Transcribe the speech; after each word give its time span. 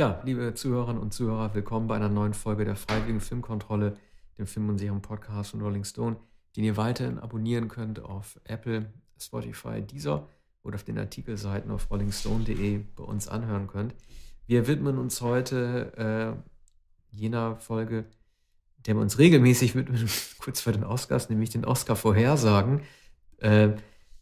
Ja, 0.00 0.18
liebe 0.24 0.54
Zuhörerinnen 0.54 1.02
und 1.02 1.12
Zuhörer, 1.12 1.54
willkommen 1.54 1.86
bei 1.86 1.94
einer 1.94 2.08
neuen 2.08 2.32
Folge 2.32 2.64
der 2.64 2.74
Freiwilligen 2.74 3.20
Filmkontrolle, 3.20 3.98
dem 4.38 4.46
Film- 4.46 4.70
und 4.70 4.78
Serien-Podcast 4.78 5.50
von 5.50 5.60
Rolling 5.60 5.84
Stone, 5.84 6.16
den 6.56 6.64
ihr 6.64 6.78
weiterhin 6.78 7.18
abonnieren 7.18 7.68
könnt 7.68 8.02
auf 8.02 8.40
Apple, 8.44 8.94
Spotify, 9.20 9.82
Deezer 9.82 10.26
oder 10.62 10.76
auf 10.76 10.84
den 10.84 10.96
Artikelseiten 10.96 11.70
auf 11.70 11.90
rollingstone.de 11.90 12.78
bei 12.96 13.04
uns 13.04 13.28
anhören 13.28 13.66
könnt. 13.66 13.94
Wir 14.46 14.66
widmen 14.66 14.96
uns 14.96 15.20
heute 15.20 15.92
äh, 17.12 17.14
jener 17.14 17.56
Folge, 17.56 18.06
der 18.78 18.94
wir 18.94 19.02
uns 19.02 19.18
regelmäßig 19.18 19.74
widmen, 19.74 20.08
kurz 20.38 20.62
vor 20.62 20.72
den 20.72 20.84
Oscars, 20.84 21.28
nämlich 21.28 21.50
den 21.50 21.66
Oscar-Vorhersagen. 21.66 22.80
Äh, 23.36 23.72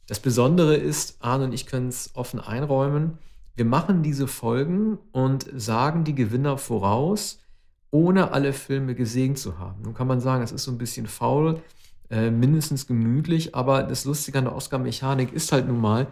das 0.09 0.19
Besondere 0.19 0.75
ist, 0.75 1.23
Arne 1.23 1.45
und 1.45 1.53
ich 1.53 1.67
können 1.67 1.87
es 1.87 2.11
offen 2.17 2.41
einräumen, 2.41 3.19
wir 3.59 3.65
machen 3.65 4.05
diese 4.05 4.29
Folgen 4.29 4.99
und 5.11 5.47
sagen 5.53 6.05
die 6.05 6.15
Gewinner 6.15 6.59
voraus, 6.59 7.41
ohne 7.91 8.31
alle 8.31 8.53
Filme 8.53 8.95
gesehen 8.95 9.35
zu 9.35 9.59
haben. 9.59 9.83
Nun 9.83 9.95
kann 9.95 10.07
man 10.07 10.21
sagen, 10.21 10.45
es 10.45 10.53
ist 10.53 10.63
so 10.63 10.71
ein 10.71 10.79
bisschen 10.79 11.09
faul, 11.09 11.61
äh, 12.09 12.31
mindestens 12.31 12.87
gemütlich, 12.87 13.57
aber 13.57 13.83
das 13.83 14.05
Lustige 14.05 14.39
an 14.39 14.45
der 14.45 14.55
Oscar-Mechanik 14.55 15.33
ist 15.33 15.51
halt 15.51 15.67
nun 15.67 15.81
mal, 15.81 16.07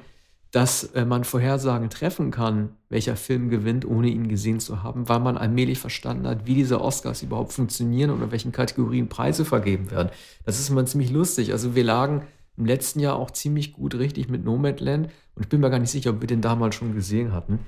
dass 0.50 0.84
äh, 0.94 1.04
man 1.04 1.22
Vorhersagen 1.22 1.88
treffen 1.88 2.32
kann, 2.32 2.70
welcher 2.88 3.14
Film 3.14 3.48
gewinnt, 3.48 3.84
ohne 3.84 4.08
ihn 4.08 4.26
gesehen 4.26 4.58
zu 4.58 4.82
haben, 4.82 5.08
weil 5.08 5.20
man 5.20 5.38
allmählich 5.38 5.78
verstanden 5.78 6.26
hat, 6.26 6.46
wie 6.46 6.54
diese 6.54 6.80
Oscars 6.80 7.22
überhaupt 7.22 7.52
funktionieren 7.52 8.10
und 8.10 8.22
in 8.22 8.32
welchen 8.32 8.50
Kategorien 8.50 9.08
Preise 9.08 9.44
vergeben 9.44 9.92
werden. 9.92 10.10
Das 10.44 10.58
ist 10.58 10.68
immer 10.68 10.84
ziemlich 10.84 11.10
lustig. 11.12 11.52
Also 11.52 11.76
wir 11.76 11.84
lagen 11.84 12.22
im 12.56 12.66
letzten 12.66 12.98
Jahr 12.98 13.16
auch 13.16 13.30
ziemlich 13.30 13.72
gut 13.72 13.94
richtig 13.94 14.28
mit 14.28 14.44
Nomadland 14.44 15.10
und 15.36 15.42
ich 15.44 15.48
bin 15.48 15.60
mir 15.60 15.70
gar 15.70 15.78
nicht 15.78 15.90
sicher, 15.90 16.10
ob 16.10 16.20
wir 16.20 16.26
den 16.26 16.40
damals 16.40 16.74
schon 16.74 16.94
gesehen 16.94 17.32
hatten. 17.32 17.60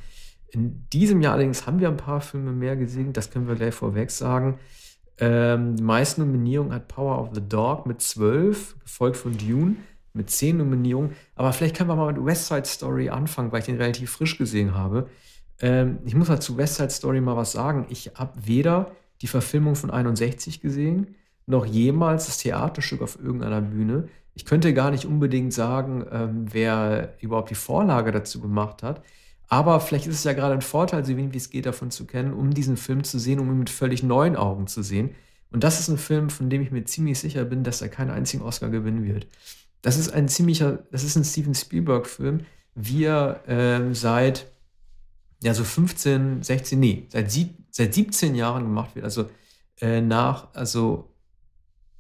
In 0.51 0.89
diesem 0.93 1.21
Jahr 1.21 1.35
allerdings 1.35 1.67
haben 1.67 1.79
wir 1.79 1.89
ein 1.89 1.99
paar 1.99 2.21
Filme 2.21 2.53
mehr 2.53 2.77
gesehen, 2.77 3.13
das 3.13 3.31
können 3.31 3.47
wir 3.47 3.55
gleich 3.55 3.75
vorweg 3.75 4.11
sagen. 4.11 4.59
Ähm, 5.19 5.77
die 5.77 5.83
meisten 5.83 6.23
Nominierungen 6.23 6.73
hat 6.73 6.89
Power 6.89 7.21
of 7.21 7.31
the 7.35 7.47
Dog 7.47 7.87
mit 7.87 8.01
zwölf, 8.01 8.77
gefolgt 8.81 9.17
von 9.17 9.37
Dune 9.37 9.77
mit 10.15 10.31
zehn 10.31 10.57
Nominierungen. 10.57 11.13
Aber 11.35 11.53
vielleicht 11.53 11.77
können 11.77 11.91
wir 11.91 11.97
mal 11.97 12.13
mit 12.13 12.25
West 12.25 12.47
Side 12.47 12.65
Story 12.65 13.11
anfangen, 13.11 13.53
weil 13.53 13.61
ich 13.61 13.67
den 13.67 13.77
relativ 13.77 14.11
frisch 14.11 14.39
gesehen 14.39 14.75
habe. 14.75 15.09
Ähm, 15.61 15.99
ich 16.05 16.15
muss 16.15 16.29
mal 16.29 16.41
zu 16.41 16.57
West 16.57 16.77
Side 16.77 16.91
Story 16.91 17.21
mal 17.21 17.37
was 17.37 17.53
sagen. 17.53 17.87
Ich 17.91 18.13
habe 18.15 18.33
weder 18.47 18.93
die 19.21 19.27
Verfilmung 19.27 19.75
von 19.75 19.91
61 19.91 20.61
gesehen, 20.61 21.17
noch 21.47 21.67
jemals 21.67 22.27
das 22.27 22.39
Theaterstück 22.39 23.03
auf 23.03 23.19
irgendeiner 23.19 23.61
Bühne. 23.61 24.09
Ich 24.39 24.45
könnte 24.45 24.73
gar 24.73 24.93
nicht 24.93 25.05
unbedingt 25.05 25.53
sagen, 25.53 26.07
ähm, 26.13 26.47
wer 26.49 27.17
überhaupt 27.21 27.51
die 27.51 27.57
Vorlage 27.57 28.13
dazu 28.13 28.41
gemacht 28.41 28.85
hat. 28.85 29.03
Aber 29.49 29.81
vielleicht 29.81 30.07
ist 30.07 30.15
es 30.15 30.25
ja 30.25 30.33
gerade 30.33 30.55
ein 30.55 30.63
Vorteil, 30.63 31.05
so 31.05 31.17
wenig 31.17 31.33
wie 31.33 31.39
es 31.39 31.51
geht, 31.51 31.67
davon 31.67 31.91
zu 31.91 32.07
kennen, 32.07 32.33
um 32.33 32.55
diesen 32.55 32.77
Film 32.77 33.03
zu 33.03 33.19
sehen, 33.19 33.41
um 33.41 33.51
ihn 33.51 33.59
mit 33.59 33.69
völlig 33.69 34.05
neuen 34.05 34.37
Augen 34.37 34.69
zu 34.69 34.85
sehen. 34.85 35.11
Und 35.51 35.65
das 35.65 35.81
ist 35.81 35.89
ein 35.89 35.99
Film, 35.99 36.31
von 36.31 36.51
dem 36.51 36.63
ich 36.63 36.71
mir 36.71 36.85
ziemlich 36.85 37.19
sicher 37.19 37.45
bin, 37.45 37.65
dass 37.65 37.83
er 37.83 37.89
keinen 37.89 38.11
einzigen 38.11 38.45
Oscar 38.45 38.69
gewinnen 38.69 39.05
wird. 39.05 39.27
Das 39.83 39.99
ist 39.99 40.11
ein 40.11 40.29
ziemlicher, 40.29 40.85
das 40.93 41.03
ist 41.03 41.17
ein 41.17 41.25
Steven 41.25 41.57
Spielberg-Film, 41.57 42.47
wie 42.77 43.07
er 43.07 43.49
äh, 43.49 43.93
seit 43.93 44.53
ja 45.43 45.53
so 45.53 45.65
15, 45.65 46.45
16, 46.45 46.79
nee, 46.79 47.09
seit, 47.09 47.33
sieb, 47.33 47.57
seit 47.73 47.93
17 47.93 48.37
Jahren 48.37 48.63
gemacht 48.63 48.95
wird. 48.95 49.05
Also 49.05 49.31
äh, 49.81 50.01
nach, 50.01 50.55
also 50.55 51.11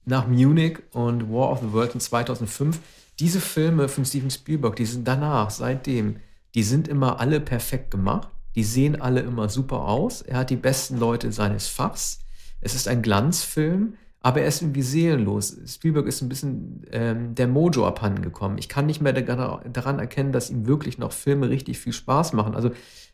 nach 0.09 0.27
Munich 0.27 0.79
und 0.93 1.31
War 1.31 1.51
of 1.51 1.61
the 1.61 1.73
World 1.73 1.95
in 1.95 2.01
2005. 2.01 2.81
Diese 3.19 3.41
Filme 3.41 3.89
von 3.89 4.05
Steven 4.05 4.31
Spielberg, 4.31 4.77
die 4.77 4.87
sind 4.87 5.07
danach, 5.07 5.51
seitdem, 5.51 6.17
die 6.55 6.63
sind 6.63 6.89
immer 6.89 7.21
alle 7.21 7.41
perfekt 7.41 7.91
gemacht. 7.91 8.29
Die 8.55 8.65
sehen 8.65 9.01
alle 9.01 9.21
immer 9.21 9.49
super 9.49 9.83
aus. 9.83 10.23
Er 10.23 10.39
hat 10.39 10.51
die 10.51 10.57
besten 10.57 10.99
Leute 10.99 11.31
seines 11.31 11.69
Fachs. 11.69 12.21
Es 12.61 12.75
ist 12.75 12.89
ein 12.89 13.03
Glanzfilm, 13.03 13.95
aber 14.21 14.41
er 14.41 14.49
ist 14.49 14.63
irgendwie 14.63 14.83
seelenlos. 14.83 15.57
Spielberg 15.67 16.07
ist 16.07 16.23
ein 16.23 16.29
bisschen 16.29 16.83
ähm, 16.91 17.35
der 17.35 17.47
Mojo 17.47 17.87
abhanden 17.87 18.23
gekommen. 18.23 18.59
Ich 18.59 18.69
kann 18.69 18.87
nicht 18.87 19.01
mehr 19.01 19.13
daran 19.13 19.99
erkennen, 19.99 20.33
dass 20.33 20.51
ihm 20.51 20.67
wirklich 20.67 20.99
noch 20.99 21.13
Filme 21.13 21.51
richtig 21.51 21.79
viel 21.79 21.93
Spaß 21.93 22.33
machen. 22.33 22.55
Also 22.55 22.71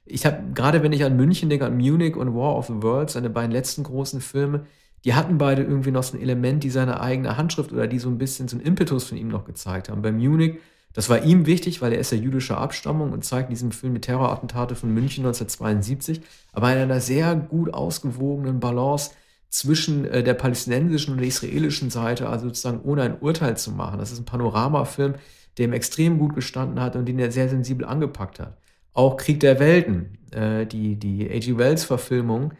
ich 0.06 0.24
habe, 0.24 0.52
gerade 0.54 0.82
wenn 0.82 0.92
ich 0.92 1.04
an 1.04 1.16
München 1.16 1.50
denke, 1.50 1.66
an 1.66 1.76
Munich 1.76 2.16
und 2.16 2.34
War 2.34 2.56
of 2.56 2.68
the 2.68 2.82
Worlds, 2.82 3.14
seine 3.14 3.30
beiden 3.30 3.50
letzten 3.50 3.82
großen 3.82 4.20
Filme, 4.20 4.66
die 5.04 5.14
hatten 5.14 5.38
beide 5.38 5.62
irgendwie 5.62 5.90
noch 5.90 6.02
so 6.02 6.16
ein 6.16 6.22
Element, 6.22 6.64
die 6.64 6.70
seine 6.70 7.00
eigene 7.00 7.36
Handschrift 7.36 7.72
oder 7.72 7.86
die 7.86 7.98
so 7.98 8.08
ein 8.08 8.18
bisschen 8.18 8.48
so 8.48 8.56
ein 8.56 8.60
Impetus 8.60 9.04
von 9.04 9.18
ihm 9.18 9.28
noch 9.28 9.44
gezeigt 9.44 9.88
haben. 9.88 10.02
Bei 10.02 10.12
Munich, 10.12 10.56
das 10.94 11.10
war 11.10 11.22
ihm 11.24 11.44
wichtig, 11.46 11.82
weil 11.82 11.92
er 11.92 11.98
ist 11.98 12.12
ja 12.12 12.18
jüdischer 12.18 12.58
Abstammung 12.58 13.12
und 13.12 13.24
zeigt 13.24 13.48
in 13.48 13.54
diesem 13.54 13.72
Film 13.72 13.94
die 13.94 14.00
Terrorattentate 14.00 14.76
von 14.76 14.94
München 14.94 15.24
1972, 15.26 16.22
aber 16.52 16.72
in 16.72 16.78
einer 16.78 17.00
sehr 17.00 17.34
gut 17.34 17.74
ausgewogenen 17.74 18.60
Balance 18.60 19.10
zwischen 19.50 20.04
äh, 20.06 20.22
der 20.22 20.34
palästinensischen 20.34 21.12
und 21.12 21.18
der 21.20 21.28
israelischen 21.28 21.90
Seite, 21.90 22.28
also 22.28 22.46
sozusagen 22.46 22.80
ohne 22.82 23.02
ein 23.02 23.20
Urteil 23.20 23.56
zu 23.56 23.72
machen. 23.72 23.98
Das 23.98 24.10
ist 24.10 24.20
ein 24.20 24.24
Panoramafilm, 24.24 25.14
der 25.58 25.66
ihm 25.66 25.72
extrem 25.72 26.18
gut 26.18 26.34
gestanden 26.34 26.80
hat 26.80 26.96
und 26.96 27.06
den 27.06 27.18
er 27.18 27.30
sehr 27.30 27.48
sensibel 27.48 27.86
angepackt 27.86 28.40
hat. 28.40 28.56
Auch 28.92 29.16
Krieg 29.16 29.40
der 29.40 29.60
Welten, 29.60 30.18
äh, 30.30 30.66
die, 30.66 30.96
die 30.96 31.28
A.G. 31.30 31.58
Wells-Verfilmung, 31.58 32.52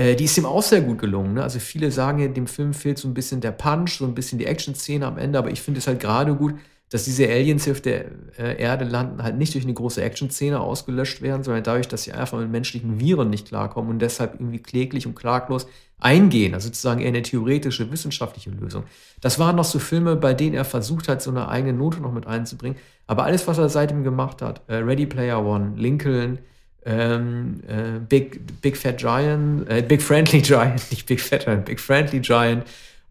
äh, 0.00 0.16
die 0.16 0.24
ist 0.24 0.38
ihm 0.38 0.46
auch 0.46 0.62
sehr 0.62 0.80
gut 0.80 0.98
gelungen. 0.98 1.34
Ne? 1.34 1.42
Also 1.42 1.58
viele 1.58 1.90
sagen, 1.90 2.32
dem 2.32 2.46
Film 2.46 2.72
fehlt 2.72 2.98
so 2.98 3.06
ein 3.06 3.12
bisschen 3.12 3.42
der 3.42 3.50
Punch, 3.52 3.98
so 3.98 4.06
ein 4.06 4.14
bisschen 4.14 4.38
die 4.38 4.46
Action-Szene 4.46 5.06
am 5.06 5.18
Ende, 5.18 5.38
aber 5.38 5.50
ich 5.50 5.60
finde 5.60 5.78
es 5.78 5.86
halt 5.86 6.00
gerade 6.00 6.34
gut, 6.34 6.54
dass 6.88 7.04
diese 7.04 7.28
Aliens 7.28 7.64
hier 7.64 7.74
auf 7.74 7.82
der 7.82 8.06
äh, 8.38 8.60
Erde 8.60 8.86
landen, 8.86 9.22
halt 9.22 9.36
nicht 9.36 9.54
durch 9.54 9.64
eine 9.64 9.74
große 9.74 10.02
Action-Szene 10.02 10.58
ausgelöscht 10.58 11.20
werden, 11.20 11.44
sondern 11.44 11.62
dadurch, 11.64 11.86
dass 11.86 12.04
sie 12.04 12.12
einfach 12.12 12.38
mit 12.38 12.50
menschlichen 12.50 12.98
Viren 12.98 13.28
nicht 13.28 13.48
klarkommen 13.48 13.90
und 13.90 13.98
deshalb 14.00 14.40
irgendwie 14.40 14.58
kläglich 14.58 15.06
und 15.06 15.14
klaglos 15.14 15.66
eingehen. 15.98 16.54
Also 16.54 16.68
sozusagen 16.68 17.02
eher 17.02 17.08
eine 17.08 17.22
theoretische, 17.22 17.92
wissenschaftliche 17.92 18.50
Lösung. 18.50 18.84
Das 19.20 19.38
waren 19.38 19.54
noch 19.54 19.64
so 19.64 19.78
Filme, 19.78 20.16
bei 20.16 20.32
denen 20.32 20.54
er 20.54 20.64
versucht 20.64 21.08
hat, 21.08 21.20
so 21.20 21.30
eine 21.30 21.48
eigene 21.48 21.74
Note 21.74 22.00
noch 22.00 22.12
mit 22.12 22.26
einzubringen. 22.26 22.78
Aber 23.06 23.24
alles, 23.24 23.46
was 23.46 23.58
er 23.58 23.68
seitdem 23.68 24.02
gemacht 24.02 24.40
hat, 24.40 24.62
äh, 24.66 24.76
Ready 24.76 25.04
Player 25.04 25.44
One, 25.44 25.74
Lincoln, 25.76 26.38
ähm, 26.84 27.60
äh, 27.68 27.98
Big, 28.00 28.40
Big 28.60 28.76
Fat 28.76 28.98
Giant, 28.98 29.68
äh, 29.68 29.82
Big 29.82 30.02
Friendly 30.02 30.40
Giant, 30.42 30.90
nicht 30.90 31.06
Big 31.06 31.20
Fat 31.20 31.44
Giant, 31.44 31.64
Big 31.64 31.80
Friendly 31.80 32.20
Giant, 32.20 32.64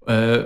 äh, 0.07 0.40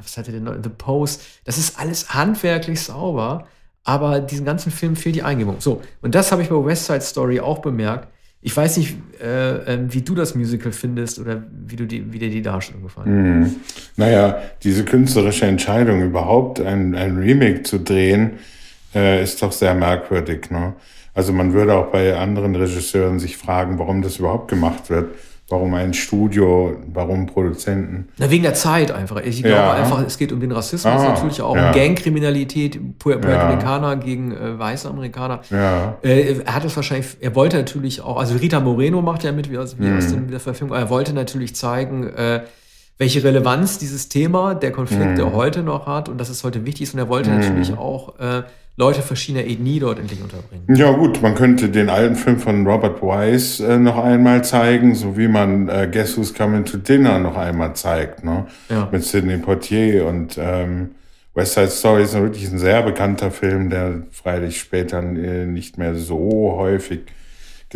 was 0.00 0.16
hatte 0.16 0.32
denn 0.32 0.44
noch? 0.44 0.54
The 0.62 0.70
Post, 0.70 1.22
das 1.44 1.58
ist 1.58 1.78
alles 1.78 2.14
handwerklich 2.14 2.80
sauber, 2.80 3.46
aber 3.84 4.20
diesen 4.20 4.44
ganzen 4.44 4.72
Film 4.72 4.96
fehlt 4.96 5.14
die 5.14 5.22
Eingebung. 5.22 5.56
So, 5.60 5.82
und 6.02 6.14
das 6.14 6.32
habe 6.32 6.42
ich 6.42 6.48
bei 6.48 6.64
West 6.64 6.86
Side 6.86 7.02
Story 7.02 7.40
auch 7.40 7.60
bemerkt. 7.60 8.08
Ich 8.42 8.56
weiß 8.56 8.76
nicht, 8.76 8.96
äh, 9.20 9.74
ähm, 9.74 9.92
wie 9.92 10.02
du 10.02 10.14
das 10.14 10.34
Musical 10.34 10.70
findest 10.70 11.18
oder 11.18 11.42
wie, 11.50 11.76
du 11.76 11.86
die, 11.86 12.12
wie 12.12 12.18
dir 12.18 12.30
die 12.30 12.42
Darstellung 12.42 12.82
gefallen 12.82 13.44
hat. 13.44 13.50
Mm. 13.50 13.56
Naja, 13.96 14.38
diese 14.62 14.84
künstlerische 14.84 15.46
Entscheidung, 15.46 16.02
überhaupt 16.02 16.60
ein, 16.60 16.94
ein 16.94 17.16
Remake 17.16 17.64
zu 17.64 17.78
drehen, 17.78 18.38
äh, 18.94 19.22
ist 19.22 19.42
doch 19.42 19.50
sehr 19.50 19.74
merkwürdig. 19.74 20.50
Ne? 20.50 20.74
Also 21.16 21.32
man 21.32 21.54
würde 21.54 21.74
auch 21.74 21.86
bei 21.86 22.14
anderen 22.14 22.54
Regisseuren 22.54 23.18
sich 23.18 23.38
fragen, 23.38 23.78
warum 23.78 24.02
das 24.02 24.18
überhaupt 24.18 24.48
gemacht 24.48 24.90
wird. 24.90 25.14
Warum 25.48 25.74
ein 25.74 25.94
Studio, 25.94 26.76
warum 26.92 27.26
Produzenten? 27.26 28.08
Na, 28.18 28.28
wegen 28.32 28.42
der 28.42 28.54
Zeit 28.54 28.90
einfach. 28.90 29.22
Ich 29.22 29.44
glaube 29.44 29.58
ja. 29.58 29.74
einfach, 29.74 30.04
es 30.04 30.18
geht 30.18 30.32
um 30.32 30.40
den 30.40 30.50
Rassismus, 30.50 30.92
ah, 30.92 31.10
natürlich 31.10 31.40
auch 31.40 31.54
ja. 31.54 31.68
um 31.68 31.74
Gangkriminalität, 31.74 32.98
Puerto 32.98 33.28
ja. 33.28 33.50
Ricaner 33.50 33.94
gegen 33.94 34.32
äh, 34.32 34.58
weiße 34.58 34.88
Amerikaner. 34.88 35.42
Ja. 35.50 35.98
Äh, 36.02 36.40
er 36.44 36.52
hat 36.52 36.64
es 36.64 36.74
wahrscheinlich, 36.74 37.18
er 37.20 37.36
wollte 37.36 37.58
natürlich 37.58 38.00
auch, 38.00 38.18
also 38.18 38.36
Rita 38.36 38.58
Moreno 38.58 39.02
macht 39.02 39.22
ja 39.22 39.30
mit, 39.30 39.48
wie 39.48 39.56
aus, 39.56 39.78
wie 39.78 39.86
mhm. 39.86 39.98
aus 39.98 40.14
der 40.28 40.40
Verfilmung, 40.40 40.76
er 40.76 40.90
wollte 40.90 41.12
natürlich 41.12 41.54
zeigen, 41.54 42.08
äh, 42.08 42.40
welche 42.98 43.22
Relevanz 43.22 43.78
dieses 43.78 44.08
Thema, 44.08 44.54
der 44.54 44.72
Konflikt, 44.72 45.18
mhm. 45.18 45.32
heute 45.32 45.62
noch 45.62 45.86
hat 45.86 46.08
und 46.08 46.18
dass 46.18 46.28
es 46.30 46.44
heute 46.44 46.64
wichtig 46.64 46.82
ist. 46.82 46.94
Und 46.94 47.00
er 47.00 47.08
wollte 47.08 47.30
mhm. 47.30 47.40
natürlich 47.40 47.72
auch 47.76 48.18
äh, 48.18 48.42
Leute 48.78 49.00
verschiedener 49.00 49.46
Ethnie 49.46 49.80
dort 49.80 49.98
endlich 49.98 50.20
unterbringen. 50.22 50.64
Ja 50.74 50.92
gut, 50.92 51.22
man 51.22 51.34
könnte 51.34 51.70
den 51.70 51.88
alten 51.88 52.14
Film 52.14 52.38
von 52.38 52.66
Robert 52.66 53.02
Wise 53.02 53.66
äh, 53.66 53.78
noch 53.78 54.02
einmal 54.02 54.44
zeigen, 54.44 54.94
so 54.94 55.16
wie 55.16 55.28
man 55.28 55.68
äh, 55.68 55.88
Guess 55.90 56.16
Who's 56.16 56.34
Coming 56.34 56.64
to 56.64 56.76
Dinner 56.76 57.18
noch 57.18 57.36
einmal 57.36 57.74
zeigt, 57.74 58.24
ne? 58.24 58.46
Ja. 58.68 58.88
Mit 58.92 59.02
Sidney 59.02 59.38
Poitier 59.38 60.06
und 60.06 60.36
ähm, 60.38 60.90
West 61.34 61.54
Side 61.54 61.68
Story 61.68 62.02
ist 62.02 62.14
wirklich 62.14 62.50
ein 62.50 62.58
sehr 62.58 62.82
bekannter 62.82 63.30
Film, 63.30 63.70
der 63.70 64.02
freilich 64.10 64.58
später 64.58 64.98
äh, 65.00 65.46
nicht 65.46 65.78
mehr 65.78 65.94
so 65.94 66.54
häufig 66.56 67.00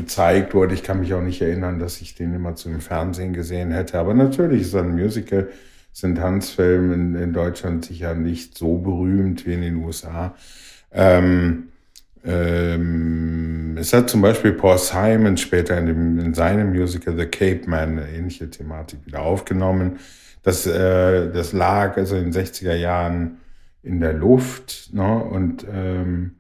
gezeigt 0.00 0.54
wurde. 0.54 0.74
Ich 0.74 0.82
kann 0.82 1.00
mich 1.00 1.14
auch 1.14 1.22
nicht 1.22 1.42
erinnern, 1.42 1.78
dass 1.78 2.00
ich 2.00 2.14
den 2.14 2.34
immer 2.34 2.54
zum 2.54 2.80
Fernsehen 2.80 3.32
gesehen 3.32 3.70
hätte. 3.70 3.98
Aber 3.98 4.14
natürlich 4.14 4.62
ist 4.62 4.74
ein 4.74 4.92
Musical, 4.92 5.48
sind 5.92 6.16
Tanzfilme 6.16 6.94
in, 6.94 7.14
in 7.14 7.32
Deutschland 7.32 7.84
sicher 7.84 8.14
nicht 8.14 8.56
so 8.56 8.78
berühmt 8.78 9.46
wie 9.46 9.54
in 9.54 9.60
den 9.60 9.76
USA. 9.76 10.34
Ähm, 10.92 11.68
ähm, 12.24 13.76
es 13.78 13.92
hat 13.92 14.10
zum 14.10 14.22
Beispiel 14.22 14.52
Paul 14.52 14.78
Simon 14.78 15.36
später 15.36 15.76
in, 15.78 15.86
dem, 15.86 16.18
in 16.18 16.34
seinem 16.34 16.70
Musical 16.70 17.16
The 17.16 17.26
Cape 17.26 17.62
Man 17.66 17.98
eine 17.98 18.10
ähnliche 18.10 18.48
Thematik 18.50 19.04
wieder 19.06 19.20
aufgenommen. 19.20 19.98
Das, 20.42 20.66
äh, 20.66 21.30
das 21.30 21.52
lag 21.52 21.96
also 21.96 22.16
in 22.16 22.30
den 22.30 22.32
60er 22.32 22.74
Jahren 22.74 23.38
in 23.82 24.00
der 24.00 24.12
Luft. 24.12 24.90
Ne? 24.92 25.24
Und 25.24 25.66
ähm, 25.70 26.36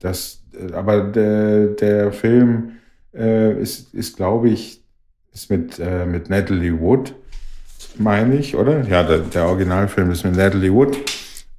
das, 0.00 0.42
aber 0.72 1.02
der, 1.02 1.68
der 1.68 2.12
Film 2.12 2.77
äh, 3.18 3.60
ist, 3.60 3.92
ist 3.94 4.16
glaube 4.16 4.48
ich, 4.48 4.82
ist 5.32 5.50
mit, 5.50 5.78
äh, 5.78 6.06
mit 6.06 6.30
Natalie 6.30 6.78
Wood, 6.80 7.14
meine 7.98 8.36
ich, 8.36 8.56
oder? 8.56 8.86
Ja, 8.86 9.02
der, 9.02 9.18
der 9.18 9.46
Originalfilm 9.46 10.10
ist 10.10 10.24
mit 10.24 10.36
Natalie 10.36 10.72
Wood. 10.72 10.96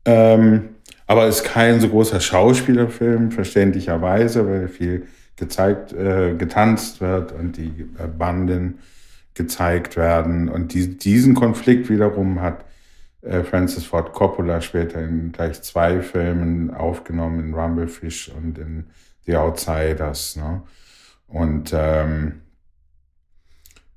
Ähm, 0.05 0.69
aber 1.05 1.27
ist 1.27 1.43
kein 1.43 1.81
so 1.81 1.89
großer 1.89 2.19
Schauspielerfilm, 2.19 3.31
verständlicherweise, 3.31 4.47
weil 4.47 4.67
viel 4.67 5.07
gezeigt, 5.35 5.93
äh, 5.93 6.35
getanzt 6.35 7.01
wird 7.01 7.31
und 7.31 7.57
die 7.57 7.89
äh, 7.97 8.07
Banden 8.07 8.79
gezeigt 9.33 9.97
werden. 9.97 10.49
Und 10.49 10.73
die, 10.73 10.97
diesen 10.97 11.33
Konflikt 11.33 11.89
wiederum 11.89 12.41
hat 12.41 12.65
äh, 13.21 13.43
Francis 13.43 13.85
Ford 13.85 14.13
Coppola 14.13 14.61
später 14.61 15.01
in 15.01 15.31
gleich 15.31 15.61
zwei 15.61 16.01
Filmen 16.01 16.73
aufgenommen, 16.73 17.39
in 17.39 17.53
Rumblefish 17.53 18.29
und 18.29 18.57
in 18.57 18.85
The 19.25 19.37
Outsiders. 19.37 20.35
Ne? 20.35 20.61
Und 21.29 21.71
ähm, 21.73 22.41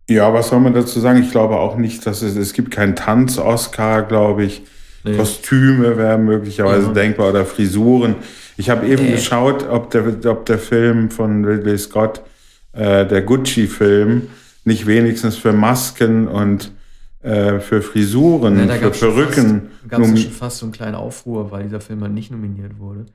ja, 0.09 0.33
was 0.33 0.49
soll 0.49 0.61
man 0.61 0.75
dazu 0.75 1.01
sagen? 1.01 1.23
Ich 1.23 1.31
glaube 1.31 1.57
auch 1.57 1.77
nicht, 1.77 2.07
dass 2.07 2.23
es, 2.23 2.37
es 2.37 2.53
gibt 2.53 2.71
keinen 2.71 2.97
Tanz-Oscar, 2.97 4.03
glaube 4.03 4.45
ich. 4.45 4.63
Nee. 5.05 5.17
Kostüme 5.17 5.97
wären 5.97 6.25
möglicherweise 6.25 6.89
ja. 6.89 6.93
denkbar 6.93 7.31
oder 7.31 7.45
Frisuren. 7.45 8.17
Ich 8.57 8.71
habe 8.71 8.87
eben 8.87 9.05
nee. 9.05 9.13
geschaut, 9.13 9.69
ob 9.69 9.91
der, 9.91 10.05
ob 10.31 10.47
der 10.47 10.59
Film 10.59 11.11
von 11.11 11.45
Ridley 11.45 11.79
Scott, 11.79 12.23
äh, 12.73 13.07
der 13.07 13.23
Gucci-Film, 13.23 14.29
nicht 14.65 14.87
wenigstens 14.87 15.37
für 15.37 15.53
Masken 15.53 16.29
und 16.29 16.71
äh, 17.23 17.59
für 17.59 17.83
Frisuren, 17.83 18.69
ja, 18.69 18.75
für 18.77 18.91
Perücken. 18.91 19.71
Da 19.89 19.99
gab 19.99 20.07
es 20.07 20.23
schon 20.23 20.33
fast 20.33 20.59
so 20.59 20.67
einen 20.67 20.73
kleinen 20.73 20.95
Aufruhr, 20.95 21.51
weil 21.51 21.65
dieser 21.65 21.81
Film 21.81 22.01
mal 22.01 22.09
nicht 22.09 22.31
nominiert 22.31 22.79
wurde. 22.79 23.07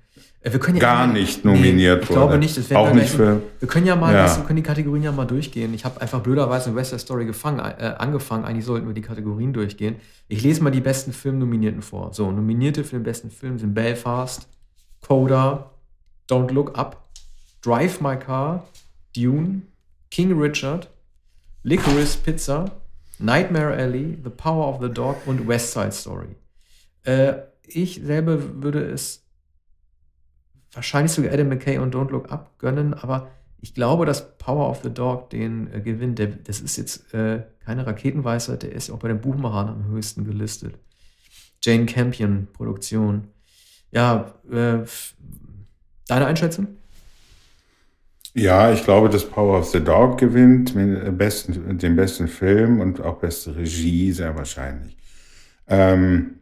Wir 0.53 0.59
können 0.59 0.77
ja 0.77 0.81
Gar 0.81 1.07
nicht 1.07 1.43
nominiert 1.43 1.73
nee, 1.73 1.81
ich 1.81 1.89
wurde. 1.89 2.01
Ich 2.01 2.07
glaube 2.09 2.37
nicht. 2.37 2.57
Das 2.57 2.71
Auch 2.71 2.93
nicht 2.93 3.09
für, 3.09 3.41
wir 3.59 3.67
können 3.67 3.85
ja 3.85 3.95
mal, 3.95 4.13
ja. 4.13 4.37
wir 4.37 4.43
können 4.43 4.57
die 4.57 4.63
Kategorien 4.63 5.03
ja 5.03 5.11
mal 5.11 5.25
durchgehen. 5.25 5.73
Ich 5.73 5.85
habe 5.85 5.99
einfach 6.01 6.21
blöderweise 6.21 6.69
in 6.69 6.75
West 6.75 6.91
Side 6.91 6.99
Story 6.99 7.25
gefangen, 7.25 7.59
äh, 7.59 7.95
angefangen. 7.97 8.45
Eigentlich 8.45 8.65
sollten 8.65 8.87
wir 8.87 8.93
die 8.93 9.01
Kategorien 9.01 9.53
durchgehen. 9.53 9.97
Ich 10.27 10.43
lese 10.43 10.63
mal 10.63 10.71
die 10.71 10.81
besten 10.81 11.13
Filmnominierten 11.13 11.81
vor. 11.81 12.13
So, 12.13 12.31
nominierte 12.31 12.83
für 12.83 12.97
den 12.97 13.03
besten 13.03 13.31
Film 13.31 13.59
sind 13.59 13.73
Belfast, 13.73 14.47
Coda, 15.01 15.71
Don't 16.29 16.51
Look 16.51 16.77
Up, 16.77 17.09
Drive 17.61 18.01
My 18.01 18.17
Car, 18.17 18.65
Dune, 19.15 19.63
King 20.11 20.39
Richard, 20.39 20.89
Licorice 21.63 22.17
Pizza, 22.17 22.71
Nightmare 23.19 23.75
Alley, 23.75 24.17
The 24.23 24.29
Power 24.29 24.67
of 24.67 24.81
the 24.81 24.89
Dog 24.89 25.17
und 25.25 25.47
West 25.47 25.73
Side 25.73 25.91
Story. 25.91 26.35
Äh, 27.03 27.33
ich 27.67 28.01
selber 28.03 28.61
würde 28.61 28.81
es 28.83 29.26
wahrscheinlich 30.73 31.11
sogar 31.11 31.33
Adam 31.33 31.49
McKay 31.49 31.77
und 31.77 31.93
Don't 31.95 32.11
Look 32.11 32.31
Up 32.31 32.57
gönnen, 32.59 32.93
aber 32.93 33.29
ich 33.59 33.73
glaube, 33.73 34.05
dass 34.05 34.37
Power 34.37 34.69
of 34.69 34.81
the 34.83 34.93
Dog 34.93 35.29
den 35.29 35.71
äh, 35.73 35.81
gewinnt. 35.81 36.19
Der, 36.19 36.27
das 36.27 36.61
ist 36.61 36.77
jetzt 36.77 37.13
äh, 37.13 37.43
keine 37.65 37.85
Raketenweisheit, 37.85 38.63
der 38.63 38.71
ist 38.71 38.89
auch 38.89 38.99
bei 38.99 39.07
den 39.07 39.21
Buchmachern 39.21 39.69
am 39.69 39.87
höchsten 39.87 40.25
gelistet. 40.25 40.75
Jane 41.61 41.85
Campion 41.85 42.47
Produktion. 42.53 43.29
Ja, 43.91 44.33
äh, 44.51 44.79
deine 46.07 46.25
Einschätzung? 46.25 46.67
Ja, 48.33 48.71
ich 48.71 48.83
glaube, 48.83 49.09
dass 49.09 49.27
Power 49.27 49.59
of 49.59 49.69
the 49.71 49.83
Dog 49.83 50.19
gewinnt, 50.19 50.75
mit 50.75 51.17
besten, 51.17 51.79
den 51.79 51.95
besten 51.95 52.27
Film 52.27 52.79
und 52.81 53.01
auch 53.01 53.17
beste 53.17 53.55
Regie, 53.55 54.11
sehr 54.11 54.35
wahrscheinlich. 54.35 54.95
Ähm, 55.67 56.35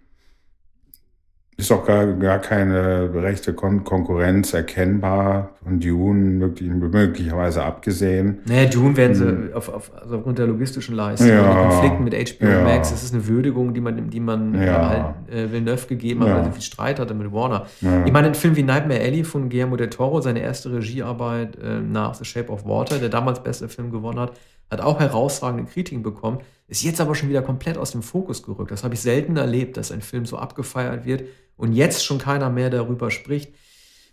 ist 1.57 1.71
auch 1.71 1.85
gar, 1.85 2.05
gar 2.05 2.39
keine 2.39 3.09
rechte 3.13 3.53
Kon 3.53 3.85
Konkurrenz 3.85 4.53
erkennbar 4.53 5.51
von 5.63 5.79
Dune 5.79 6.19
möglich, 6.19 6.69
möglicherweise 6.69 7.63
abgesehen. 7.63 8.39
Naja, 8.45 8.65
Dune 8.65 8.97
werden 8.97 9.15
sie 9.15 9.25
hm. 9.25 9.53
auf, 9.53 9.69
auf, 9.69 9.91
also 9.95 10.17
aufgrund 10.17 10.37
der 10.37 10.47
logistischen 10.47 10.95
Leistung, 10.95 11.29
ja, 11.29 11.67
Konflikten 11.69 12.03
mit 12.03 12.13
HBO 12.13 12.45
ja. 12.45 12.63
Max, 12.63 12.91
das 12.91 13.03
ist 13.03 13.13
eine 13.13 13.25
Würdigung, 13.25 13.73
die 13.73 13.79
man, 13.79 14.09
die 14.09 14.19
man 14.19 14.53
ja. 14.61 15.15
äh, 15.31 15.49
Villeneuve 15.49 15.87
gegeben 15.87 16.21
hat, 16.21 16.27
ja. 16.27 16.37
weil 16.37 16.43
er 16.43 16.51
viel 16.51 16.61
Streit 16.61 16.99
hatte 16.99 17.13
mit 17.13 17.31
Warner. 17.31 17.67
Ja. 17.79 18.05
Ich 18.05 18.11
meine, 18.11 18.27
ein 18.27 18.35
Film 18.35 18.57
wie 18.57 18.63
Nightmare 18.63 18.99
Alley 18.99 19.23
von 19.23 19.49
Guillermo 19.49 19.77
del 19.77 19.89
Toro, 19.89 20.19
seine 20.19 20.41
erste 20.41 20.73
Regiearbeit 20.73 21.57
äh, 21.57 21.79
nach 21.79 22.15
The 22.15 22.25
Shape 22.25 22.51
of 22.51 22.65
Water, 22.65 22.97
der 22.97 23.09
damals 23.09 23.41
beste 23.41 23.69
Film 23.69 23.91
gewonnen 23.91 24.19
hat, 24.19 24.33
hat 24.69 24.81
auch 24.81 24.99
herausragende 24.99 25.71
Kritiken 25.71 26.03
bekommen, 26.03 26.39
ist 26.67 26.83
jetzt 26.83 27.01
aber 27.01 27.15
schon 27.15 27.29
wieder 27.29 27.41
komplett 27.41 27.77
aus 27.77 27.91
dem 27.91 28.01
Fokus 28.01 28.43
gerückt. 28.43 28.71
Das 28.71 28.83
habe 28.83 28.93
ich 28.93 29.01
selten 29.01 29.37
erlebt, 29.37 29.77
dass 29.77 29.91
ein 29.91 30.01
Film 30.01 30.25
so 30.25 30.37
abgefeiert 30.37 31.05
wird 31.05 31.23
und 31.57 31.73
jetzt 31.73 32.03
schon 32.03 32.17
keiner 32.17 32.49
mehr 32.49 32.69
darüber 32.69 33.11
spricht. 33.11 33.53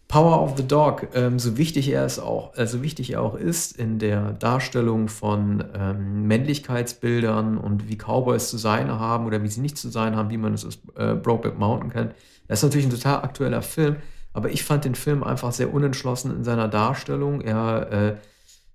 Power 0.09 0.43
of 0.43 0.59
the 0.59 0.67
Dog, 0.67 1.09
ähm, 1.15 1.39
so 1.39 1.57
wichtig 1.57 1.89
er 1.89 2.05
es 2.05 2.19
auch, 2.19 2.55
äh, 2.59 2.67
so 2.67 2.83
wichtig 2.83 3.13
er 3.13 3.23
auch 3.23 3.35
ist 3.35 3.79
in 3.79 3.99
der 3.99 4.35
Darstellung 4.35 5.09
von 5.09 5.65
ähm, 5.75 6.27
Männlichkeitsbildern 6.27 7.57
und 7.57 7.89
wie 7.89 7.97
Cowboys 7.97 8.51
zu 8.51 8.59
sein 8.59 8.91
haben 8.91 9.25
oder 9.25 9.43
wie 9.43 9.49
sie 9.49 9.63
nicht 9.63 9.79
zu 9.79 9.89
sein 9.89 10.15
haben, 10.15 10.29
wie 10.29 10.37
man 10.37 10.53
es 10.53 10.67
aus 10.67 10.81
äh, 10.97 11.15
Brokeback 11.15 11.59
Mountain 11.59 11.91
kennt. 11.91 12.15
Das 12.47 12.59
ist 12.59 12.65
natürlich 12.65 12.87
ein 12.87 12.91
total 12.91 13.23
aktueller 13.23 13.63
Film, 13.63 13.97
aber 14.35 14.51
ich 14.51 14.65
fand 14.65 14.85
den 14.85 14.97
Film 14.97 15.25
einfach 15.25 15.53
sehr 15.53 15.73
unentschlossen 15.73 16.37
in 16.37 16.45
seiner 16.45 16.69
Darstellung. 16.69 17.41
Er 17.41 17.91
äh, 17.91 18.17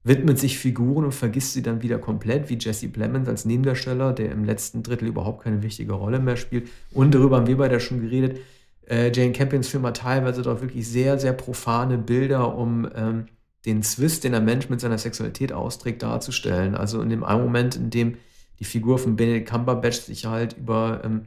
widmet 0.08 0.40
sich 0.40 0.58
Figuren 0.58 1.06
und 1.06 1.12
vergisst 1.14 1.54
sie 1.54 1.62
dann 1.62 1.82
wieder 1.82 2.00
komplett, 2.00 2.50
wie 2.50 2.58
Jesse 2.60 2.88
Plemons 2.88 3.28
als 3.28 3.46
Nebendarsteller, 3.46 4.14
der 4.14 4.32
im 4.32 4.46
letzten 4.46 4.84
Drittel 4.84 5.08
überhaupt 5.08 5.44
keine 5.44 5.62
wichtige 5.62 5.94
Rolle 5.94 6.20
mehr 6.20 6.38
spielt. 6.38 6.70
Und 6.92 7.14
darüber 7.14 7.38
haben 7.38 7.48
wir 7.48 7.58
beide 7.58 7.80
schon 7.80 8.02
geredet. 8.02 8.40
Äh, 8.88 9.12
Jane 9.14 9.34
Campions 9.34 9.68
Film 9.68 9.86
hat 9.86 9.98
teilweise 9.98 10.42
doch 10.42 10.62
wirklich 10.62 10.88
sehr, 10.88 11.20
sehr 11.20 11.34
profane 11.34 11.98
Bilder, 11.98 12.56
um 12.56 12.88
ähm, 12.96 13.26
den 13.66 13.84
Zwist, 13.84 14.24
den 14.24 14.34
ein 14.34 14.46
Mensch 14.46 14.70
mit 14.70 14.80
seiner 14.80 14.98
Sexualität 14.98 15.52
austrägt, 15.52 16.02
darzustellen. 16.02 16.76
Also 16.76 17.02
in 17.02 17.10
dem 17.10 17.24
einen 17.24 17.44
Moment, 17.44 17.76
in 17.76 17.90
dem 17.90 18.18
die 18.60 18.66
Figur 18.66 18.98
von 18.98 19.16
Benedict 19.16 19.50
Cumberbatch 19.50 20.00
sich 20.00 20.26
halt 20.26 20.58
über, 20.58 21.02
ähm, 21.04 21.26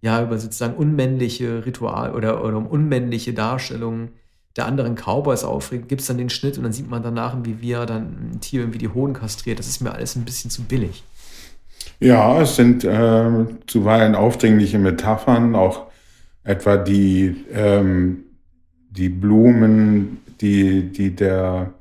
ja, 0.00 0.22
über 0.22 0.38
sozusagen 0.38 0.74
unmännliche 0.74 1.66
Ritual 1.66 2.14
oder, 2.14 2.42
oder 2.44 2.56
um 2.56 2.66
unmännliche 2.66 3.34
Darstellungen 3.34 4.12
der 4.56 4.66
anderen 4.66 4.94
Cowboys 4.96 5.44
aufregt, 5.44 5.88
gibt 5.88 6.02
es 6.02 6.06
dann 6.06 6.18
den 6.18 6.30
Schnitt 6.30 6.58
und 6.58 6.64
dann 6.64 6.72
sieht 6.72 6.90
man 6.90 7.02
danach, 7.02 7.36
wie 7.44 7.60
wir 7.60 7.86
dann 7.86 8.32
ein 8.32 8.40
Tier 8.40 8.60
irgendwie 8.60 8.78
die 8.78 8.88
Hoden 8.88 9.14
kastriert. 9.14 9.58
Das 9.58 9.66
ist 9.66 9.80
mir 9.80 9.92
alles 9.92 10.16
ein 10.16 10.24
bisschen 10.24 10.50
zu 10.50 10.62
billig. 10.62 11.02
Ja, 12.00 12.42
es 12.42 12.56
sind 12.56 12.84
äh, 12.84 13.30
zuweilen 13.66 14.14
aufdringliche 14.14 14.78
Metaphern, 14.78 15.54
auch 15.54 15.86
etwa 16.44 16.76
die, 16.76 17.44
ähm, 17.52 18.24
die 18.90 19.08
Blumen, 19.08 20.18
die, 20.40 20.92
die 20.92 21.14
der, 21.14 21.72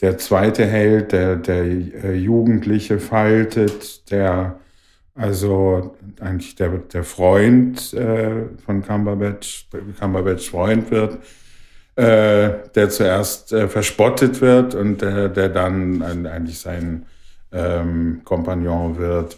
der 0.00 0.18
zweite 0.18 0.66
Held, 0.66 1.12
der, 1.12 1.36
der 1.36 1.62
äh, 1.64 2.14
Jugendliche 2.14 2.98
faltet, 2.98 4.10
der 4.10 4.58
also 5.14 5.94
eigentlich 6.20 6.54
der, 6.56 6.70
der 6.78 7.04
Freund 7.04 7.92
äh, 7.92 8.46
von 8.64 8.82
Cumberbatch, 8.82 9.68
Cumberbatch 9.98 10.50
Freund 10.50 10.90
wird, 10.90 11.18
äh, 11.96 12.50
der 12.74 12.88
zuerst 12.90 13.52
äh, 13.52 13.68
verspottet 13.68 14.40
wird 14.40 14.74
und 14.74 15.02
der, 15.02 15.28
der 15.28 15.48
dann 15.48 16.02
eigentlich 16.02 16.58
sein 16.58 17.06
ähm, 17.52 18.22
Kompagnon 18.24 18.98
wird. 18.98 19.36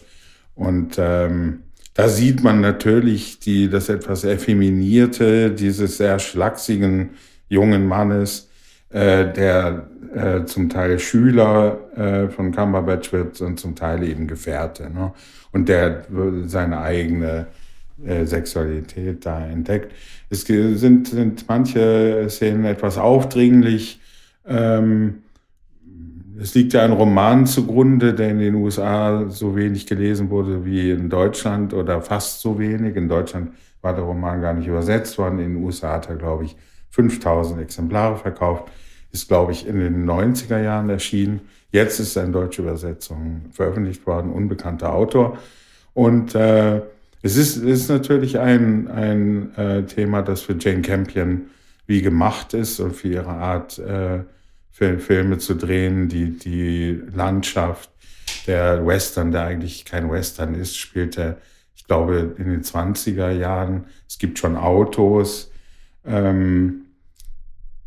Und 0.55 0.95
ähm, 0.97 1.63
da 1.93 2.07
sieht 2.07 2.43
man 2.43 2.61
natürlich 2.61 3.39
die, 3.39 3.69
das 3.69 3.89
etwas 3.89 4.23
effeminierte, 4.23 5.51
dieses 5.51 5.97
sehr 5.97 6.19
schlachsigen 6.19 7.11
jungen 7.49 7.87
Mannes, 7.87 8.49
äh, 8.89 9.31
der 9.33 9.87
äh, 10.13 10.45
zum 10.45 10.69
Teil 10.69 10.99
Schüler 10.99 11.79
äh, 11.95 12.29
von 12.29 12.53
Cumberbatch 12.53 13.11
wird 13.11 13.41
und 13.41 13.59
zum 13.59 13.75
Teil 13.75 14.03
eben 14.03 14.27
Gefährte. 14.27 14.89
Ne? 14.89 15.13
Und 15.51 15.67
der 15.67 16.05
seine 16.45 16.81
eigene 16.81 17.47
äh, 18.03 18.25
Sexualität 18.25 19.25
da 19.25 19.45
entdeckt. 19.45 19.93
Es 20.29 20.41
sind, 20.41 21.07
sind 21.07 21.45
manche 21.47 22.27
Szenen 22.29 22.65
etwas 22.65 22.97
aufdringlich. 22.97 23.99
Ähm, 24.47 25.23
es 26.39 26.53
liegt 26.53 26.73
ja 26.73 26.83
ein 26.83 26.91
Roman 26.91 27.45
zugrunde, 27.45 28.13
der 28.13 28.31
in 28.31 28.39
den 28.39 28.55
USA 28.55 29.29
so 29.29 29.55
wenig 29.55 29.87
gelesen 29.87 30.29
wurde 30.29 30.65
wie 30.65 30.91
in 30.91 31.09
Deutschland 31.09 31.73
oder 31.73 32.01
fast 32.01 32.41
so 32.41 32.59
wenig. 32.59 32.95
In 32.95 33.07
Deutschland 33.07 33.51
war 33.81 33.93
der 33.93 34.03
Roman 34.03 34.41
gar 34.41 34.53
nicht 34.53 34.67
übersetzt 34.67 35.17
worden. 35.17 35.39
In 35.39 35.53
den 35.53 35.63
USA 35.63 35.93
hat 35.93 36.09
er, 36.09 36.15
glaube 36.15 36.45
ich, 36.45 36.57
5000 36.89 37.61
Exemplare 37.61 38.17
verkauft. 38.17 38.65
Ist, 39.11 39.29
glaube 39.29 39.53
ich, 39.53 39.65
in 39.65 39.79
den 39.79 40.05
90er 40.05 40.61
Jahren 40.61 40.89
erschienen. 40.89 41.41
Jetzt 41.71 41.99
ist 41.99 42.17
in 42.17 42.33
deutscher 42.33 42.63
Übersetzung 42.63 43.45
veröffentlicht 43.51 44.05
worden, 44.05 44.31
unbekannter 44.31 44.93
Autor. 44.93 45.37
Und 45.93 46.35
äh, 46.35 46.81
es 47.25 47.37
ist, 47.37 47.57
ist 47.57 47.89
natürlich 47.89 48.37
ein, 48.37 48.87
ein 48.87 49.55
äh, 49.55 49.83
Thema, 49.87 50.21
das 50.21 50.43
für 50.43 50.55
Jane 50.59 50.83
Campion 50.83 51.47
wie 51.87 52.03
gemacht 52.03 52.53
ist 52.53 52.79
und 52.79 52.95
für 52.95 53.07
ihre 53.07 53.31
Art, 53.31 53.79
äh, 53.79 54.19
Filme 54.69 55.39
zu 55.39 55.55
drehen. 55.55 56.07
Die, 56.07 56.37
die 56.37 57.01
Landschaft, 57.15 57.89
der 58.45 58.85
Western, 58.85 59.31
der 59.31 59.45
eigentlich 59.45 59.85
kein 59.85 60.11
Western 60.11 60.53
ist, 60.53 60.77
spielt 60.77 61.17
er, 61.17 61.37
ich 61.75 61.87
glaube, 61.87 62.35
in 62.37 62.45
den 62.45 62.61
20er 62.61 63.31
Jahren. 63.31 63.85
Es 64.07 64.19
gibt 64.19 64.37
schon 64.37 64.55
Autos, 64.55 65.51
ähm, 66.05 66.81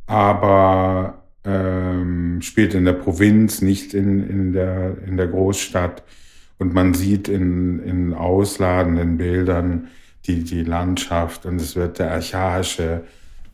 aber 0.07 1.23
ähm, 1.45 2.43
spielt 2.43 2.75
in 2.75 2.85
der 2.85 2.95
Provinz, 2.95 3.63
nicht 3.63 3.95
in, 3.95 4.29
in, 4.29 4.53
der, 4.53 4.97
in 5.07 5.17
der 5.17 5.29
Großstadt. 5.29 6.03
Und 6.59 6.75
man 6.75 6.95
sieht 6.95 7.29
in, 7.29 7.81
in 7.81 8.15
ausladenden 8.15 9.17
Bildern 9.17 9.89
die, 10.27 10.45
die 10.45 10.65
Landschaft 10.65 11.47
und 11.47 11.61
es 11.61 11.77
wird 11.77 11.99
der 11.99 12.13
archaische 12.13 13.05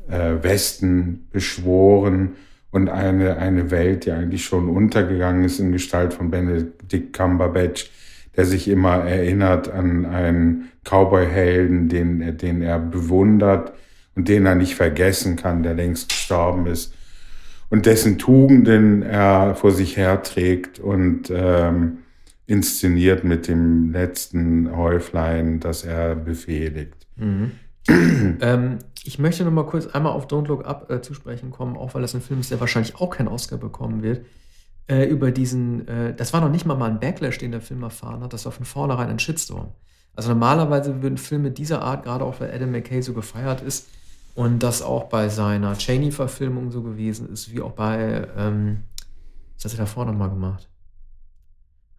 äh, 0.09 0.43
Westen 0.43 1.29
beschworen 1.31 2.33
und 2.71 2.89
eine, 2.89 3.37
eine 3.37 3.71
Welt, 3.71 4.07
die 4.07 4.13
eigentlich 4.13 4.45
schon 4.45 4.69
untergegangen 4.69 5.45
ist 5.45 5.61
in 5.61 5.73
Gestalt 5.73 6.15
von 6.15 6.31
Benedict 6.31 7.13
Cumberbatch, 7.13 7.91
der 8.37 8.47
sich 8.47 8.67
immer 8.67 9.05
erinnert 9.05 9.71
an 9.71 10.07
einen 10.07 10.71
Cowboy-Helden, 10.85 11.89
den, 11.89 12.37
den 12.39 12.63
er 12.63 12.79
bewundert 12.81 13.75
und 14.17 14.29
den 14.29 14.47
er 14.47 14.55
nicht 14.55 14.75
vergessen 14.75 15.37
kann, 15.37 15.63
der 15.63 15.75
längst 15.75 16.09
gestorben 16.09 16.67
ist 16.67 16.95
und 17.75 17.87
dessen 17.87 18.19
Tugenden 18.19 19.03
er 19.03 19.57
vor 19.57 19.73
sich 19.73 19.97
herträgt 19.97 20.79
und 20.79 21.29
ähm, 21.35 21.99
inszeniert 22.47 23.25
mit 23.25 23.49
dem 23.49 23.93
letzten 23.93 24.77
Häuflein, 24.77 25.61
das 25.61 25.85
er 25.85 26.15
befehligt. 26.15 27.07
Mhm. 27.17 27.53
ähm, 28.41 28.79
ich 29.05 29.19
möchte 29.19 29.45
noch 29.45 29.53
mal 29.53 29.67
kurz 29.67 29.87
einmal 29.87 30.13
auf 30.13 30.27
Don't 30.27 30.47
Look 30.47 30.67
Up 30.67 30.91
äh, 30.91 31.03
zu 31.03 31.15
sprechen 31.15 31.51
kommen, 31.51 31.77
auch 31.77 31.95
weil 31.95 32.03
das 32.03 32.15
ein 32.15 32.21
Film 32.21 32.41
ist, 32.41 32.51
der 32.51 32.61
wahrscheinlich 32.61 32.97
auch 32.97 33.11
keinen 33.11 33.29
Oscar 33.29 33.59
bekommen 33.59 34.03
wird. 34.03 34.25
Äh, 34.87 35.05
über 35.05 35.31
diesen, 35.31 35.89
äh, 35.89 36.15
das 36.15 36.33
war 36.33 36.41
noch 36.41 36.51
nicht 36.51 36.67
mal 36.67 36.75
mal 36.75 36.91
ein 36.91 37.01
Backlash, 37.01 37.39
den 37.39 37.53
der 37.53 37.61
Film 37.61 37.83
erfahren 37.83 38.23
hat, 38.23 38.33
das 38.33 38.45
war 38.45 38.53
von 38.53 38.67
vornherein 38.67 39.09
ein 39.09 39.19
Shitstorm. 39.19 39.73
Also 40.15 40.29
normalerweise 40.29 41.03
würden 41.03 41.19
Filme 41.19 41.51
dieser 41.51 41.83
Art, 41.83 42.05
gerade 42.05 42.25
auch 42.25 42.41
weil 42.41 42.53
Adam 42.53 42.71
McKay 42.71 43.03
so 43.03 43.15
gefeiert 43.15 43.63
ist 43.63 43.89
und 44.35 44.63
das 44.63 44.83
auch 44.83 45.05
bei 45.05 45.29
seiner 45.29 45.77
Cheney-Verfilmung 45.77 46.71
so 46.71 46.83
gewesen 46.83 47.31
ist, 47.33 47.53
wie 47.53 47.61
auch 47.61 47.73
bei, 47.73 48.29
ähm, 48.37 48.85
was 49.57 49.65
hat 49.65 49.73
er 49.73 49.85
davor 49.85 50.05
nochmal 50.05 50.31
gemacht? 50.31 50.69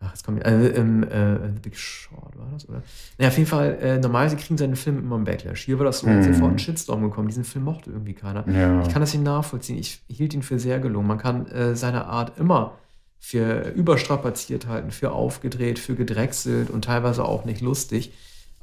Ach, 0.06 0.12
jetzt 0.12 0.26
kommt 0.26 0.46
äh, 0.46 0.68
ähm, 0.70 1.04
äh, 1.04 1.38
The 1.54 1.60
Big 1.62 1.78
Short 1.78 2.38
war 2.38 2.48
das, 2.54 2.68
oder? 2.70 2.84
Naja, 3.18 3.30
auf 3.30 3.38
jeden 3.38 3.50
Fall, 3.50 3.78
äh, 3.82 3.98
normalerweise 3.98 4.38
kriegen 4.38 4.58
seine 4.58 4.76
Filme 4.76 5.00
immer 5.00 5.16
einen 5.16 5.26
Backlash. 5.26 5.64
Hier 5.64 5.80
war 5.80 5.86
das 5.86 6.00
so, 6.00 6.08
mm. 6.08 6.24
sofort 6.24 6.52
ein 6.52 6.60
Shitstorm 6.60 7.02
gekommen. 7.02 7.28
Diesen 7.28 7.44
Film 7.44 7.66
mochte 7.66 7.90
irgendwie 7.90 8.14
keiner. 8.14 8.48
Ja. 8.48 8.82
Ich 8.82 8.90
kann 8.90 9.02
das 9.02 9.14
nicht 9.14 9.24
nachvollziehen. 9.24 9.78
Ich 9.78 10.02
hielt 10.08 10.34
ihn 10.34 10.44
für 10.44 10.60
sehr 10.60 10.80
gelungen. 10.80 11.08
Man 11.08 11.18
kann 11.18 11.48
äh, 11.48 11.76
seine 11.76 12.06
Art 12.06 12.38
immer 12.38 12.74
für 13.20 13.70
überstrapaziert 13.70 14.68
halten, 14.68 14.92
für 14.92 15.12
aufgedreht, 15.12 15.80
für 15.80 15.96
gedrechselt 15.96 16.70
und 16.70 16.86
teilweise 16.86 17.26
auch 17.26 17.46
nicht 17.46 17.62
lustig. 17.62 18.14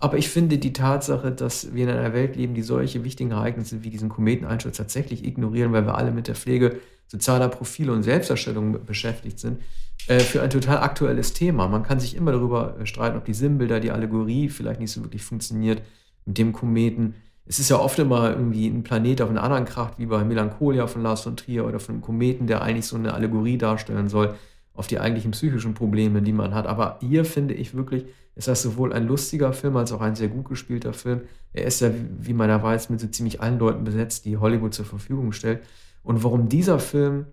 Aber 0.03 0.19
ich 0.19 0.29
finde 0.29 0.59
die 0.59 0.73
Tatsache, 0.73 1.31
dass 1.31 1.75
wir 1.75 1.85
in 1.85 1.91
einer 1.91 2.13
Welt 2.13 2.35
leben, 2.35 2.55
die 2.55 2.63
solche 2.63 3.05
wichtigen 3.05 3.31
Ereignisse 3.31 3.85
wie 3.85 3.91
diesen 3.91 4.09
Kometeneinsturz 4.09 4.77
tatsächlich 4.77 5.25
ignorieren, 5.25 5.73
weil 5.73 5.87
wir 5.87 5.97
alle 5.97 6.11
mit 6.11 6.27
der 6.27 6.35
Pflege 6.35 6.81
sozialer 7.07 7.49
Profile 7.49 7.93
und 7.93 8.03
Selbsterstellung 8.03 8.85
beschäftigt 8.85 9.39
sind, 9.39 9.61
äh, 10.09 10.19
für 10.19 10.43
ein 10.43 10.51
total 10.51 10.79
aktuelles 10.79 11.35
Thema. 11.35 11.69
Man 11.69 11.85
kann 11.85 12.01
sich 12.01 12.17
immer 12.17 12.33
darüber 12.33 12.81
äh, 12.81 12.85
streiten, 12.85 13.17
ob 13.17 13.25
die 13.27 13.33
Sinnbilder, 13.33 13.79
die 13.79 13.93
Allegorie 13.93 14.49
vielleicht 14.49 14.81
nicht 14.81 14.91
so 14.91 15.05
wirklich 15.05 15.23
funktioniert 15.23 15.83
mit 16.27 16.37
dem 16.37 16.53
Kometen. 16.53 17.15
Es 17.47 17.61
ist 17.61 17.69
ja 17.69 17.79
oft 17.79 18.01
immer 18.01 18.31
irgendwie 18.31 18.67
ein 18.67 18.83
Planet 18.83 19.23
auf 19.23 19.29
einen 19.29 19.39
anderen 19.39 19.67
Kraft, 19.67 20.01
wie 20.01 20.07
bei 20.07 20.25
Melancholia 20.25 20.89
von 20.89 21.03
Lars 21.03 21.21
von 21.21 21.37
Trier 21.37 21.65
oder 21.65 21.79
von 21.79 21.95
einem 21.95 22.03
Kometen, 22.03 22.49
der 22.49 22.63
eigentlich 22.63 22.87
so 22.87 22.97
eine 22.97 23.15
Allegorie 23.15 23.57
darstellen 23.57 24.09
soll 24.09 24.35
auf 24.75 24.87
die 24.87 24.99
eigentlichen 24.99 25.33
psychischen 25.33 25.75
Probleme, 25.75 26.23
die 26.23 26.33
man 26.33 26.55
hat. 26.55 26.67
Aber 26.67 26.99
hier 27.01 27.25
finde 27.25 27.55
ich 27.55 27.75
wirklich, 27.75 28.07
ist 28.35 28.49
das 28.49 28.63
sowohl 28.63 28.93
ein 28.93 29.07
lustiger 29.07 29.53
Film 29.53 29.77
als 29.77 29.93
auch 29.93 30.01
ein 30.01 30.15
sehr 30.15 30.29
gut 30.29 30.49
gespielter 30.49 30.93
Film. 30.93 31.23
Er 31.53 31.65
ist 31.65 31.81
ja, 31.81 31.91
wie 32.21 32.33
man 32.33 32.49
ja 32.49 32.63
weiß, 32.63 32.89
mit 32.89 33.01
so 33.01 33.07
ziemlich 33.07 33.41
allen 33.43 33.59
Leuten 33.59 33.85
besetzt, 33.85 34.25
die 34.25 34.39
Hollywood 34.39 34.73
zur 34.73 34.87
Verfügung 34.87 35.33
stellt. 35.33 35.61
Und 36.03 36.25
warum 36.25 36.49
dieser 36.49 36.79
Film, 36.79 37.27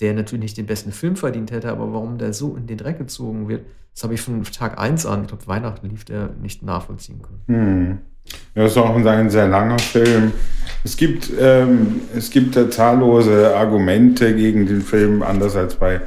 der 0.00 0.14
natürlich 0.14 0.42
nicht 0.42 0.56
den 0.58 0.66
besten 0.66 0.92
Film 0.92 1.16
verdient 1.16 1.50
hätte, 1.50 1.70
aber 1.70 1.92
warum 1.92 2.18
der 2.18 2.32
so 2.32 2.56
in 2.56 2.66
den 2.66 2.76
Dreck 2.76 2.98
gezogen 2.98 3.48
wird, 3.48 3.64
das 3.94 4.04
habe 4.04 4.14
ich 4.14 4.20
von 4.20 4.42
Tag 4.44 4.78
1 4.78 5.06
an, 5.06 5.22
ich 5.22 5.28
glaube 5.28 5.46
Weihnachten 5.46 5.88
lief 5.88 6.04
der, 6.04 6.30
nicht 6.40 6.62
nachvollziehen 6.62 7.20
können. 7.22 7.42
Hm. 7.46 7.98
Ja, 8.54 8.62
das 8.62 8.72
ist 8.72 8.78
auch 8.78 8.94
ein 8.94 9.30
sehr 9.30 9.48
langer 9.48 9.78
Film. 9.78 10.32
Es 10.84 10.96
gibt, 10.96 11.30
ähm, 11.38 12.02
es 12.14 12.30
gibt 12.30 12.56
zahllose 12.72 13.56
Argumente 13.56 14.34
gegen 14.34 14.66
den 14.66 14.80
Film, 14.80 15.22
anders 15.22 15.56
als 15.56 15.74
bei 15.74 16.00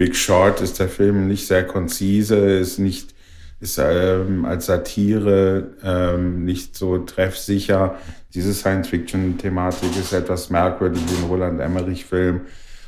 Big 0.00 0.16
Short 0.16 0.62
ist 0.62 0.78
der 0.78 0.88
Film 0.88 1.28
nicht 1.28 1.46
sehr 1.46 1.62
konzise, 1.62 2.36
ist 2.36 2.78
nicht 2.78 3.14
ist 3.60 3.78
ähm, 3.78 4.46
als 4.46 4.64
Satire 4.64 5.74
ähm, 5.84 6.46
nicht 6.46 6.74
so 6.74 6.96
treffsicher. 6.96 7.96
Diese 8.32 8.54
Science-Fiction-Thematik 8.54 9.90
ist 10.00 10.14
etwas 10.14 10.48
merkwürdig 10.48 11.02
wie 11.06 11.22
ein 11.22 11.28
Roland 11.28 11.60
Emmerich-Film 11.60 12.40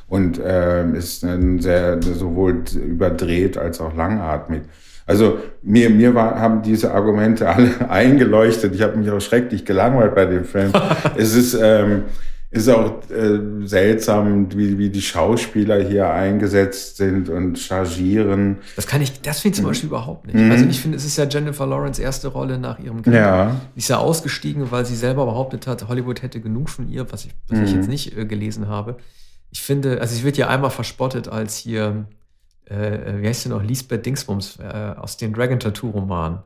und 0.08 0.40
ähm, 0.42 0.94
ist 0.94 1.22
ein 1.22 1.60
sehr 1.60 2.02
sowohl 2.02 2.62
überdreht 2.82 3.58
als 3.58 3.82
auch 3.82 3.94
langatmig. 3.94 4.62
Also 5.04 5.38
mir, 5.62 5.90
mir 5.90 6.14
war, 6.14 6.40
haben 6.40 6.62
diese 6.62 6.94
Argumente 6.94 7.46
alle 7.46 7.72
eingeleuchtet. 7.90 8.74
Ich 8.74 8.80
habe 8.80 8.96
mich 8.96 9.10
auch 9.10 9.20
schrecklich 9.20 9.66
gelangweilt 9.66 10.14
bei 10.14 10.24
dem 10.24 10.46
Film. 10.46 10.72
es 11.18 11.34
ist 11.34 11.58
ähm, 11.60 12.04
ist 12.52 12.68
auch 12.68 13.00
äh, 13.10 13.66
seltsam, 13.66 14.46
wie, 14.54 14.76
wie 14.76 14.90
die 14.90 15.00
Schauspieler 15.00 15.82
hier 15.82 16.12
eingesetzt 16.12 16.98
sind 16.98 17.30
und 17.30 17.58
chargieren. 17.58 18.58
Das 18.76 18.86
kann 18.86 19.00
ich, 19.00 19.22
das 19.22 19.40
finde 19.40 19.54
ich 19.54 19.62
zum 19.62 19.70
Beispiel 19.70 19.88
überhaupt 19.88 20.26
nicht. 20.26 20.36
Mhm. 20.36 20.50
Also 20.50 20.66
ich 20.66 20.78
finde, 20.78 20.98
es 20.98 21.06
ist 21.06 21.16
ja 21.16 21.24
Jennifer 21.24 21.66
Lawrence 21.66 22.02
erste 22.02 22.28
Rolle 22.28 22.58
nach 22.58 22.78
ihrem 22.78 23.00
Kind. 23.00 23.16
Ja. 23.16 23.56
Die 23.74 23.78
ist 23.78 23.88
ja 23.88 23.96
ausgestiegen, 23.96 24.70
weil 24.70 24.84
sie 24.84 24.96
selber 24.96 25.24
behauptet 25.24 25.66
hat, 25.66 25.88
Hollywood 25.88 26.20
hätte 26.20 26.42
genug 26.42 26.68
von 26.68 26.90
ihr, 26.90 27.10
was 27.10 27.24
ich, 27.24 27.30
was 27.48 27.58
mhm. 27.58 27.64
ich 27.64 27.72
jetzt 27.72 27.88
nicht 27.88 28.18
äh, 28.18 28.26
gelesen 28.26 28.68
habe. 28.68 28.98
Ich 29.50 29.62
finde, 29.62 30.02
also 30.02 30.14
sie 30.14 30.22
wird 30.22 30.36
ja 30.36 30.48
einmal 30.48 30.70
verspottet 30.70 31.28
als 31.28 31.56
hier, 31.56 32.04
äh, 32.66 33.22
wie 33.22 33.28
heißt 33.28 33.44
sie 33.44 33.48
noch, 33.48 33.62
Lisbeth 33.62 34.04
Dingsbums 34.04 34.58
äh, 34.58 34.94
aus 34.98 35.16
den 35.16 35.32
Dragon 35.32 35.58
Tattoo 35.58 35.88
Romanen. 35.88 36.40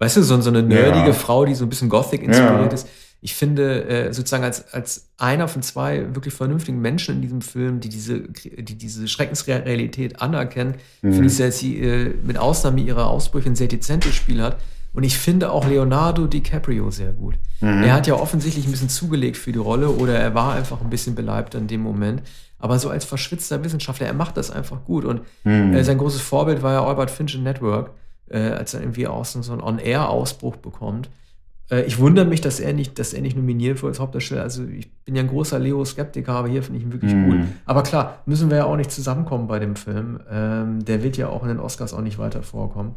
Weißt 0.00 0.16
du, 0.16 0.22
so, 0.22 0.40
so 0.40 0.50
eine 0.50 0.64
nerdige 0.64 1.06
ja. 1.06 1.12
Frau, 1.12 1.44
die 1.44 1.54
so 1.54 1.64
ein 1.64 1.68
bisschen 1.68 1.88
Gothic 1.88 2.22
inspiriert 2.24 2.72
ja. 2.72 2.74
ist 2.74 2.88
ich 3.20 3.34
finde, 3.34 3.84
äh, 3.88 4.12
sozusagen 4.12 4.44
als, 4.44 4.72
als 4.72 5.08
einer 5.16 5.48
von 5.48 5.62
zwei 5.62 6.14
wirklich 6.14 6.34
vernünftigen 6.34 6.80
Menschen 6.80 7.16
in 7.16 7.22
diesem 7.22 7.40
Film, 7.40 7.80
die 7.80 7.88
diese, 7.88 8.20
die 8.20 8.76
diese 8.76 9.08
Schreckensrealität 9.08 10.20
anerkennen, 10.20 10.74
mhm. 11.02 11.12
finde 11.12 11.28
ich, 11.28 11.36
dass 11.38 11.58
sie 11.58 11.80
äh, 11.80 12.14
mit 12.24 12.38
Ausnahme 12.38 12.80
ihrer 12.80 13.08
Ausbrüche 13.08 13.48
ein 13.48 13.56
sehr 13.56 13.68
dezentes 13.68 14.14
Spiel 14.14 14.42
hat. 14.42 14.58
Und 14.92 15.04
ich 15.04 15.18
finde 15.18 15.50
auch 15.50 15.66
Leonardo 15.66 16.26
DiCaprio 16.26 16.90
sehr 16.90 17.12
gut. 17.12 17.34
Mhm. 17.60 17.82
Er 17.82 17.94
hat 17.94 18.06
ja 18.06 18.14
offensichtlich 18.14 18.66
ein 18.66 18.70
bisschen 18.70 18.88
zugelegt 18.88 19.36
für 19.36 19.52
die 19.52 19.58
Rolle 19.58 19.90
oder 19.90 20.18
er 20.18 20.34
war 20.34 20.54
einfach 20.54 20.80
ein 20.80 20.88
bisschen 20.88 21.14
beleibt 21.14 21.54
in 21.54 21.66
dem 21.66 21.82
Moment. 21.82 22.22
Aber 22.58 22.78
so 22.78 22.88
als 22.88 23.04
verschwitzter 23.04 23.62
Wissenschaftler, 23.62 24.06
er 24.06 24.14
macht 24.14 24.36
das 24.36 24.50
einfach 24.50 24.84
gut. 24.84 25.04
Und 25.04 25.22
mhm. 25.44 25.74
äh, 25.74 25.84
sein 25.84 25.98
großes 25.98 26.20
Vorbild 26.22 26.62
war 26.62 26.72
ja 26.72 26.86
Albert 26.86 27.10
Finch 27.10 27.34
in 27.34 27.42
Network, 27.42 27.90
äh, 28.30 28.38
als 28.38 28.72
er 28.72 28.80
irgendwie 28.80 29.06
aus 29.06 29.32
so 29.32 29.52
einen 29.52 29.60
On-Air-Ausbruch 29.60 30.56
bekommt. 30.56 31.10
Äh, 31.70 31.82
ich 31.82 31.98
wundere 31.98 32.26
mich, 32.26 32.40
dass 32.40 32.60
er 32.60 32.72
nicht, 32.72 32.98
dass 32.98 33.12
er 33.12 33.22
nicht 33.22 33.36
nominiert 33.36 33.82
wurde 33.82 33.90
als 33.90 34.00
Hauptdarsteller. 34.00 34.42
Also 34.42 34.64
ich 34.64 34.90
bin 35.04 35.14
ja 35.14 35.22
ein 35.22 35.28
großer 35.28 35.58
Leo-Skeptiker, 35.58 36.32
aber 36.32 36.48
hier 36.48 36.62
finde 36.62 36.78
ich 36.78 36.84
ihn 36.84 36.92
wirklich 36.92 37.14
mm. 37.14 37.30
gut. 37.30 37.40
Aber 37.64 37.82
klar, 37.82 38.22
müssen 38.26 38.50
wir 38.50 38.58
ja 38.58 38.64
auch 38.64 38.76
nicht 38.76 38.90
zusammenkommen 38.90 39.46
bei 39.48 39.58
dem 39.58 39.76
Film. 39.76 40.20
Ähm, 40.30 40.84
der 40.84 41.02
wird 41.02 41.16
ja 41.16 41.28
auch 41.28 41.42
in 41.42 41.48
den 41.48 41.60
Oscars 41.60 41.94
auch 41.94 42.02
nicht 42.02 42.18
weiter 42.18 42.42
vorkommen. 42.42 42.94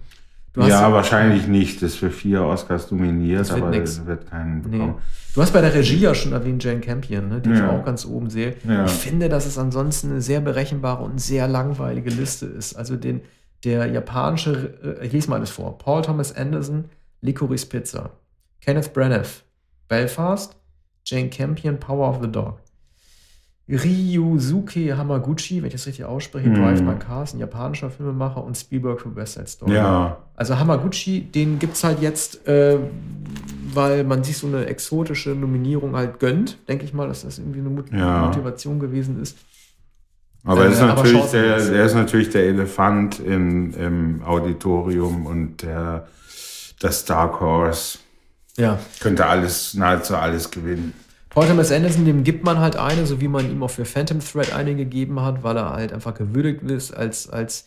ja, 0.56 0.68
ja 0.68 0.94
wahrscheinlich 0.94 1.48
nicht. 1.48 1.82
Das 1.82 1.96
für 1.96 2.12
vier 2.12 2.44
Oscars 2.44 2.92
nominiert, 2.92 3.42
das 3.42 3.52
aber 3.52 3.74
es 3.76 4.06
wird 4.06 4.30
keinen 4.30 4.62
bekommen. 4.62 4.96
Nee. 4.96 5.02
Du 5.36 5.42
hast 5.42 5.54
bei 5.54 5.62
der 5.62 5.74
Regie 5.74 5.98
ja 5.98 6.16
schon 6.16 6.34
erwähnt 6.34 6.64
Jane 6.64 6.80
Campion, 6.80 7.30
ne, 7.30 7.40
die 7.40 7.50
ja. 7.50 7.56
ich 7.56 7.64
auch 7.64 7.86
ganz 7.86 8.06
oben 8.06 8.30
sehe. 8.30 8.56
Ja. 8.68 8.86
Ich 8.86 8.92
finde, 8.92 9.30
dass 9.30 9.46
es 9.46 9.58
ansonsten 9.58 10.12
eine 10.12 10.22
sehr 10.22 10.42
berechenbare 10.42 11.04
und 11.04 11.22
sehr 11.22 11.48
langweilige 11.48 12.10
Liste 12.10 12.48
ist. 12.48 12.76
Also 12.76 12.96
den, 12.96 13.22
der 13.64 13.86
japanische, 13.88 14.98
äh, 15.02 15.06
ich 15.06 15.14
lese 15.14 15.30
mal 15.30 15.38
alles 15.38 15.52
vor. 15.52 15.78
Paul 15.78 16.02
Thomas 16.02 16.36
Anderson, 16.36 16.86
Licorice 17.22 17.68
Pizza. 17.68 18.12
Kenneth 18.62 18.94
Branagh, 18.94 19.44
Belfast, 19.88 20.56
Jane 21.04 21.30
Campion, 21.30 21.80
Power 21.80 22.10
of 22.10 22.22
the 22.22 22.32
Dog. 22.32 22.60
Ryusuke 23.70 24.98
Hamaguchi, 24.98 25.62
wenn 25.62 25.68
ich 25.68 25.74
das 25.74 25.86
richtig 25.86 26.06
ausspreche, 26.06 26.50
mm. 26.50 26.56
Drive 26.56 26.82
My 26.82 26.96
Cars, 26.96 27.34
ein 27.36 27.40
japanischer 27.40 27.92
Filmemacher 27.92 28.44
und 28.44 28.58
Spielberg 28.58 29.02
für 29.02 29.16
West 29.16 29.34
Side 29.34 29.48
Story. 29.48 29.76
Ja. 29.76 30.18
Also 30.36 30.58
Hamaguchi, 30.58 31.22
den 31.22 31.60
gibt 31.60 31.76
es 31.76 31.84
halt 31.84 32.02
jetzt, 32.02 32.48
äh, 32.48 32.80
weil 33.72 34.04
man 34.06 34.24
sich 34.24 34.38
so 34.38 34.48
eine 34.48 34.66
exotische 34.66 35.32
Nominierung 35.32 35.96
halt 35.96 36.20
gönnt, 36.20 36.58
denke 36.68 36.84
ich 36.84 36.94
mal, 36.94 37.08
dass 37.08 37.22
das 37.22 37.38
irgendwie 37.38 37.60
eine 37.60 37.70
Mot 37.70 37.92
ja. 37.92 38.26
Motivation 38.26 38.80
gewesen 38.80 39.22
ist. 39.22 39.38
Aber, 40.44 40.66
äh, 40.66 40.72
ist 40.72 40.82
natürlich 40.82 41.26
der, 41.26 41.58
er 41.58 41.86
ist 41.86 41.94
natürlich 41.94 42.30
der 42.32 42.46
Elefant 42.46 43.20
im, 43.20 43.74
im 43.76 44.24
Auditorium 44.24 45.28
und 45.28 45.62
der, 45.62 46.08
das 46.80 47.06
Dark 47.06 47.40
Horse. 47.40 48.00
Ja. 48.60 48.78
Könnte 49.00 49.26
alles, 49.26 49.74
nahezu 49.74 50.16
alles 50.16 50.52
gewinnen. 50.52 50.94
Paul 51.30 51.48
Thomas 51.48 51.72
Anderson, 51.72 52.06
dem 52.06 52.24
gibt 52.24 52.44
man 52.44 52.60
halt 52.60 52.76
eine, 52.76 53.06
so 53.06 53.22
wie 53.22 53.28
man 53.28 53.50
ihm 53.50 53.64
auch 53.64 53.70
für 53.70 53.86
Phantom 53.86 54.20
Thread 54.20 54.54
eine 54.54 54.76
gegeben 54.76 55.22
hat, 55.22 55.44
weil 55.44 55.58
er 55.58 55.70
halt 55.72 55.94
einfach 55.94 56.14
gewürdigt 56.14 56.64
ist 56.64 56.92
als, 56.92 57.30
als 57.30 57.66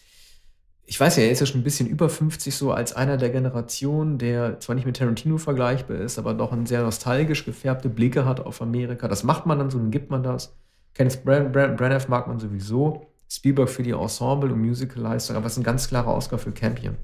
ich 0.84 1.00
weiß 1.00 1.16
ja, 1.16 1.22
er 1.22 1.30
ist 1.30 1.40
ja 1.40 1.46
schon 1.46 1.60
ein 1.60 1.64
bisschen 1.64 1.88
über 1.88 2.10
50, 2.10 2.54
so 2.54 2.72
als 2.72 2.92
einer 2.92 3.16
der 3.16 3.30
Generationen, 3.30 4.18
der 4.18 4.60
zwar 4.60 4.74
nicht 4.74 4.84
mit 4.84 4.96
Tarantino 4.96 5.38
vergleichbar 5.38 5.96
ist, 5.96 6.18
aber 6.18 6.34
doch 6.34 6.52
ein 6.52 6.66
sehr 6.66 6.82
nostalgisch 6.82 7.44
gefärbte 7.44 7.88
Blicke 7.88 8.24
hat 8.24 8.40
auf 8.40 8.60
Amerika. 8.60 9.08
Das 9.08 9.22
macht 9.22 9.46
man 9.46 9.58
dann 9.58 9.70
so, 9.70 9.78
dann 9.78 9.90
gibt 9.90 10.10
man 10.10 10.22
das. 10.22 10.54
Kenneth 10.92 11.24
Branagh 11.24 12.08
mag 12.08 12.26
man 12.26 12.38
sowieso. 12.40 13.06
Spielberg 13.30 13.70
für 13.70 13.82
die 13.82 13.92
Ensemble- 13.92 14.52
und 14.52 14.60
Musical-Leistung, 14.60 15.36
aber 15.36 15.46
es 15.46 15.52
ist 15.52 15.58
ein 15.58 15.64
ganz 15.64 15.88
klarer 15.88 16.14
Oscar 16.14 16.36
für 16.36 16.52
Campion. 16.52 16.96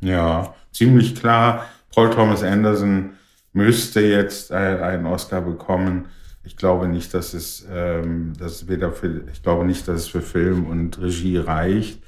Ja, 0.00 0.54
ziemlich 0.70 1.16
klar. 1.16 1.64
Paul 1.94 2.10
Thomas 2.10 2.42
Anderson 2.42 3.10
müsste 3.52 4.00
jetzt 4.00 4.52
einen 4.52 5.06
Oscar 5.06 5.40
bekommen. 5.40 6.06
Ich 6.44 6.56
glaube 6.56 6.88
nicht, 6.88 7.12
dass 7.12 7.34
es, 7.34 7.66
ähm, 7.70 8.32
dass 8.38 8.68
weder 8.68 8.92
für, 8.92 9.22
ich 9.32 9.42
glaube 9.42 9.64
nicht, 9.64 9.86
dass 9.88 10.02
es 10.02 10.08
für 10.08 10.22
Film 10.22 10.66
und 10.66 11.00
Regie 11.00 11.36
reicht. 11.36 12.02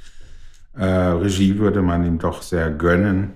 Äh, 0.75 0.85
Regie 0.85 1.59
würde 1.59 1.83
man 1.83 2.05
ihm 2.05 2.19
doch 2.19 2.43
sehr 2.43 2.71
gönnen. 2.71 3.35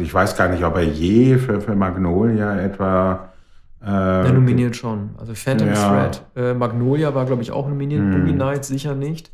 Ich 0.00 0.12
weiß 0.12 0.36
gar 0.36 0.48
nicht, 0.48 0.64
ob 0.64 0.76
er 0.76 0.84
je 0.84 1.36
für, 1.36 1.60
für 1.60 1.76
Magnolia 1.76 2.58
etwa. 2.58 3.32
Äh, 3.84 4.32
nominiert 4.32 4.74
schon. 4.74 5.10
Also 5.18 5.34
Phantom 5.34 5.68
ja. 5.68 5.74
Thread. 5.74 6.22
Äh, 6.34 6.54
Magnolia 6.54 7.14
war, 7.14 7.26
glaube 7.26 7.42
ich, 7.42 7.52
auch 7.52 7.68
nominiert. 7.68 8.00
Hm. 8.00 8.12
Boogie 8.12 8.32
Nights 8.32 8.68
sicher 8.68 8.94
nicht. 8.94 9.30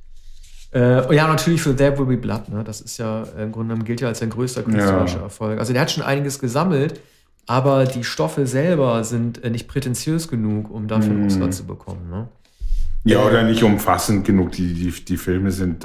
Äh, 0.75 1.15
ja, 1.15 1.29
natürlich 1.29 1.63
für 1.63 1.77
There 1.77 1.99
Will 1.99 2.07
Be 2.07 2.17
Blood. 2.17 2.49
Ne? 2.49 2.65
Das 2.65 2.81
ist 2.81 2.99
ja 2.99 3.25
im 3.39 3.53
Grunde 3.53 3.75
genommen 3.75 3.85
gilt 3.85 4.01
ja 4.01 4.09
als 4.09 4.21
sein 4.21 4.31
größter 4.31 4.63
künstlerischer 4.63 5.19
ja. 5.19 5.25
Erfolg. 5.25 5.59
Also 5.59 5.73
der 5.73 5.83
hat 5.83 5.91
schon 5.91 6.03
einiges 6.03 6.39
gesammelt, 6.39 7.01
aber 7.47 7.85
die 7.85 8.05
Stoffe 8.05 8.47
selber 8.47 9.05
sind 9.05 9.45
äh, 9.45 9.51
nicht 9.51 9.69
prätentiös 9.69 10.29
genug, 10.29 10.71
um 10.71 10.89
dafür 10.89 11.11
einen 11.13 11.27
Oscar 11.27 11.45
hm. 11.45 11.53
zu 11.53 11.67
bekommen. 11.67 12.09
Ne? 12.11 12.29
Ja, 13.05 13.23
oder 13.23 13.43
nicht 13.43 13.63
umfassend 13.63 14.25
genug. 14.25 14.53
Die, 14.53 14.73
die, 14.75 14.91
die 15.05 15.17
Filme 15.17 15.51
sind, 15.51 15.85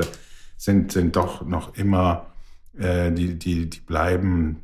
sind, 0.56 0.92
sind 0.92 1.16
doch 1.16 1.46
noch 1.46 1.76
immer, 1.76 2.28
äh, 2.78 3.12
die, 3.12 3.38
die, 3.38 3.70
die 3.70 3.80
bleiben, 3.80 4.58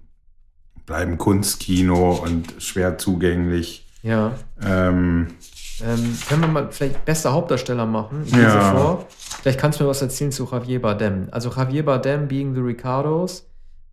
bleiben 0.86 1.18
Kunstkino 1.18 2.14
und 2.14 2.54
schwer 2.60 2.98
zugänglich. 2.98 3.88
Ja. 4.04 4.34
Ähm, 4.62 5.28
ähm, 5.82 6.18
können 6.28 6.42
wir 6.42 6.48
mal 6.48 6.72
vielleicht 6.72 7.06
bester 7.06 7.34
Hauptdarsteller 7.34 7.86
machen? 7.86 8.24
Ich 8.26 8.32
ja. 8.32 8.74
vor. 8.74 9.06
Vielleicht 9.42 9.60
kannst 9.60 9.80
du 9.80 9.84
mir 9.84 9.90
was 9.90 10.02
erzählen 10.02 10.32
zu 10.32 10.48
Javier 10.50 10.82
Bardem. 10.82 11.28
Also 11.32 11.50
Javier 11.50 11.84
Bardem, 11.84 12.28
Being 12.28 12.54
the 12.54 12.62
Ricardos, 12.62 13.50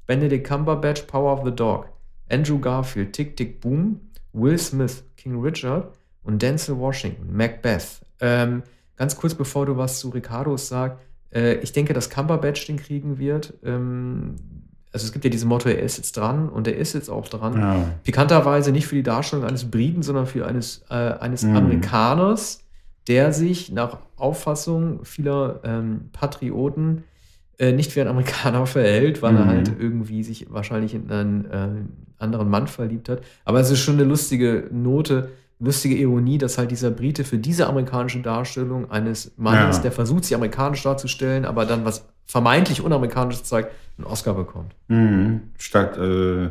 Benedict 0.07 0.47
Cumberbatch, 0.47 1.03
Power 1.03 1.33
of 1.33 1.45
the 1.45 1.55
Dog, 1.55 1.87
Andrew 2.31 2.59
Garfield, 2.59 3.13
Tick 3.13 3.37
Tick 3.37 3.61
Boom, 3.61 4.01
Will 4.33 4.59
Smith, 4.59 5.05
King 5.17 5.41
Richard 5.41 5.93
und 6.23 6.43
Denzel 6.43 6.79
Washington, 6.79 7.35
Macbeth. 7.35 8.01
Ähm, 8.21 8.63
ganz 8.97 9.17
kurz 9.17 9.35
bevor 9.35 9.67
du 9.67 9.77
was 9.77 10.01
zu 10.01 10.11
Ricardos 10.11 10.69
sagst, 10.69 10.99
äh, 11.33 11.55
ich 11.55 11.73
denke, 11.73 11.95
dass 11.95 12.11
Cumberbatch 12.11 12.67
den 12.67 12.77
kriegen 12.77 13.19
wird. 13.19 13.55
Ähm, 13.65 14.37
also 14.93 15.07
es 15.07 15.13
gibt 15.13 15.25
ja 15.25 15.31
dieses 15.31 15.47
Motto, 15.47 15.69
er 15.69 15.81
ist 15.81 15.99
jetzt 15.99 16.17
dran 16.17 16.49
und 16.49 16.67
er 16.67 16.77
ist 16.77 16.95
jetzt 16.95 17.09
auch 17.09 17.29
dran. 17.29 17.59
Ja. 17.59 17.89
Pikanterweise 18.03 18.73
nicht 18.73 18.87
für 18.87 18.97
die 18.97 19.03
Darstellung 19.03 19.45
eines 19.45 19.71
Briten, 19.71 20.03
sondern 20.03 20.27
für 20.27 20.47
eines, 20.47 20.83
äh, 20.91 20.95
eines 20.95 21.43
mhm. 21.43 21.57
Amerikaners, 21.57 22.65
der 23.07 23.33
sich 23.33 23.71
nach 23.71 23.99
Auffassung 24.17 25.05
vieler 25.05 25.61
ähm, 25.65 26.11
Patrioten 26.13 27.05
äh, 27.59 27.73
nicht 27.73 27.95
wie 27.95 28.01
ein 28.01 28.09
Amerikaner 28.09 28.67
verhält, 28.67 29.23
weil 29.23 29.33
mhm. 29.33 29.39
er 29.39 29.47
halt 29.47 29.73
irgendwie 29.79 30.23
sich 30.25 30.47
wahrscheinlich 30.51 30.95
in 30.95 31.11
einen 31.11 31.45
äh, 31.45 31.69
anderen 32.19 32.49
Mann 32.49 32.67
verliebt 32.67 33.09
hat. 33.09 33.21
Aber 33.45 33.61
es 33.61 33.71
ist 33.71 33.81
schon 33.81 33.95
eine 33.95 34.05
lustige 34.05 34.69
Note, 34.73 35.31
lustige 35.61 35.95
Ironie, 35.95 36.39
dass 36.39 36.59
halt 36.59 36.71
dieser 36.71 36.91
Brite 36.91 37.25
für 37.25 37.39
diese 37.39 37.67
amerikanische 37.67 38.21
Darstellung 38.21 38.91
eines 38.91 39.33
Mannes, 39.37 39.77
ja. 39.77 39.83
der 39.83 39.93
versucht, 39.93 40.25
sich 40.25 40.35
amerikanisch 40.35 40.83
darzustellen, 40.83 41.45
aber 41.45 41.67
dann 41.67 41.85
was 41.85 42.07
vermeintlich 42.27 42.81
unamerikanisches 42.81 43.45
zeigt, 43.45 43.73
einen 43.99 44.07
Oscar 44.07 44.35
bekommt. 44.35 44.75
Mhm. 44.89 45.51
Statt, 45.59 45.99
äh, 45.99 46.51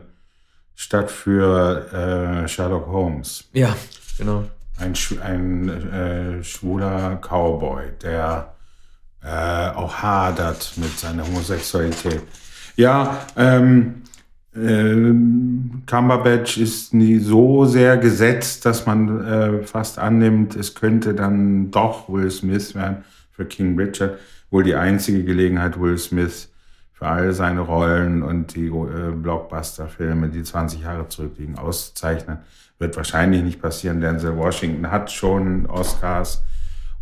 statt 0.75 1.09
für 1.09 2.43
äh, 2.43 2.47
Sherlock 2.47 2.87
Holmes. 2.87 3.49
Ja, 3.53 3.75
genau. 4.17 4.43
Ein, 4.77 4.93
ein 5.21 5.69
äh, 5.69 6.43
schwuler 6.43 7.17
Cowboy, 7.17 7.85
der 8.01 8.53
äh, 9.23 9.69
auch 9.71 9.95
hadert 9.95 10.73
mit 10.77 10.97
seiner 10.97 11.25
Homosexualität. 11.25 12.21
Ja, 12.75 13.25
ähm, 13.35 13.98
äh, 14.55 15.13
Cumberbatch 15.85 16.57
ist 16.57 16.93
nie 16.93 17.19
so 17.19 17.65
sehr 17.65 17.97
gesetzt, 17.97 18.65
dass 18.65 18.85
man 18.85 19.25
äh, 19.25 19.63
fast 19.63 19.99
annimmt, 19.99 20.55
es 20.55 20.75
könnte 20.75 21.13
dann 21.13 21.71
doch 21.71 22.09
Will 22.09 22.31
Smith 22.31 22.75
werden 22.75 23.03
für 23.31 23.45
King 23.45 23.77
Richard. 23.77 24.17
Wohl 24.51 24.63
die 24.63 24.75
einzige 24.75 25.23
Gelegenheit, 25.23 25.79
Will 25.79 25.97
Smith 25.97 26.49
für 26.93 27.07
all 27.07 27.31
seine 27.33 27.61
Rollen 27.61 28.23
und 28.23 28.55
die 28.55 28.67
äh, 28.67 29.11
Blockbuster-Filme, 29.11 30.29
die 30.29 30.43
20 30.43 30.81
Jahre 30.81 31.07
zurückliegen, 31.07 31.57
auszuzeichnen. 31.57 32.39
Wird 32.77 32.97
wahrscheinlich 32.97 33.43
nicht 33.43 33.61
passieren. 33.61 34.01
Denzel 34.01 34.37
Washington 34.37 34.89
hat 34.91 35.11
schon 35.11 35.65
Oscars 35.67 36.43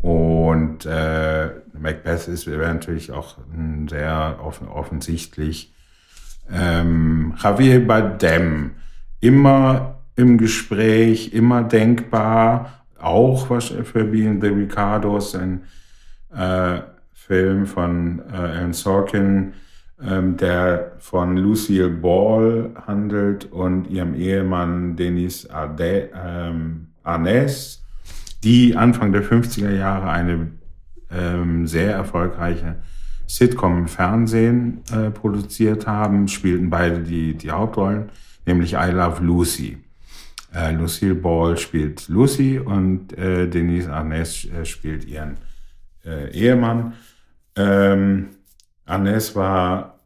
und 0.02 0.86
äh, 0.86 1.50
Macbeth 1.74 2.28
ist 2.28 2.48
natürlich 2.48 3.12
auch 3.12 3.38
sehr 3.90 4.40
offen, 4.44 4.68
offensichtlich 4.68 5.74
ähm, 6.52 7.34
Javier 7.42 7.86
Bardem, 7.86 8.72
immer 9.20 10.00
im 10.16 10.38
Gespräch, 10.38 11.34
immer 11.34 11.64
denkbar, 11.64 12.84
auch 13.00 13.50
was 13.50 13.66
für 13.70 14.04
Being 14.04 14.42
the 14.42 14.48
Ricardos, 14.48 15.36
ein 15.36 15.64
äh, 16.36 16.82
Film 17.14 17.66
von 17.66 18.22
äh, 18.32 18.36
Alan 18.36 18.74
Sorkin, 18.74 19.54
ähm, 20.02 20.38
der 20.38 20.94
von 21.00 21.38
Lucille 21.38 21.90
Ball 21.90 22.72
handelt 22.86 23.52
und 23.52 23.90
ihrem 23.90 24.16
Ehemann 24.16 24.96
Denis 24.96 25.50
Arde, 25.50 26.10
ähm, 26.16 26.88
Arnaz, 27.04 27.84
die 28.44 28.76
Anfang 28.76 29.12
der 29.12 29.24
50er 29.24 29.72
Jahre 29.72 30.10
eine 30.10 30.52
ähm, 31.12 31.68
sehr 31.68 31.94
erfolgreiche 31.94 32.76
Sitcom 33.28 33.78
im 33.80 33.88
Fernsehen 33.88 34.82
äh, 34.92 35.12
produziert 35.12 35.86
haben, 35.86 36.28
spielten 36.30 36.70
beide 36.70 37.02
die, 37.02 37.34
die 37.34 37.52
Hauptrollen, 37.52 38.10
nämlich 38.46 38.74
I 38.74 38.92
Love 38.92 39.22
Lucy. 39.22 39.78
Äh, 40.56 40.72
Lucille 40.72 41.14
Ball 41.14 41.58
spielt 41.58 42.08
Lucy 42.08 42.58
und 42.58 43.16
äh, 43.18 43.48
Denise 43.48 43.92
Arnaz 43.92 44.46
äh, 44.46 44.64
spielt 44.66 45.06
ihren 45.06 45.36
äh, 46.06 46.32
Ehemann. 46.32 46.94
Ähm, 47.58 48.30
Arnaz 48.86 49.36
war, 49.36 50.00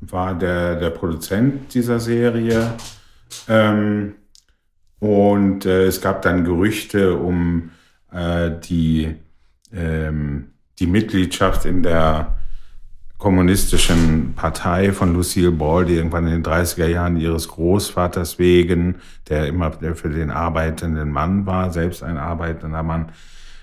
war 0.00 0.36
der, 0.36 0.74
der 0.74 0.90
Produzent 0.90 1.72
dieser 1.72 2.00
Serie. 2.00 2.72
Ähm, 3.48 4.14
und 4.98 5.64
äh, 5.66 5.86
es 5.86 6.00
gab 6.00 6.22
dann 6.22 6.44
Gerüchte 6.44 7.14
um 7.14 7.70
die, 8.12 9.14
ähm, 9.72 10.48
die 10.80 10.86
Mitgliedschaft 10.88 11.64
in 11.64 11.84
der 11.84 12.39
kommunistischen 13.20 14.32
Partei 14.34 14.92
von 14.92 15.12
Lucille 15.12 15.52
Ball, 15.52 15.84
die 15.84 15.94
irgendwann 15.94 16.26
in 16.26 16.42
den 16.42 16.42
30er 16.42 16.86
Jahren 16.86 17.18
ihres 17.18 17.48
Großvaters 17.48 18.38
wegen, 18.38 18.96
der 19.28 19.46
immer 19.46 19.72
für 19.94 20.08
den 20.08 20.30
arbeitenden 20.30 21.12
Mann 21.12 21.44
war, 21.44 21.70
selbst 21.70 22.02
ein 22.02 22.16
arbeitender 22.16 22.82
Mann, 22.82 23.12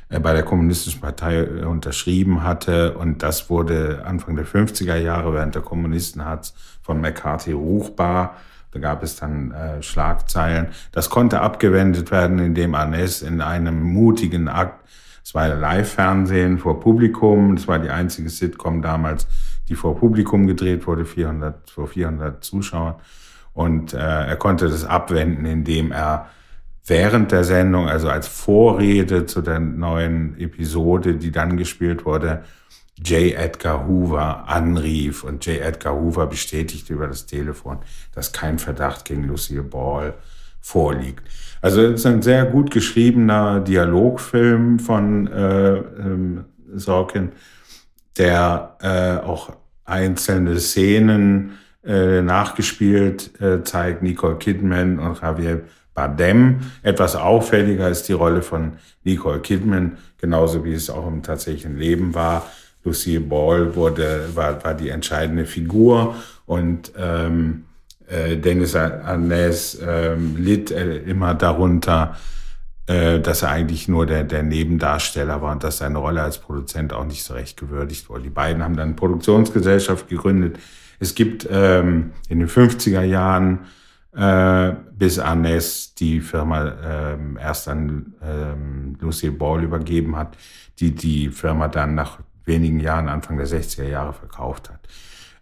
äh, 0.10 0.20
bei 0.20 0.34
der 0.34 0.44
kommunistischen 0.44 1.02
Partei 1.02 1.40
äh, 1.40 1.66
unterschrieben 1.66 2.44
hatte. 2.44 2.94
Und 2.94 3.24
das 3.24 3.50
wurde 3.50 4.04
Anfang 4.06 4.36
der 4.36 4.46
50er 4.46 4.96
Jahre 4.96 5.34
während 5.34 5.56
der 5.56 5.64
Kommunistenharz 5.64 6.54
von 6.84 7.02
McCarthy 7.02 7.52
ruchbar. 7.52 8.38
Da 8.72 8.80
gab 8.80 9.02
es 9.02 9.16
dann 9.16 9.52
äh, 9.52 9.82
Schlagzeilen. 9.82 10.68
Das 10.92 11.10
konnte 11.10 11.42
abgewendet 11.42 12.12
werden, 12.12 12.38
indem 12.38 12.76
Arnes 12.76 13.24
in 13.24 13.42
einem 13.42 13.82
mutigen 13.82 14.50
Akt 14.50 14.88
es 15.28 15.36
war 15.36 15.50
Live-Fernsehen 15.50 16.58
vor 16.58 16.80
Publikum. 16.80 17.56
Es 17.56 17.68
war 17.68 17.80
die 17.80 17.90
einzige 17.90 18.30
Sitcom 18.30 18.82
damals, 18.82 19.28
die 19.68 19.76
vor 19.76 19.98
Publikum 19.98 20.48
gedreht 20.48 20.88
wurde, 20.88 21.04
400, 21.04 21.70
vor 21.70 21.88
400 21.88 22.42
Zuschauern. 22.42 22.96
Und 23.52 23.94
äh, 23.94 23.98
er 23.98 24.38
konnte 24.38 24.70
das 24.70 24.86
abwenden, 24.86 25.44
indem 25.46 25.92
er 25.92 26.30
während 26.86 27.34
der 27.34 27.44
Sendung, 27.44 27.90
also 27.90 28.08
als 28.08 28.26
Vorrede 28.30 29.26
zu 29.26 29.42
der 29.42 29.60
neuen 29.60 30.40
Episode, 30.40 31.16
die 31.16 31.32
dann 31.32 31.58
gespielt 31.58 32.06
wurde, 32.06 32.46
J. 32.96 33.34
Edgar 33.34 33.86
Hoover 33.86 34.48
anrief 34.48 35.26
und 35.26 35.46
J. 35.46 35.60
Edgar 35.60 35.96
Hoover 35.96 36.28
bestätigte 36.28 36.94
über 36.94 37.08
das 37.08 37.26
Telefon, 37.26 37.80
dass 38.16 38.32
kein 38.32 38.60
Verdacht 38.60 39.04
gegen 39.04 39.26
Lucille 39.26 39.64
Ball 39.64 40.14
vorliegt. 40.68 41.24
Also 41.62 41.82
es 41.82 42.02
ist 42.02 42.06
ein 42.06 42.22
sehr 42.22 42.46
gut 42.46 42.72
geschriebener 42.72 43.62
Dialogfilm 43.62 44.80
von 44.80 45.28
äh, 45.28 45.78
ähm, 45.78 46.46
Sorkin, 46.76 47.32
der 48.18 48.76
äh, 48.82 49.26
auch 49.26 49.54
einzelne 49.86 50.60
Szenen 50.60 51.58
äh, 51.86 52.22
nachgespielt 52.22 53.40
äh, 53.42 53.64
zeigt. 53.64 54.04
Nicole 54.04 54.36
Kidman 54.36 55.00
und 55.00 55.22
Javier 55.22 55.62
Bardem. 55.94 56.60
Etwas 56.84 57.16
auffälliger 57.16 57.90
ist 57.90 58.10
die 58.10 58.14
Rolle 58.14 58.42
von 58.42 58.74
Nicole 59.06 59.40
Kidman, 59.40 59.98
genauso 60.18 60.66
wie 60.66 60.74
es 60.74 60.90
auch 60.90 61.08
im 61.08 61.24
tatsächlichen 61.24 61.78
Leben 61.78 62.14
war. 62.14 62.46
Lucille 62.84 63.22
Ball 63.22 63.74
wurde, 63.76 64.30
war, 64.36 64.64
war 64.66 64.74
die 64.74 64.90
entscheidende 64.90 65.46
Figur 65.46 66.16
und 66.46 66.92
ähm, 66.98 67.67
äh, 68.08 68.38
Dennis 68.38 68.76
Arnaz 68.76 69.78
ähm, 69.86 70.36
litt 70.38 70.72
äh, 70.72 70.98
immer 70.98 71.34
darunter, 71.36 72.16
äh, 72.88 73.20
dass 73.20 73.42
er 73.42 73.50
eigentlich 73.50 73.88
nur 73.88 74.06
der, 74.06 74.24
der 74.24 74.44
Nebendarsteller 74.44 75.42
war 75.42 75.52
und 75.52 75.64
dass 75.64 75.80
seine 75.80 75.98
Rolle 75.98 76.22
als 76.22 76.38
Produzent 76.38 76.94
auch 76.94 77.06
nicht 77.06 77.24
so 77.24 77.34
recht 77.34 77.60
gewürdigt 77.60 78.10
wurde. 78.10 78.24
Die 78.24 78.30
beiden 78.30 78.64
haben 78.64 78.78
dann 78.78 78.90
eine 78.90 78.96
Produktionsgesellschaft 78.96 80.08
gegründet. 80.08 80.58
Es 81.00 81.14
gibt 81.14 81.48
ähm, 81.52 82.12
in 82.30 82.40
den 82.40 82.48
50er 82.48 83.04
Jahren 83.04 83.66
äh, 84.16 84.74
bis 84.94 85.20
Arnes 85.20 85.94
die 85.96 86.22
Firma 86.22 86.74
ähm, 86.84 87.38
erst 87.40 87.68
an 87.68 88.16
ähm, 88.24 88.98
Lucille 89.00 89.34
Ball 89.34 89.64
übergeben 89.64 90.16
hat, 90.16 90.38
die 90.80 90.96
die 90.96 91.30
Firma 91.30 91.68
dann 91.68 91.94
nach 91.94 92.20
wenigen 92.46 92.80
Jahren, 92.80 93.10
Anfang 93.10 93.38
der 93.38 93.48
60er 93.48 93.84
Jahre, 93.84 94.14
verkauft 94.14 94.70
hat. 94.70 94.80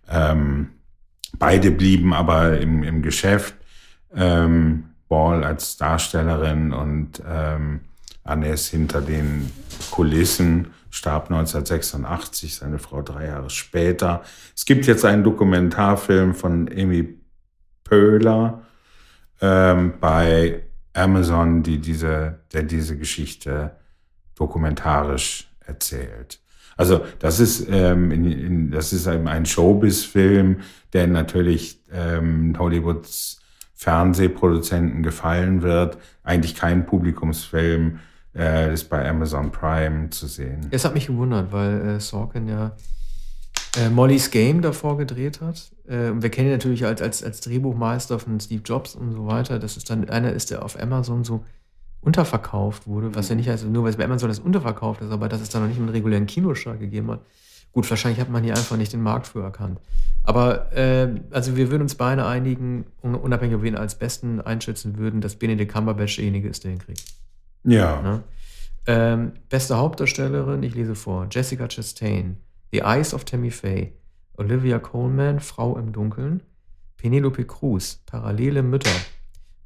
Ähm, 0.10 0.72
beide 1.38 1.72
blieben 1.72 2.14
aber 2.14 2.60
im, 2.60 2.84
im 2.84 3.02
Geschäft. 3.02 3.56
Ähm, 4.16 4.86
Ball 5.08 5.44
als 5.44 5.78
Darstellerin 5.78 6.74
und 6.74 7.22
ähm, 7.28 7.82
Annes 8.24 8.68
hinter 8.68 9.02
den 9.02 9.52
Kulissen, 9.92 10.74
starb 10.90 11.26
1986, 11.26 12.56
seine 12.56 12.80
Frau 12.80 13.02
drei 13.02 13.28
Jahre 13.28 13.50
später. 13.50 14.24
Es 14.56 14.66
gibt 14.66 14.88
jetzt 14.88 15.06
einen 15.06 15.24
Dokumentarfilm 15.24 16.34
von 16.34 16.70
Amy 16.70 17.20
Pöhler 17.84 18.64
ähm, 19.42 19.94
bei 20.00 20.64
Amazon, 20.94 21.62
die 21.62 21.80
diese, 21.80 22.40
der 22.54 22.64
diese 22.64 22.98
Geschichte 22.98 23.76
dokumentarisch 24.36 25.48
erzählt. 25.66 26.40
Also 26.78 27.02
das 27.20 27.40
ist, 27.40 27.68
ähm, 27.70 28.12
in, 28.12 28.26
in, 28.26 28.72
das 28.72 28.94
ist 28.94 29.08
ein 29.08 29.46
Showbiz-Film, 29.46 30.58
der 30.94 31.08
natürlich 31.08 31.80
ähm, 31.92 32.56
Hollywoods 32.60 33.40
Fernsehproduzenten 33.74 35.04
gefallen 35.04 35.62
wird. 35.62 35.98
Eigentlich 36.24 36.56
kein 36.56 36.86
Publikumsfilm, 36.86 38.00
äh, 38.36 38.74
ist 38.74 38.90
bei 38.90 39.08
Amazon 39.08 39.52
Prime 39.52 40.10
zu 40.10 40.28
sehen. 40.28 40.68
Es 40.72 40.86
hat 40.86 40.94
mich 40.94 41.08
gewundert, 41.08 41.52
weil 41.52 41.82
äh, 41.82 42.00
Sorkin 42.00 42.48
ja 42.48 42.76
äh, 43.78 43.90
Molly's 43.90 44.32
Game 44.32 44.62
davor 44.62 44.98
gedreht 44.98 45.42
hat. 45.42 45.72
Äh, 45.88 46.12
wir 46.16 46.30
kennen 46.30 46.48
ihn 46.48 46.54
natürlich 46.54 46.86
als, 46.86 47.02
als, 47.02 47.24
als 47.24 47.42
Drehbuchmeister 47.42 48.20
von 48.20 48.40
Steve 48.40 48.62
Jobs 48.64 48.96
und 48.96 49.12
so 49.12 49.28
weiter. 49.28 49.60
Das 49.60 49.78
ist 49.78 49.90
dann 49.90 50.10
einer 50.10 50.34
ist, 50.34 50.52
der 50.52 50.64
auf 50.64 50.80
Amazon 50.82 51.24
so 51.24 51.44
unterverkauft 52.02 52.88
wurde, 52.88 53.16
was 53.16 53.30
ja 53.30 53.36
nicht 53.36 53.50
heißt, 53.50 53.66
nur 53.66 53.84
weil 53.84 53.90
es 53.90 53.98
bei 53.98 54.06
Amazon 54.06 54.30
das 54.30 54.40
unterverkauft 54.40 55.02
ist, 55.02 55.12
aber 55.12 55.28
dass 55.28 55.42
es 55.42 55.50
da 55.50 55.60
noch 55.60 55.68
nicht 55.68 55.80
einen 55.80 55.90
regulären 55.90 56.28
Kinostart 56.28 56.80
gegeben 56.80 57.12
hat. 57.12 57.22
Gut, 57.72 57.90
wahrscheinlich 57.90 58.22
hat 58.22 58.30
man 58.30 58.44
hier 58.44 58.56
einfach 58.56 58.78
nicht 58.78 58.94
den 58.94 59.02
Markt 59.02 59.28
für 59.28 59.44
erkannt. 59.44 59.80
Aber 60.24 60.72
äh, 60.72 61.10
also 61.32 61.58
wir 61.58 61.70
würden 61.72 61.84
uns 61.84 61.96
beide 61.96 62.26
einigen, 62.26 62.86
unabhängig, 63.02 63.56
ob 63.56 63.64
wir 63.64 63.72
ihn 63.72 63.78
als 63.78 63.96
Besten 63.96 64.40
einschätzen 64.40 64.98
würden, 64.98 65.20
dass 65.20 65.36
Benedict 65.36 65.74
Cumberbatch 65.74 66.16
derjenige 66.16 66.48
ist, 66.48 66.64
der 66.64 66.72
ihn 66.72 66.80
kriegt. 66.80 67.04
Ja. 67.64 68.02
Ne? 68.02 68.24
Ähm, 68.88 69.34
beste 69.50 69.78
Hauptdarstellerin, 69.78 70.64
ich 70.64 70.76
lese 70.76 70.96
vor, 70.96 71.28
Jessica 71.30 71.68
Chastain, 71.68 72.38
The 72.72 72.80
Eyes 72.80 73.14
of 73.14 73.26
Tammy 73.26 73.52
Faye, 73.52 73.94
Olivia 74.38 74.80
Coleman, 74.80 75.40
Frau 75.40 75.78
im 75.78 75.92
Dunkeln, 75.92 76.44
Penelope 76.98 77.46
Cruz, 77.46 78.02
Parallele 78.06 78.64
Mütter, 78.64 78.92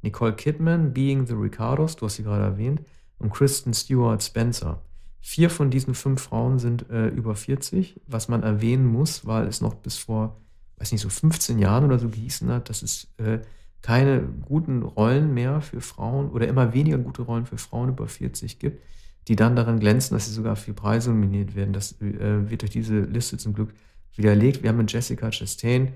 Nicole 0.02 0.34
Kidman, 0.34 0.92
Being 0.92 1.26
the 1.26 1.34
Ricardos, 1.34 1.96
du 1.96 2.06
hast 2.06 2.16
sie 2.16 2.22
gerade 2.22 2.44
erwähnt, 2.44 2.80
und 3.18 3.30
Kristen 3.30 3.74
Stewart 3.74 4.22
Spencer. 4.22 4.82
Vier 5.20 5.50
von 5.50 5.70
diesen 5.70 5.94
fünf 5.94 6.22
Frauen 6.22 6.58
sind 6.58 6.88
äh, 6.90 7.08
über 7.08 7.34
40, 7.34 8.00
was 8.06 8.28
man 8.28 8.42
erwähnen 8.42 8.86
muss, 8.86 9.26
weil 9.26 9.46
es 9.46 9.60
noch 9.60 9.74
bis 9.74 9.98
vor, 9.98 10.40
weiß 10.78 10.92
nicht, 10.92 11.02
so 11.02 11.10
15 11.10 11.58
Jahren 11.58 11.84
oder 11.84 11.98
so 11.98 12.08
gehießen 12.08 12.48
hat, 12.50 12.70
dass 12.70 12.82
es 12.82 13.08
äh, 13.18 13.40
keine 13.82 14.22
guten 14.22 14.82
Rollen 14.82 15.34
mehr 15.34 15.60
für 15.60 15.80
Frauen 15.80 16.30
oder 16.30 16.48
immer 16.48 16.72
weniger 16.72 16.98
gute 16.98 17.22
Rollen 17.22 17.46
für 17.46 17.58
Frauen 17.58 17.90
über 17.90 18.08
40 18.08 18.58
gibt, 18.58 18.82
die 19.28 19.36
dann 19.36 19.56
darin 19.56 19.78
glänzen, 19.78 20.16
dass 20.16 20.26
sie 20.26 20.32
sogar 20.32 20.56
für 20.56 20.72
Preise 20.72 21.10
nominiert 21.10 21.54
werden. 21.54 21.74
Das 21.74 22.00
äh, 22.00 22.50
wird 22.50 22.62
durch 22.62 22.72
diese 22.72 23.00
Liste 23.00 23.36
zum 23.36 23.52
Glück 23.52 23.74
widerlegt. 24.16 24.62
Wir 24.62 24.70
haben 24.70 24.78
mit 24.78 24.92
Jessica 24.92 25.30
Chastain 25.30 25.92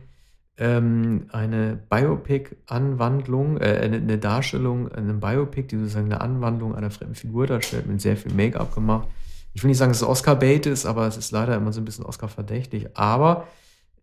ähm, 0.57 1.27
eine 1.31 1.79
Biopic-Anwandlung, 1.88 3.59
äh, 3.59 3.81
eine, 3.83 3.97
eine, 3.97 4.19
Darstellung, 4.19 4.90
eine 4.93 5.14
Biopic, 5.14 5.69
die 5.69 5.77
sozusagen 5.77 6.07
eine 6.07 6.21
Anwandlung 6.21 6.75
einer 6.75 6.90
fremden 6.90 7.17
Figur 7.17 7.47
darstellt, 7.47 7.87
mit 7.87 8.01
sehr 8.01 8.17
viel 8.17 8.33
Make-up 8.33 8.75
gemacht. 8.75 9.09
Ich 9.53 9.62
will 9.62 9.69
nicht 9.69 9.79
sagen, 9.79 9.90
dass 9.90 10.03
es 10.03 10.09
Oscar-Bait 10.09 10.67
ist, 10.67 10.87
aber 10.87 11.07
es 11.07 11.17
ist 11.17 11.31
leider 11.31 11.57
immer 11.57 11.73
so 11.73 11.81
ein 11.81 11.85
bisschen 11.85 12.05
Oscar-verdächtig. 12.05 12.97
Aber 12.97 13.47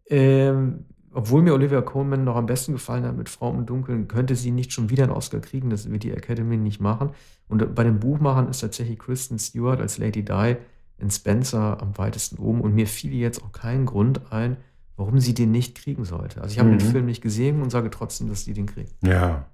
ähm, 0.09 0.85
obwohl 1.13 1.41
mir 1.41 1.53
Olivia 1.53 1.81
Coleman 1.81 2.23
noch 2.23 2.35
am 2.35 2.45
besten 2.45 2.73
gefallen 2.73 3.05
hat 3.05 3.17
mit 3.17 3.29
Frau 3.29 3.51
im 3.53 3.65
Dunkeln, 3.65 4.07
könnte 4.07 4.35
sie 4.35 4.51
nicht 4.51 4.71
schon 4.71 4.89
wieder 4.89 5.03
einen 5.03 5.11
Oscar 5.11 5.39
kriegen. 5.39 5.69
Das 5.69 5.89
wird 5.89 6.03
die 6.03 6.11
Academy 6.11 6.57
nicht 6.57 6.79
machen. 6.79 7.11
Und 7.49 7.75
bei 7.75 7.83
den 7.83 7.99
Buchmachern 7.99 8.49
ist 8.49 8.61
tatsächlich 8.61 8.97
Kristen 8.97 9.37
Stewart 9.37 9.81
als 9.81 9.97
Lady 9.97 10.23
Di 10.23 10.55
in 10.97 11.11
Spencer 11.11 11.81
am 11.81 11.97
weitesten 11.97 12.37
oben. 12.37 12.61
Und 12.61 12.75
mir 12.75 12.87
fiel 12.87 13.13
jetzt 13.13 13.43
auch 13.43 13.51
kein 13.51 13.85
Grund 13.85 14.31
ein, 14.31 14.57
warum 14.97 15.19
sie 15.19 15.33
den 15.33 15.51
nicht 15.51 15.75
kriegen 15.75 16.05
sollte. 16.05 16.41
Also 16.41 16.53
ich 16.53 16.59
habe 16.59 16.69
mhm. 16.69 16.79
den 16.79 16.91
Film 16.91 17.05
nicht 17.05 17.21
gesehen 17.21 17.61
und 17.61 17.69
sage 17.69 17.89
trotzdem, 17.89 18.29
dass 18.29 18.45
sie 18.45 18.53
den 18.53 18.65
kriegt. 18.65 18.93
Ja. 19.03 19.45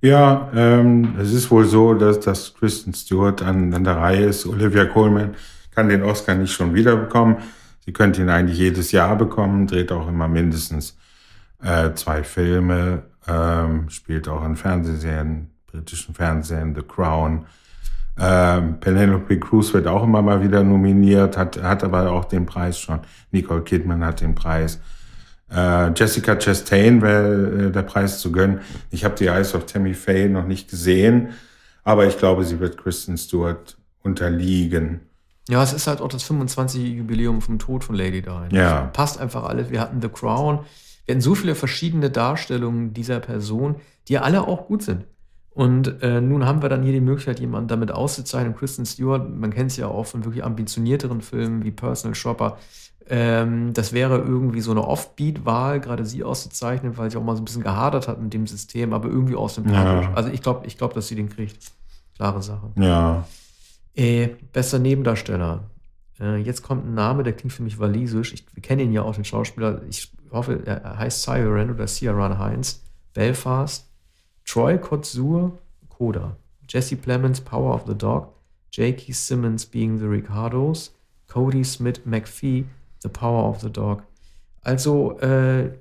Ja, 0.00 0.50
ähm, 0.54 1.16
es 1.18 1.32
ist 1.32 1.50
wohl 1.50 1.64
so, 1.64 1.94
dass, 1.94 2.20
dass 2.20 2.54
Kristen 2.54 2.94
Stewart 2.94 3.42
an, 3.42 3.74
an 3.74 3.82
der 3.82 3.96
Reihe 3.96 4.26
ist. 4.26 4.46
Olivia 4.46 4.84
Coleman 4.84 5.34
kann 5.74 5.88
den 5.88 6.04
Oscar 6.04 6.36
nicht 6.36 6.52
schon 6.52 6.74
wieder 6.74 6.96
bekommen. 6.96 7.38
Sie 7.84 7.92
könnte 7.92 8.22
ihn 8.22 8.28
eigentlich 8.28 8.58
jedes 8.58 8.92
Jahr 8.92 9.16
bekommen, 9.16 9.66
dreht 9.66 9.90
auch 9.90 10.06
immer 10.06 10.28
mindestens 10.28 10.96
äh, 11.62 11.94
zwei 11.94 12.22
Filme, 12.22 13.02
ähm, 13.26 13.88
spielt 13.90 14.28
auch 14.28 14.44
in 14.44 14.56
Fernsehserien, 14.56 15.50
britischen 15.66 16.14
Fernsehen, 16.14 16.74
The 16.76 16.82
Crown. 16.82 17.46
Ähm, 18.20 18.80
Penelope 18.80 19.38
Cruz 19.38 19.72
wird 19.72 19.86
auch 19.86 20.02
immer 20.02 20.22
mal 20.22 20.42
wieder 20.42 20.62
nominiert, 20.62 21.36
hat, 21.36 21.62
hat 21.62 21.84
aber 21.84 22.10
auch 22.10 22.24
den 22.24 22.46
Preis 22.46 22.78
schon. 22.78 23.00
Nicole 23.30 23.62
Kidman 23.62 24.04
hat 24.04 24.20
den 24.20 24.34
Preis. 24.34 24.80
Äh, 25.50 25.92
Jessica 25.94 26.36
Chastain 26.36 27.00
wäre 27.00 27.68
äh, 27.68 27.70
der 27.70 27.82
Preis 27.82 28.18
zu 28.18 28.32
gönnen. 28.32 28.60
Ich 28.90 29.04
habe 29.04 29.14
die 29.14 29.26
Eyes 29.26 29.54
of 29.54 29.66
Tammy 29.66 29.94
Faye 29.94 30.28
noch 30.28 30.46
nicht 30.46 30.68
gesehen, 30.68 31.30
aber 31.84 32.06
ich 32.06 32.18
glaube, 32.18 32.44
sie 32.44 32.60
wird 32.60 32.76
Kristen 32.76 33.16
Stewart 33.16 33.78
unterliegen. 34.02 35.00
Ja, 35.48 35.62
es 35.62 35.72
ist 35.72 35.86
halt 35.86 36.00
auch 36.02 36.08
das 36.08 36.24
25. 36.24 36.98
Jubiläum 36.98 37.40
vom 37.40 37.58
Tod 37.58 37.84
von 37.84 37.94
Lady 37.94 38.20
Di. 38.20 38.56
Ja. 38.56 38.90
passt 38.92 39.18
einfach 39.18 39.44
alles. 39.44 39.70
Wir 39.70 39.80
hatten 39.80 40.02
The 40.02 40.08
Crown. 40.08 40.60
Wir 41.06 41.14
hatten 41.14 41.22
so 41.22 41.34
viele 41.34 41.54
verschiedene 41.54 42.10
Darstellungen 42.10 42.92
dieser 42.92 43.20
Person, 43.20 43.76
die 44.08 44.14
ja 44.14 44.22
alle 44.22 44.46
auch 44.46 44.66
gut 44.66 44.82
sind. 44.82 45.04
Und 45.58 46.04
äh, 46.04 46.20
nun 46.20 46.46
haben 46.46 46.62
wir 46.62 46.68
dann 46.68 46.84
hier 46.84 46.92
die 46.92 47.00
Möglichkeit, 47.00 47.40
jemanden 47.40 47.66
damit 47.66 47.90
auszuzeichnen. 47.90 48.54
Kristen 48.54 48.86
Stewart, 48.86 49.28
man 49.28 49.52
kennt 49.52 49.72
sie 49.72 49.80
ja 49.80 49.88
auch 49.88 50.06
von 50.06 50.24
wirklich 50.24 50.44
ambitionierteren 50.44 51.20
Filmen 51.20 51.64
wie 51.64 51.72
Personal 51.72 52.14
Shopper. 52.14 52.58
Ähm, 53.08 53.72
das 53.72 53.92
wäre 53.92 54.18
irgendwie 54.18 54.60
so 54.60 54.70
eine 54.70 54.86
Offbeat-Wahl, 54.86 55.80
gerade 55.80 56.06
sie 56.06 56.22
auszuzeichnen, 56.22 56.96
weil 56.96 57.10
sie 57.10 57.16
auch 57.16 57.24
mal 57.24 57.34
so 57.34 57.42
ein 57.42 57.44
bisschen 57.44 57.64
gehadert 57.64 58.06
hat 58.06 58.22
mit 58.22 58.32
dem 58.34 58.46
System, 58.46 58.92
aber 58.92 59.08
irgendwie 59.08 59.34
auch 59.34 59.48
sympathisch. 59.48 60.06
Ja. 60.06 60.14
Also 60.14 60.30
ich 60.30 60.42
glaube, 60.42 60.64
ich 60.64 60.78
glaub, 60.78 60.94
dass 60.94 61.08
sie 61.08 61.16
den 61.16 61.28
kriegt. 61.28 61.72
Klare 62.14 62.40
Sache. 62.40 62.70
Ja. 62.76 63.26
Äh, 63.96 64.28
bester 64.52 64.78
Nebendarsteller. 64.78 65.64
Äh, 66.20 66.36
jetzt 66.36 66.62
kommt 66.62 66.86
ein 66.86 66.94
Name, 66.94 67.24
der 67.24 67.32
klingt 67.32 67.52
für 67.52 67.64
mich 67.64 67.80
walisisch. 67.80 68.32
Ich, 68.32 68.44
wir 68.54 68.62
kennen 68.62 68.82
ihn 68.82 68.92
ja 68.92 69.02
auch, 69.02 69.16
den 69.16 69.24
Schauspieler. 69.24 69.82
Ich 69.88 70.12
hoffe, 70.30 70.62
er 70.64 70.98
heißt 70.98 71.24
Siren 71.24 71.72
oder 71.72 71.88
Ciaran 71.88 72.38
Heinz. 72.38 72.84
Belfast. 73.12 73.87
Troy 74.48 74.78
Kotsur, 74.78 75.58
Coda. 75.90 76.36
Jesse 76.66 76.96
Plemons, 76.96 77.40
Power 77.40 77.74
of 77.74 77.84
the 77.86 77.94
Dog. 77.94 78.32
J.K. 78.72 79.12
Simmons, 79.12 79.66
Being 79.66 79.98
the 79.98 80.06
Ricardos. 80.06 80.94
Cody 81.26 81.62
Smith 81.62 82.06
McPhee, 82.06 82.64
The 83.02 83.10
Power 83.10 83.46
of 83.50 83.60
the 83.60 83.70
Dog. 83.70 84.02
Also, 84.62 85.18
äh, 85.20 85.72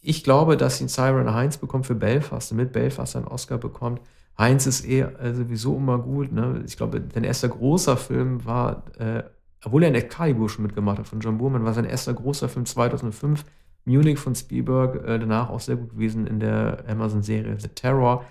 ich 0.00 0.24
glaube, 0.24 0.56
dass 0.56 0.80
ihn 0.80 0.88
Siren 0.88 1.34
Heinz 1.34 1.58
bekommt 1.58 1.86
für 1.86 1.94
Belfast, 1.94 2.50
damit 2.50 2.72
Belfast 2.72 3.14
einen 3.14 3.26
Oscar 3.26 3.58
bekommt. 3.58 4.00
Heinz 4.38 4.66
ist 4.66 4.86
eh 4.86 5.00
äh, 5.00 5.34
sowieso 5.34 5.76
immer 5.76 5.98
gut. 5.98 6.32
Ne? 6.32 6.62
Ich 6.66 6.78
glaube, 6.78 7.02
sein 7.12 7.24
erster 7.24 7.48
großer 7.48 7.98
Film 7.98 8.46
war, 8.46 8.84
äh, 8.98 9.22
obwohl 9.62 9.82
er 9.82 9.90
in 9.90 9.94
Excalibur 9.94 10.48
schon 10.48 10.62
mitgemacht 10.62 10.98
hat 10.98 11.08
von 11.08 11.20
John 11.20 11.36
Boorman, 11.36 11.66
war 11.66 11.74
sein 11.74 11.84
erster 11.84 12.14
großer 12.14 12.48
Film 12.48 12.64
2005. 12.64 13.44
Munich 13.88 14.18
von 14.18 14.34
Spielberg, 14.34 14.96
äh, 15.06 15.18
danach 15.18 15.50
auch 15.50 15.60
sehr 15.60 15.76
gut 15.76 15.90
gewesen 15.90 16.26
in 16.26 16.38
der 16.38 16.84
Amazon-Serie 16.86 17.58
The 17.58 17.68
Terror. 17.68 18.24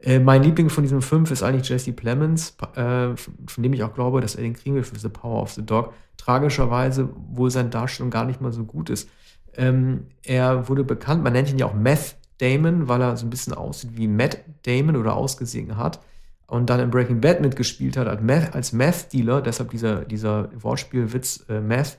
Äh, 0.00 0.18
mein 0.18 0.42
Liebling 0.42 0.70
von 0.70 0.82
diesem 0.82 1.02
Film 1.02 1.24
ist 1.24 1.42
eigentlich 1.42 1.68
Jesse 1.68 1.92
Plemons, 1.92 2.56
äh, 2.74 3.16
von 3.16 3.62
dem 3.62 3.72
ich 3.72 3.82
auch 3.82 3.94
glaube, 3.94 4.20
dass 4.20 4.34
er 4.34 4.42
den 4.42 4.54
kriegen 4.54 4.74
will 4.74 4.82
für 4.82 4.98
The 4.98 5.08
Power 5.08 5.42
of 5.42 5.52
the 5.52 5.64
Dog. 5.64 5.92
Tragischerweise, 6.16 7.08
wo 7.14 7.48
seine 7.48 7.70
Darstellung 7.70 8.10
gar 8.10 8.24
nicht 8.24 8.40
mal 8.40 8.52
so 8.52 8.64
gut 8.64 8.90
ist. 8.90 9.08
Ähm, 9.56 10.06
er 10.22 10.68
wurde 10.68 10.84
bekannt, 10.84 11.22
man 11.22 11.32
nennt 11.32 11.50
ihn 11.50 11.58
ja 11.58 11.66
auch 11.66 11.74
Meth 11.74 12.16
Damon, 12.38 12.88
weil 12.88 13.00
er 13.00 13.16
so 13.16 13.26
ein 13.26 13.30
bisschen 13.30 13.54
aussieht 13.54 13.96
wie 13.96 14.08
Matt 14.08 14.40
Damon 14.64 14.96
oder 14.96 15.14
ausgesehen 15.14 15.76
hat. 15.76 16.00
Und 16.46 16.68
dann 16.68 16.80
in 16.80 16.90
Breaking 16.90 17.20
Bad 17.20 17.40
mitgespielt 17.40 17.96
hat 17.96 18.06
als 18.06 18.20
Meth, 18.20 18.54
als 18.54 18.72
Meth 18.72 19.12
Dealer, 19.12 19.40
deshalb 19.40 19.70
dieser, 19.70 20.04
dieser 20.04 20.50
Wortspielwitz 20.62 21.46
äh, 21.48 21.60
Meth 21.60 21.98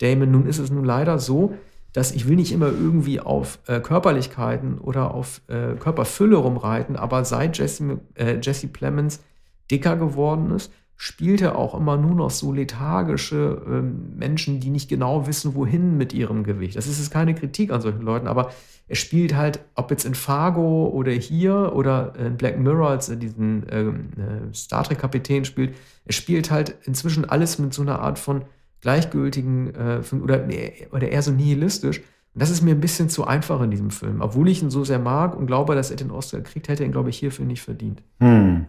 Damon. 0.00 0.30
Nun 0.30 0.46
ist 0.46 0.58
es 0.58 0.70
nun 0.70 0.84
leider 0.84 1.18
so, 1.18 1.54
dass 1.94 2.12
ich 2.12 2.28
will 2.28 2.36
nicht 2.36 2.52
immer 2.52 2.66
irgendwie 2.66 3.20
auf 3.20 3.60
äh, 3.66 3.80
Körperlichkeiten 3.80 4.78
oder 4.78 5.14
auf 5.14 5.40
äh, 5.46 5.76
Körperfülle 5.76 6.36
rumreiten, 6.36 6.96
aber 6.96 7.24
seit 7.24 7.56
Jesse, 7.56 8.00
äh, 8.16 8.38
Jesse 8.42 8.66
Plemons 8.66 9.22
dicker 9.70 9.96
geworden 9.96 10.50
ist, 10.50 10.72
spielt 10.96 11.40
er 11.40 11.56
auch 11.56 11.74
immer 11.74 11.96
nur 11.96 12.14
noch 12.14 12.30
so 12.30 12.52
lethargische 12.52 13.62
ähm, 13.66 14.16
Menschen, 14.16 14.60
die 14.60 14.70
nicht 14.70 14.88
genau 14.88 15.26
wissen, 15.26 15.54
wohin 15.54 15.96
mit 15.96 16.12
ihrem 16.12 16.42
Gewicht. 16.44 16.76
Das 16.76 16.86
ist 16.86 16.98
jetzt 16.98 17.10
keine 17.10 17.34
Kritik 17.34 17.72
an 17.72 17.80
solchen 17.80 18.02
Leuten, 18.02 18.26
aber 18.26 18.50
er 18.88 18.96
spielt 18.96 19.34
halt, 19.34 19.60
ob 19.76 19.90
jetzt 19.90 20.04
in 20.04 20.14
Fargo 20.14 20.88
oder 20.88 21.12
hier 21.12 21.72
oder 21.74 22.14
in 22.16 22.36
Black 22.36 22.58
Mirror, 22.58 22.90
als 22.90 23.08
er 23.08 23.16
diesen 23.16 23.66
ähm, 23.70 24.10
äh, 24.16 24.54
Star 24.54 24.82
Trek-Kapitän 24.82 25.44
spielt, 25.44 25.76
er 26.04 26.12
spielt 26.12 26.50
halt 26.50 26.76
inzwischen 26.84 27.24
alles 27.24 27.58
mit 27.58 27.72
so 27.72 27.82
einer 27.82 28.00
Art 28.00 28.18
von 28.18 28.42
gleichgültigen 28.84 29.74
äh, 29.74 30.14
oder, 30.14 30.44
oder 30.92 31.08
eher 31.08 31.22
so 31.22 31.32
nihilistisch. 31.32 31.98
Und 31.98 32.42
das 32.42 32.50
ist 32.50 32.62
mir 32.62 32.74
ein 32.74 32.80
bisschen 32.80 33.08
zu 33.08 33.26
einfach 33.26 33.60
in 33.62 33.70
diesem 33.70 33.90
Film. 33.90 34.20
Obwohl 34.20 34.48
ich 34.48 34.62
ihn 34.62 34.70
so 34.70 34.84
sehr 34.84 34.98
mag 34.98 35.36
und 35.36 35.46
glaube, 35.46 35.74
dass 35.74 35.90
er 35.90 35.96
den 35.96 36.10
Oscar 36.10 36.40
kriegt, 36.40 36.68
hätte 36.68 36.82
er 36.82 36.86
ihn, 36.86 36.92
glaube 36.92 37.10
ich, 37.10 37.18
hierfür 37.18 37.46
nicht 37.46 37.62
verdient. 37.62 38.02
Hm. 38.20 38.66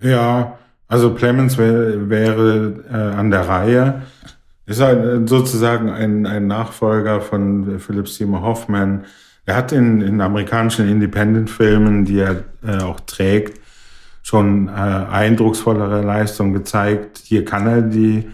Ja, 0.00 0.58
also 0.86 1.14
Clemens 1.14 1.58
wär, 1.58 2.08
wäre 2.08 2.84
äh, 2.90 3.16
an 3.16 3.30
der 3.30 3.48
Reihe. 3.48 4.02
Ist 4.66 4.80
halt 4.80 5.28
sozusagen 5.28 5.90
ein, 5.90 6.24
ein 6.26 6.46
Nachfolger 6.46 7.20
von 7.20 7.80
Philip 7.80 8.08
Seymour 8.08 8.42
Hoffman. 8.42 9.04
Er 9.46 9.56
hat 9.56 9.72
in, 9.72 10.00
in 10.00 10.20
amerikanischen 10.20 10.88
Independent-Filmen, 10.88 12.04
die 12.04 12.20
er 12.20 12.44
äh, 12.64 12.82
auch 12.82 13.00
trägt, 13.00 13.60
schon 14.22 14.68
äh, 14.68 14.70
eindrucksvollere 14.70 16.02
Leistungen 16.02 16.52
gezeigt. 16.52 17.18
Hier 17.24 17.44
kann 17.44 17.66
er 17.66 17.82
die, 17.82 18.28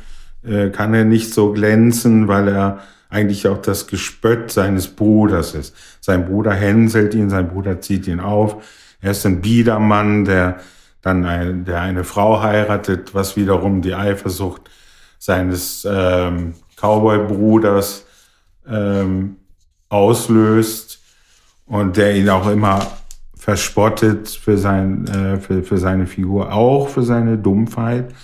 äh, 0.47 0.71
kann 0.71 0.95
er 0.95 1.05
nicht 1.05 1.33
so 1.33 1.53
glänzen, 1.53 2.29
weil 2.29 2.49
er 2.49 2.81
eigentlich 3.09 3.47
auch 3.47 3.59
das 3.59 3.87
Gespött 3.87 4.51
seines 4.51 4.89
Bruders 4.89 5.55
ist. 5.55 5.75
Sein 6.01 6.27
Bruder 6.27 6.53
hänselt 6.53 7.15
ihn, 7.15 7.31
sein 7.31 7.49
Bruder 7.49 7.81
zieht 7.81 8.07
ihn 8.09 8.21
auf. 8.21 8.65
Er 9.01 9.13
ist 9.13 9.25
ein 9.25 9.41
Biedermann, 9.41 10.25
der 10.25 10.59
dann 11.01 11.25
ein, 11.25 11.65
der 11.65 11.81
eine 11.81 12.03
Frau 12.03 12.43
heiratet, 12.43 13.15
was 13.15 13.37
wiederum 13.37 13.83
die 13.83 13.95
Eifersucht 13.95 14.63
seines 15.19 15.87
ähm, 15.89 16.55
Cowboy-Bruders 16.77 18.07
ähm, 18.69 19.37
auslöst 19.89 21.01
und 21.67 21.97
der 21.97 22.17
ihn 22.17 22.29
auch 22.31 22.49
immer 22.51 22.87
verspottet 23.37 24.29
für, 24.29 24.59
sein, 24.59 25.07
äh, 25.07 25.39
für, 25.39 25.63
für 25.63 25.79
seine 25.79 26.07
Figur, 26.07 26.53
auch 26.53 26.89
für 26.89 27.03
seine 27.03 27.39
Dumpfheit. 27.39 28.15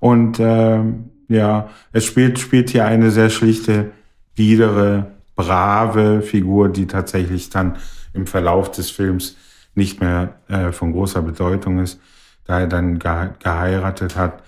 Und 0.00 0.38
ähm, 0.40 1.10
ja, 1.28 1.68
es 1.92 2.04
spielt, 2.04 2.38
spielt 2.38 2.70
hier 2.70 2.86
eine 2.86 3.10
sehr 3.10 3.30
schlichte 3.30 3.92
biedere, 4.34 5.12
brave 5.36 6.22
Figur, 6.22 6.68
die 6.68 6.86
tatsächlich 6.86 7.50
dann 7.50 7.76
im 8.12 8.26
Verlauf 8.26 8.70
des 8.70 8.90
Films 8.90 9.36
nicht 9.74 10.00
mehr 10.00 10.36
äh, 10.48 10.72
von 10.72 10.92
großer 10.92 11.22
Bedeutung 11.22 11.80
ist, 11.80 12.00
da 12.44 12.60
er 12.60 12.66
dann 12.66 12.98
geheiratet 12.98 14.16
hat. 14.16 14.42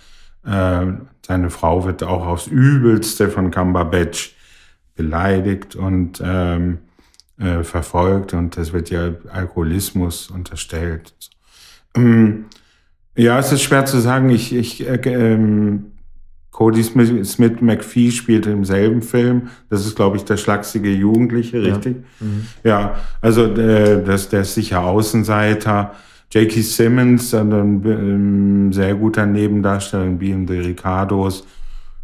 Äh, 0.44 0.92
seine 1.26 1.50
Frau 1.50 1.84
wird 1.84 2.04
auch 2.04 2.26
aufs 2.26 2.46
Übelste 2.46 3.28
von 3.28 3.50
Cumberbatch 3.50 4.36
beleidigt 4.94 5.74
und 5.74 6.22
ähm, 6.24 6.78
äh, 7.38 7.64
verfolgt 7.64 8.32
und 8.32 8.56
es 8.56 8.72
wird 8.72 8.90
ja 8.90 9.10
Alkoholismus 9.32 10.30
unterstellt. 10.30 11.12
Ähm, 11.94 12.46
ja, 13.16 13.38
es 13.38 13.50
ist 13.52 13.62
schwer 13.62 13.86
zu 13.86 13.98
sagen. 13.98 14.30
Ich, 14.30 14.54
ich 14.54 14.86
äh, 14.86 14.94
ähm, 14.94 15.92
Cody 16.56 16.82
Smith, 16.82 17.30
Smith 17.30 17.60
McPhee 17.60 18.10
spielt 18.10 18.46
im 18.46 18.64
selben 18.64 19.02
Film. 19.02 19.50
Das 19.68 19.84
ist, 19.84 19.94
glaube 19.94 20.16
ich, 20.16 20.24
der 20.24 20.38
schlachsige 20.38 20.90
Jugendliche, 20.90 21.62
richtig? 21.62 21.96
Ja, 22.18 22.26
mhm. 22.26 22.46
ja 22.64 22.94
also 23.20 23.44
äh, 23.44 24.02
das, 24.02 24.30
der 24.30 24.40
ist 24.40 24.54
sicher 24.54 24.82
Außenseiter. 24.82 25.92
J.K. 26.32 26.62
Simmons, 26.62 27.34
ein, 27.34 27.52
ein 27.52 28.72
sehr 28.72 28.94
guter 28.94 29.26
Nebendarsteller 29.26 30.06
in 30.06 30.16
Being 30.16 30.48
the 30.48 30.60
Ricardos, 30.60 31.46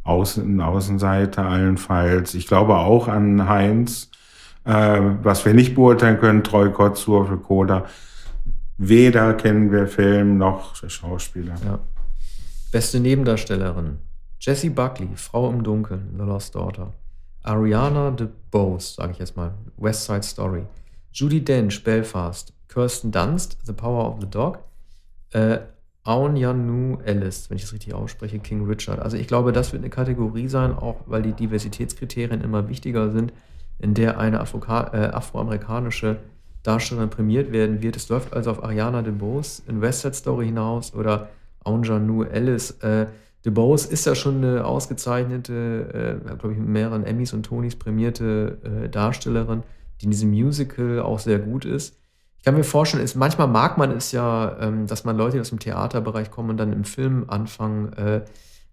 Außen, 0.05 0.61
Außenseiter 0.61 1.47
allenfalls. 1.47 2.35
Ich 2.35 2.47
glaube 2.47 2.77
auch 2.77 3.09
an 3.09 3.49
Heinz, 3.49 4.11
äh, 4.67 5.01
was 5.23 5.47
wir 5.47 5.55
nicht 5.55 5.75
beurteilen 5.75 6.21
können, 6.21 6.45
Troy 6.45 6.71
Kotzur 6.71 7.27
für 7.27 7.39
Coda. 7.39 7.87
Weder 8.77 9.33
kennen 9.33 9.73
wir 9.73 9.87
Film 9.87 10.37
noch 10.37 10.75
Schauspieler. 10.75 11.55
Ja. 11.65 11.79
Beste 12.71 13.01
Nebendarstellerin. 13.01 13.97
Jessie 14.45 14.71
Buckley, 14.71 15.09
Frau 15.15 15.49
im 15.51 15.63
Dunkeln, 15.63 16.17
The 16.19 16.25
Lost 16.25 16.57
Daughter. 16.57 16.93
Ariana 17.45 18.11
DeBose, 18.11 18.95
sage 18.95 19.13
ich 19.13 19.21
jetzt 19.21 19.37
mal, 19.37 19.55
West 19.77 20.05
Side 20.05 20.25
Story. 20.25 20.65
Judy 21.13 21.45
Dench, 21.45 21.85
Belfast. 21.85 22.53
Kirsten 22.67 23.13
Dunst, 23.13 23.57
The 23.63 23.73
Power 23.73 24.05
of 24.05 24.21
the 24.21 24.29
Dog. 24.29 24.59
Äh, 25.31 25.61
Aun 26.03 26.35
Yanu 26.35 26.99
Ellis, 27.05 27.51
wenn 27.51 27.57
ich 27.57 27.63
das 27.63 27.73
richtig 27.73 27.95
ausspreche, 27.95 28.41
King 28.41 28.67
Richard. 28.67 28.99
Also 28.99 29.17
ich 29.17 29.29
glaube, 29.29 29.53
das 29.53 29.73
wird 29.73 29.81
eine 29.81 29.91
Kategorie 29.91 30.49
sein, 30.49 30.73
auch 30.73 30.97
weil 31.07 31.23
die 31.23 31.35
Diversitätskriterien 31.35 32.41
immer 32.41 32.69
wichtiger 32.69 33.13
sind, 33.13 33.33
in 33.79 33.95
der 33.95 34.19
eine 34.19 34.41
Afroka 34.41 34.91
äh, 34.93 35.07
afroamerikanische 35.13 36.19
Darstellerin 36.65 37.11
prämiert 37.11 37.53
werden 37.53 37.81
wird. 37.81 37.95
Es 37.95 38.09
läuft 38.09 38.33
also 38.33 38.51
auf 38.51 38.65
Ariana 38.65 39.03
DeBose 39.03 39.63
in 39.69 39.81
West 39.81 40.01
Side 40.01 40.15
Story 40.15 40.47
hinaus 40.47 40.95
oder 40.95 41.29
Aun 41.63 41.85
Yanu 41.85 42.25
Ellis. 42.25 42.73
Äh, 42.81 43.07
DeBose 43.45 43.89
ist 43.89 44.07
ja 44.07 44.15
schon 44.15 44.37
eine 44.39 44.65
ausgezeichnete, 44.65 46.21
äh, 46.23 46.37
glaube 46.37 46.53
ich, 46.53 46.59
mit 46.59 46.69
mehreren 46.69 47.05
Emmys 47.05 47.33
und 47.33 47.45
Tonys 47.45 47.77
prämierte 47.77 48.59
äh, 48.65 48.89
Darstellerin, 48.89 49.63
die 50.01 50.07
in 50.07 50.11
diesem 50.11 50.31
Musical 50.31 51.01
auch 51.01 51.19
sehr 51.19 51.39
gut 51.39 51.65
ist. 51.65 51.97
Ich 52.39 52.45
kann 52.45 52.57
mir 52.57 52.65
vorstellen, 52.65 53.05
ist, 53.05 53.15
manchmal 53.15 53.49
mag 53.49 53.79
man 53.79 53.93
es 53.93 54.11
ja, 54.13 54.57
ähm, 54.61 54.87
dass 54.87 55.05
man 55.05 55.17
Leute, 55.17 55.37
die 55.37 55.41
aus 55.41 55.51
dem 55.51 55.61
Theaterbereich 55.61 56.31
kommen 56.31 56.51
und 56.51 56.57
dann 56.57 56.73
im 56.73 56.85
Film 56.85 57.25
anfangen, 57.29 57.93
äh, 57.93 58.23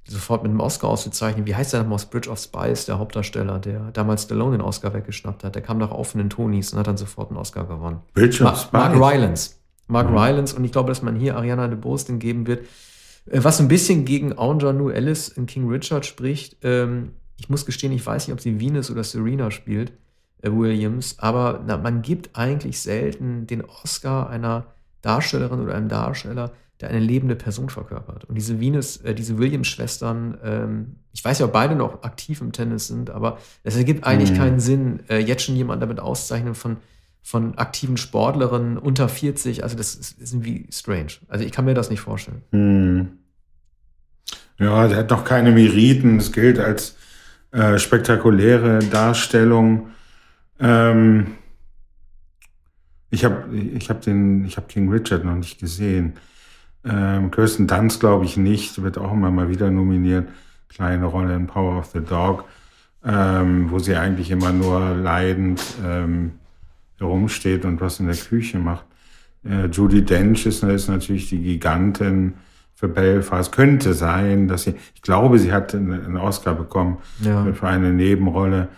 sofort 0.07 0.43
mit 0.43 0.49
einem 0.49 0.59
Oscar 0.59 0.87
auszuzeichnen. 0.87 1.45
Wie 1.45 1.55
heißt 1.55 1.73
der 1.73 1.81
nochmal 1.81 1.95
aus 1.95 2.07
Bridge 2.07 2.29
of 2.29 2.39
Spies, 2.39 2.85
der 2.85 2.97
Hauptdarsteller, 2.97 3.59
der 3.59 3.91
damals 3.91 4.23
Stallone 4.23 4.57
den 4.57 4.61
Oscar 4.61 4.93
weggeschnappt 4.93 5.43
hat? 5.43 5.55
Der 5.55 5.61
kam 5.61 5.77
nach 5.77 5.91
offenen 5.91 6.29
Tonys 6.29 6.73
und 6.73 6.79
hat 6.79 6.87
dann 6.87 6.97
sofort 6.97 7.29
einen 7.29 7.37
Oscar 7.37 7.65
gewonnen. 7.65 7.99
Bridge 8.13 8.43
of 8.43 8.57
Spies? 8.57 8.71
Mark 8.71 8.95
Rylance. 8.95 9.51
Mark 9.87 10.09
mhm. 10.09 10.17
Rylance. 10.17 10.55
Und 10.55 10.63
ich 10.63 10.71
glaube, 10.71 10.89
dass 10.89 11.01
man 11.01 11.15
hier 11.15 11.35
Ariana 11.35 11.67
DeBose 11.67 12.07
den 12.07 12.19
geben 12.19 12.47
wird. 12.47 12.65
Äh, 13.29 13.43
was 13.43 13.59
ein 13.59 13.67
bisschen 13.67 14.05
gegen 14.05 14.37
Aunjanue 14.37 14.93
Ellis 14.93 15.29
in 15.29 15.45
King 15.45 15.69
Richard 15.69 16.05
spricht. 16.05 16.57
Ähm, 16.63 17.11
ich 17.37 17.49
muss 17.49 17.65
gestehen, 17.65 17.91
ich 17.91 18.05
weiß 18.05 18.27
nicht, 18.27 18.33
ob 18.33 18.41
sie 18.41 18.59
Venus 18.59 18.91
oder 18.91 19.03
Serena 19.03 19.51
spielt, 19.51 19.93
äh, 20.41 20.51
Williams, 20.51 21.17
aber 21.19 21.63
na, 21.65 21.77
man 21.77 22.01
gibt 22.01 22.31
eigentlich 22.33 22.79
selten 22.79 23.47
den 23.47 23.63
Oscar 23.63 24.29
einer 24.29 24.65
Darstellerin 25.01 25.61
oder 25.61 25.75
einem 25.75 25.87
Darsteller, 25.87 26.51
der 26.81 26.89
eine 26.89 26.99
lebende 26.99 27.35
Person 27.35 27.69
verkörpert. 27.69 28.25
Und 28.25 28.35
diese 28.35 28.59
Venus, 28.59 28.97
äh, 28.97 29.13
diese 29.13 29.37
Williams-Schwestern, 29.37 30.37
ähm, 30.43 30.95
ich 31.11 31.23
weiß 31.23 31.39
ja, 31.39 31.45
ob 31.45 31.53
beide 31.53 31.75
noch 31.75 32.03
aktiv 32.03 32.41
im 32.41 32.51
Tennis 32.51 32.87
sind, 32.87 33.09
aber 33.09 33.37
es 33.63 33.75
ergibt 33.75 34.05
eigentlich 34.05 34.31
mhm. 34.31 34.37
keinen 34.37 34.59
Sinn, 34.59 34.99
äh, 35.09 35.19
jetzt 35.19 35.43
schon 35.43 35.55
jemanden 35.55 35.81
damit 35.81 35.99
auszeichnen 35.99 36.55
von 36.55 36.77
von 37.21 37.57
aktiven 37.57 37.97
Sportlerinnen 37.97 38.77
unter 38.77 39.09
40. 39.09 39.63
Also 39.63 39.77
das 39.77 39.95
ist, 39.95 40.19
irgendwie 40.19 40.67
strange. 40.71 41.13
Also 41.27 41.45
ich 41.45 41.51
kann 41.51 41.65
mir 41.65 41.73
das 41.73 41.89
nicht 41.89 42.01
vorstellen. 42.01 42.41
Hm. 42.51 43.09
Ja, 44.57 44.87
der 44.87 44.97
hat 44.97 45.09
noch 45.09 45.23
keine 45.23 45.51
Meriten. 45.51 46.17
Es 46.17 46.31
gilt 46.31 46.59
als 46.59 46.97
äh, 47.51 47.77
spektakuläre 47.77 48.79
Darstellung. 48.79 49.89
Ähm, 50.59 51.35
ich 53.09 53.25
habe 53.25 53.55
ich 53.55 53.89
hab 53.89 54.01
den, 54.01 54.45
ich 54.45 54.57
habe 54.57 54.67
King 54.67 54.91
Richard 54.91 55.23
noch 55.23 55.35
nicht 55.35 55.59
gesehen. 55.59 56.13
Ähm, 56.85 57.31
Kirsten 57.31 57.67
Dunst 57.67 57.99
glaube 57.99 58.25
ich 58.25 58.37
nicht, 58.37 58.81
wird 58.81 58.97
auch 58.97 59.11
immer 59.11 59.31
mal 59.31 59.49
wieder 59.49 59.69
nominiert. 59.69 60.29
Kleine 60.69 61.05
Rolle 61.05 61.35
in 61.35 61.47
Power 61.47 61.79
of 61.79 61.87
the 61.87 61.99
Dog, 61.99 62.45
ähm, 63.03 63.71
wo 63.71 63.79
sie 63.79 63.95
eigentlich 63.95 64.29
immer 64.31 64.51
nur 64.51 64.95
leidend 64.95 65.61
ähm, 65.83 66.33
herumsteht 66.99 67.65
und 67.65 67.81
was 67.81 67.99
in 67.99 68.07
der 68.07 68.15
Küche 68.15 68.59
macht. 68.59 68.85
Äh, 69.43 69.67
Judy 69.67 70.03
Dench 70.03 70.45
ist, 70.45 70.63
ist 70.63 70.89
natürlich 70.89 71.29
die 71.29 71.41
Gigantin 71.41 72.33
für 72.75 72.87
Belfast. 72.87 73.51
Könnte 73.51 73.93
sein, 73.93 74.47
dass 74.47 74.63
sie, 74.63 74.75
ich 74.95 75.01
glaube, 75.01 75.39
sie 75.39 75.51
hat 75.51 75.75
einen 75.75 76.17
Oscar 76.17 76.55
bekommen 76.55 76.97
ja. 77.21 77.45
für 77.53 77.67
eine 77.67 77.91
Nebenrolle, 77.91 78.69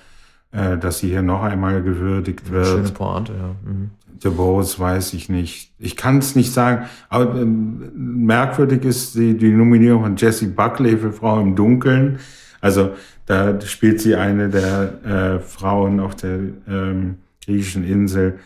äh, 0.51 0.77
dass 0.77 0.99
sie 0.99 1.09
hier 1.09 1.21
noch 1.21 1.43
einmal 1.43 1.81
gewürdigt 1.83 2.51
wird. 2.51 2.67
Schöne 2.67 2.89
Pointe, 2.89 3.33
ja. 3.33 3.55
Mhm. 3.63 3.91
The 4.23 4.29
Bows 4.29 4.79
weiß 4.79 5.13
ich 5.13 5.29
nicht. 5.29 5.71
Ich 5.79 5.97
kann 5.97 6.19
es 6.19 6.35
nicht 6.35 6.53
sagen. 6.53 6.85
Aber 7.09 7.41
äh, 7.41 7.45
merkwürdig 7.45 8.83
ist 8.85 9.15
die, 9.15 9.35
die 9.35 9.49
Nominierung 9.49 10.03
von 10.03 10.15
Jessie 10.15 10.47
Buckley 10.47 10.97
für 10.97 11.11
Frau 11.11 11.39
im 11.39 11.55
Dunkeln. 11.55 12.19
Also 12.59 12.91
da 13.25 13.59
spielt 13.61 14.01
sie 14.01 14.15
eine 14.15 14.49
der 14.49 15.05
äh, 15.05 15.39
Frauen 15.39 15.99
auf 15.99 16.15
der 16.15 16.39
ähm, 16.67 17.15
griechischen 17.45 17.83
Insel, 17.83 18.39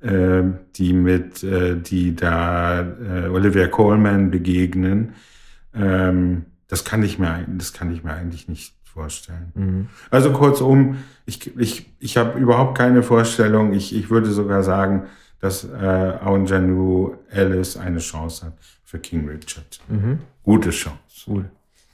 äh, 0.00 0.42
die 0.76 0.92
mit, 0.92 1.42
äh, 1.42 1.76
die 1.76 2.14
da 2.14 2.80
äh, 2.80 3.28
Olivia 3.28 3.68
Coleman 3.68 4.30
begegnen. 4.30 5.14
Ähm, 5.74 6.46
das 6.68 6.84
kann 6.84 7.02
ich 7.02 7.18
mir, 7.18 7.44
das 7.48 7.72
kann 7.72 7.92
ich 7.92 8.04
mir 8.04 8.12
eigentlich 8.12 8.48
nicht 8.48 8.74
vorstellen. 8.84 9.52
Mhm. 9.54 9.88
Also 10.10 10.32
kurzum, 10.32 10.98
ich, 11.24 11.56
ich, 11.56 11.90
ich 11.98 12.16
habe 12.16 12.38
überhaupt 12.38 12.76
keine 12.76 13.02
Vorstellung. 13.02 13.72
Ich, 13.72 13.94
ich 13.94 14.10
würde 14.10 14.30
sogar 14.30 14.62
sagen, 14.62 15.04
dass 15.40 15.64
äh, 15.64 16.14
Aunjanue 16.20 17.18
Alice 17.30 17.76
eine 17.76 17.98
Chance 17.98 18.46
hat 18.46 18.58
für 18.84 18.98
King 18.98 19.28
Richard. 19.28 19.80
Mhm. 19.88 20.18
Gute 20.42 20.70
Chance. 20.70 20.98
Cool. 21.26 21.50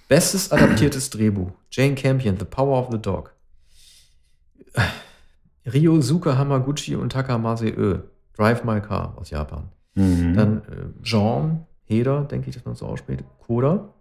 Bestes 0.09 0.52
adaptiertes 0.52 1.11
Drehbuch. 1.11 1.52
Jane 1.70 1.94
Campion, 1.94 2.38
The 2.38 2.44
Power 2.44 2.78
of 2.78 2.88
the 2.90 3.00
Dog. 3.00 3.35
Ryosuke 5.66 6.37
Hamaguchi 6.37 6.96
und 6.96 7.12
Takamase 7.12 7.68
Ö. 7.68 8.00
Drive 8.37 8.64
My 8.64 8.81
Car 8.81 9.16
aus 9.16 9.31
Japan. 9.31 9.70
Mhm. 9.94 10.35
Dann 10.35 10.59
äh, 10.59 11.03
Jean 11.03 11.66
Heder, 11.85 12.24
denke 12.24 12.48
ich, 12.48 12.57
dass 12.57 12.64
man 12.64 12.74
so 12.74 12.87
ausspricht. 12.87 13.24
Koda. 13.46 13.94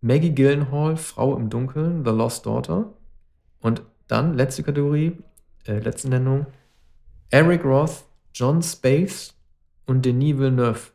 Maggie 0.00 0.34
Gyllenhaal, 0.34 0.96
Frau 0.96 1.36
im 1.36 1.50
Dunkeln, 1.50 2.04
The 2.04 2.10
Lost 2.10 2.46
Daughter. 2.46 2.92
Und 3.60 3.82
dann, 4.06 4.34
letzte 4.34 4.62
Kategorie, 4.62 5.18
äh, 5.66 5.78
letzte 5.78 6.08
Nennung, 6.08 6.46
Eric 7.30 7.64
Roth, 7.64 8.04
John 8.32 8.62
Space 8.62 9.34
und 9.86 10.04
Denis 10.04 10.38
Villeneuve. 10.38 10.92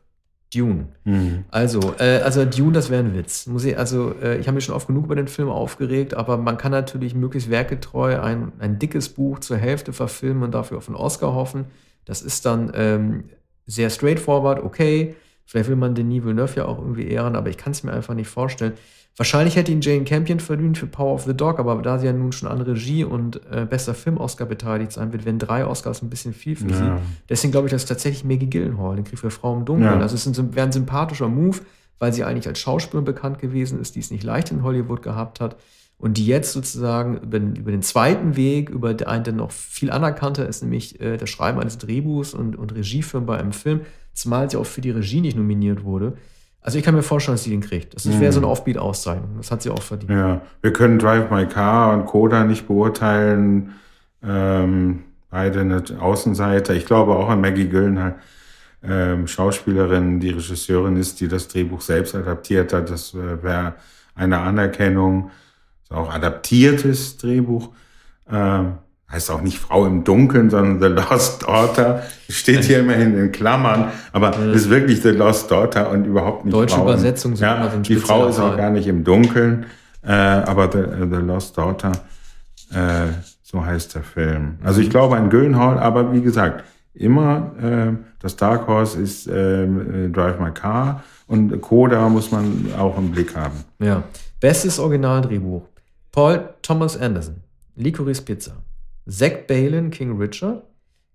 Dune. 0.53 0.87
Mhm. 1.03 1.45
Also, 1.49 1.93
äh, 1.99 2.19
also 2.19 2.45
Dune, 2.45 2.73
das 2.73 2.89
wäre 2.89 3.03
ein 3.03 3.15
Witz. 3.15 3.47
Muss 3.47 3.65
ich, 3.65 3.77
also, 3.77 4.13
äh, 4.21 4.37
ich 4.37 4.47
habe 4.47 4.55
mich 4.55 4.65
schon 4.65 4.75
oft 4.75 4.87
genug 4.87 5.05
über 5.05 5.15
den 5.15 5.27
Film 5.27 5.49
aufgeregt, 5.49 6.13
aber 6.13 6.37
man 6.37 6.57
kann 6.57 6.71
natürlich 6.71 7.15
möglichst 7.15 7.49
werketreu 7.49 8.19
ein, 8.19 8.51
ein 8.59 8.79
dickes 8.79 9.09
Buch 9.09 9.39
zur 9.39 9.57
Hälfte 9.57 9.93
verfilmen 9.93 10.43
und 10.43 10.53
dafür 10.53 10.77
auf 10.77 10.87
einen 10.87 10.95
Oscar 10.95 11.33
hoffen. 11.33 11.65
Das 12.05 12.21
ist 12.21 12.45
dann 12.45 12.71
ähm, 12.75 13.23
sehr 13.65 13.89
straightforward, 13.89 14.63
okay. 14.63 15.15
Vielleicht 15.45 15.69
will 15.69 15.75
man 15.75 15.95
Denis 15.95 16.23
Villeneuve 16.23 16.55
ja 16.57 16.65
auch 16.65 16.79
irgendwie 16.79 17.07
ehren, 17.07 17.35
aber 17.35 17.49
ich 17.49 17.57
kann 17.57 17.71
es 17.71 17.83
mir 17.83 17.93
einfach 17.93 18.13
nicht 18.13 18.27
vorstellen. 18.27 18.73
Wahrscheinlich 19.15 19.55
hätte 19.55 19.71
ihn 19.71 19.81
Jane 19.81 20.05
Campion 20.05 20.39
verdient 20.39 20.79
für 20.79 20.87
Power 20.87 21.13
of 21.13 21.23
the 21.25 21.35
Dog, 21.35 21.59
aber 21.59 21.79
da 21.83 21.99
sie 21.99 22.07
ja 22.07 22.13
nun 22.13 22.31
schon 22.31 22.49
an 22.49 22.61
Regie 22.61 23.03
und 23.03 23.41
äh, 23.51 23.67
bester 23.69 23.93
Film-Oscar 23.93 24.45
beteiligt 24.45 24.91
sein 24.91 25.13
wird, 25.13 25.25
werden 25.25 25.37
drei 25.37 25.67
Oscars 25.67 26.01
ein 26.01 26.09
bisschen 26.09 26.33
viel 26.33 26.55
für 26.55 26.69
ja. 26.69 26.75
sie. 26.75 26.91
Deswegen 27.29 27.51
glaube 27.51 27.67
ich, 27.67 27.71
dass 27.71 27.85
tatsächlich 27.85 28.23
Maggie 28.23 28.49
Gyllenhaal 28.49 28.95
den 28.95 29.05
Krieg 29.05 29.19
für 29.19 29.29
Frau 29.29 29.55
im 29.55 29.65
Dunkeln. 29.65 29.91
Ja. 29.91 29.99
Also 29.99 30.15
es 30.15 30.55
wäre 30.55 30.65
ein 30.65 30.71
sympathischer 30.71 31.27
Move, 31.27 31.59
weil 31.99 32.11
sie 32.11 32.23
eigentlich 32.23 32.47
als 32.47 32.57
Schauspielerin 32.57 33.05
bekannt 33.05 33.37
gewesen 33.37 33.79
ist, 33.79 33.93
die 33.95 33.99
es 33.99 34.09
nicht 34.09 34.23
leicht 34.23 34.49
in 34.49 34.63
Hollywood 34.63 35.03
gehabt 35.03 35.39
hat. 35.39 35.57
Und 35.99 36.17
die 36.17 36.25
jetzt 36.25 36.51
sozusagen 36.51 37.17
über, 37.17 37.37
über 37.37 37.71
den 37.71 37.83
zweiten 37.83 38.35
Weg, 38.35 38.71
über 38.71 38.95
einen, 39.05 39.23
der 39.23 39.33
noch 39.33 39.51
viel 39.51 39.91
anerkannter 39.91 40.49
ist, 40.49 40.63
nämlich 40.63 40.99
äh, 40.99 41.17
das 41.17 41.29
Schreiben 41.29 41.59
eines 41.59 41.77
Drehbuchs 41.77 42.33
und, 42.33 42.55
und 42.55 42.73
Regieführen 42.73 43.27
bei 43.27 43.37
einem 43.37 43.53
Film, 43.53 43.81
zumal 44.13 44.49
sie 44.49 44.57
auch 44.57 44.65
für 44.65 44.81
die 44.81 44.91
Regie 44.91 45.21
nicht 45.21 45.37
nominiert 45.37 45.83
wurde, 45.83 46.17
also 46.63 46.77
ich 46.77 46.85
kann 46.85 46.95
mir 46.95 47.03
vorstellen, 47.03 47.35
dass 47.35 47.43
sie 47.43 47.49
den 47.49 47.61
kriegt. 47.61 47.93
Das 47.93 48.07
wäre 48.07 48.31
so 48.31 48.39
eine 48.39 48.47
mhm. 48.47 48.53
Offbeat-Auszeichnung. 48.53 49.35
Das 49.37 49.51
hat 49.51 49.61
sie 49.61 49.69
auch 49.69 49.81
verdient. 49.81 50.11
Ja, 50.11 50.41
wir 50.61 50.71
können 50.71 50.97
Drive 50.97 51.29
My 51.29 51.45
Car 51.45 51.93
und 51.93 52.05
Coda 52.05 52.45
nicht 52.45 52.67
beurteilen. 52.67 53.73
Ähm, 54.23 55.03
beide 55.29 55.59
eine 55.59 55.83
Außenseiter. 55.99 56.73
Ich 56.73 56.85
glaube 56.85 57.15
auch 57.15 57.27
an 57.27 57.41
Maggie 57.41 57.67
Gyllenhaal, 57.67 58.15
ähm, 58.81 59.27
Schauspielerin, 59.27 60.21
die 60.21 60.29
Regisseurin 60.29 60.95
ist, 60.95 61.19
die 61.19 61.27
das 61.27 61.49
Drehbuch 61.49 61.81
selbst 61.81 62.15
adaptiert 62.15 62.71
hat. 62.71 62.89
Das 62.89 63.13
äh, 63.13 63.43
wäre 63.43 63.73
eine 64.15 64.39
Anerkennung. 64.39 65.31
Das 65.89 65.97
ist 65.97 66.03
auch 66.05 66.13
adaptiertes 66.13 67.17
Drehbuch. 67.17 67.69
Ähm, 68.29 68.77
heißt 69.13 69.29
auch 69.31 69.41
nicht 69.41 69.59
Frau 69.59 69.85
im 69.85 70.03
Dunkeln, 70.03 70.49
sondern 70.49 70.81
The 70.81 71.01
Lost 71.01 71.43
Daughter. 71.43 72.01
Steht 72.27 72.63
hier 72.63 72.79
immerhin 72.79 73.17
in 73.17 73.31
Klammern, 73.31 73.91
aber 74.11 74.31
ja. 74.31 74.51
ist 74.51 74.69
wirklich 74.69 75.01
The 75.01 75.09
Lost 75.09 75.51
Daughter 75.51 75.91
und 75.91 76.05
überhaupt 76.05 76.45
nicht 76.45 76.53
Deutsche 76.53 76.75
Frau. 76.75 76.83
Übersetzung 76.83 77.35
sind 77.35 77.45
ja, 77.45 77.67
Die 77.67 77.95
Frau 77.95 78.27
ist 78.27 78.39
auch 78.39 78.57
gar 78.57 78.71
nicht 78.71 78.87
im 78.87 79.03
Dunkeln, 79.03 79.67
äh, 80.01 80.11
aber 80.11 80.69
The, 80.71 80.79
The, 81.09 81.17
Lost 81.17 81.57
Daughter, 81.57 81.91
äh, 82.71 83.13
so 83.43 83.63
heißt 83.63 83.93
der 83.95 84.03
Film. 84.03 84.57
Also 84.63 84.81
ich 84.81 84.89
glaube 84.89 85.15
an 85.15 85.29
Gyllenhaal, 85.29 85.77
aber 85.77 86.11
wie 86.11 86.21
gesagt, 86.21 86.63
immer 86.95 87.51
äh, 87.61 87.93
das 88.19 88.35
Dark 88.35 88.67
Horse 88.67 88.99
ist 88.99 89.27
äh, 89.27 89.67
Drive 90.09 90.39
My 90.39 90.51
Car 90.51 91.03
und 91.27 91.61
Coda 91.61 92.09
muss 92.09 92.31
man 92.31 92.69
auch 92.77 92.97
im 92.97 93.11
Blick 93.11 93.35
haben. 93.35 93.63
Ja. 93.79 94.03
Bestes 94.39 94.79
Originaldrehbuch. 94.79 95.63
Paul 96.11 96.49
Thomas 96.61 96.97
Anderson. 96.97 97.41
Licorice 97.75 98.21
Pizza. 98.21 98.51
Zach 99.09 99.47
Balin, 99.47 99.89
King 99.91 100.17
Richard, 100.17 100.63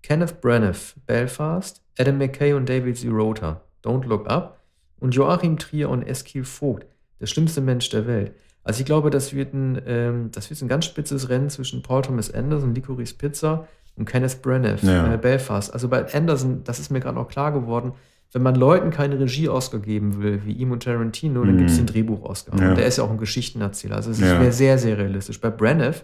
Kenneth 0.02 0.40
Branagh, 0.40 0.94
Belfast, 1.06 1.82
Adam 1.98 2.18
McKay 2.18 2.52
und 2.52 2.68
David 2.68 2.96
Zirota, 2.96 3.62
Don't 3.84 4.06
Look 4.06 4.28
Up 4.28 4.60
und 5.00 5.14
Joachim 5.14 5.58
Trier 5.58 5.88
und 5.88 6.02
Eskil 6.02 6.44
Vogt, 6.44 6.86
der 7.20 7.26
schlimmste 7.26 7.60
Mensch 7.60 7.88
der 7.90 8.06
Welt. 8.06 8.32
Also 8.62 8.80
ich 8.80 8.86
glaube, 8.86 9.10
das 9.10 9.32
wird 9.32 9.54
ein, 9.54 9.80
ähm, 9.86 10.30
das 10.32 10.50
wird 10.50 10.60
ein 10.60 10.68
ganz 10.68 10.84
spitzes 10.84 11.28
Rennen 11.30 11.48
zwischen 11.48 11.82
Paul 11.82 12.02
Thomas 12.02 12.32
Anderson, 12.32 12.74
Licorice 12.74 13.14
Pizza 13.14 13.66
und 13.96 14.04
Kenneth 14.04 14.42
Branagh, 14.42 14.82
ja. 14.82 15.14
äh, 15.14 15.16
Belfast. 15.16 15.72
Also 15.72 15.88
bei 15.88 16.12
Anderson, 16.12 16.62
das 16.64 16.78
ist 16.78 16.90
mir 16.90 17.00
gerade 17.00 17.16
noch 17.16 17.28
klar 17.28 17.52
geworden, 17.52 17.92
wenn 18.32 18.42
man 18.42 18.54
Leuten 18.54 18.90
keine 18.90 19.18
Regie-Oscar 19.18 19.78
geben 19.78 20.22
will, 20.22 20.42
wie 20.44 20.52
ihm 20.52 20.70
und 20.70 20.82
Tarantino, 20.82 21.42
dann 21.44 21.54
mhm. 21.54 21.58
gibt 21.58 21.70
es 21.70 21.76
den 21.76 21.86
Drehbuch-Oscar. 21.86 22.60
Ja. 22.60 22.68
Und 22.68 22.78
der 22.78 22.86
ist 22.86 22.98
ja 22.98 23.04
auch 23.04 23.10
ein 23.10 23.16
Geschichtenerzähler. 23.16 23.96
Also 23.96 24.10
es 24.10 24.20
ja. 24.20 24.38
wäre 24.38 24.52
sehr, 24.52 24.76
sehr 24.76 24.98
realistisch. 24.98 25.40
Bei 25.40 25.48
Branagh 25.48 26.02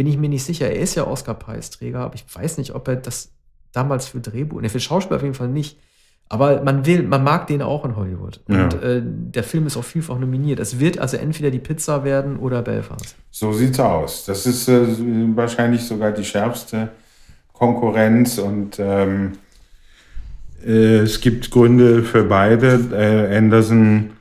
bin 0.00 0.06
ich 0.06 0.16
mir 0.16 0.30
nicht 0.30 0.44
sicher. 0.44 0.66
Er 0.70 0.80
ist 0.80 0.94
ja 0.94 1.06
Oscar-Preisträger, 1.06 1.98
aber 1.98 2.14
ich 2.14 2.24
weiß 2.34 2.56
nicht, 2.56 2.74
ob 2.74 2.88
er 2.88 2.96
das 2.96 3.32
damals 3.70 4.08
für 4.08 4.18
Drehbuch, 4.18 4.62
ne, 4.62 4.70
für 4.70 4.80
Schauspieler 4.80 5.16
auf 5.16 5.22
jeden 5.22 5.34
Fall 5.34 5.48
nicht. 5.48 5.78
Aber 6.30 6.62
man 6.62 6.86
will, 6.86 7.02
man 7.02 7.22
mag 7.22 7.48
den 7.48 7.60
auch 7.60 7.84
in 7.84 7.96
Hollywood. 7.96 8.40
Ja. 8.48 8.64
Und 8.64 8.82
äh, 8.82 9.02
der 9.04 9.44
Film 9.44 9.66
ist 9.66 9.76
auch 9.76 9.84
vielfach 9.84 10.18
nominiert. 10.18 10.58
Es 10.58 10.80
wird 10.80 10.98
also 10.98 11.18
entweder 11.18 11.50
die 11.50 11.58
Pizza 11.58 12.02
werden 12.02 12.38
oder 12.38 12.62
Belfast. 12.62 13.14
So 13.30 13.52
sieht's 13.52 13.78
aus. 13.78 14.24
Das 14.24 14.46
ist 14.46 14.70
äh, 14.70 14.86
wahrscheinlich 15.36 15.82
sogar 15.82 16.12
die 16.12 16.24
schärfste 16.24 16.88
Konkurrenz 17.52 18.38
und 18.38 18.78
ähm, 18.78 19.32
äh, 20.64 21.00
es 21.00 21.20
gibt 21.20 21.50
Gründe 21.50 22.04
für 22.04 22.24
beide. 22.24 22.88
Äh, 22.90 23.36
Anderson 23.36 24.12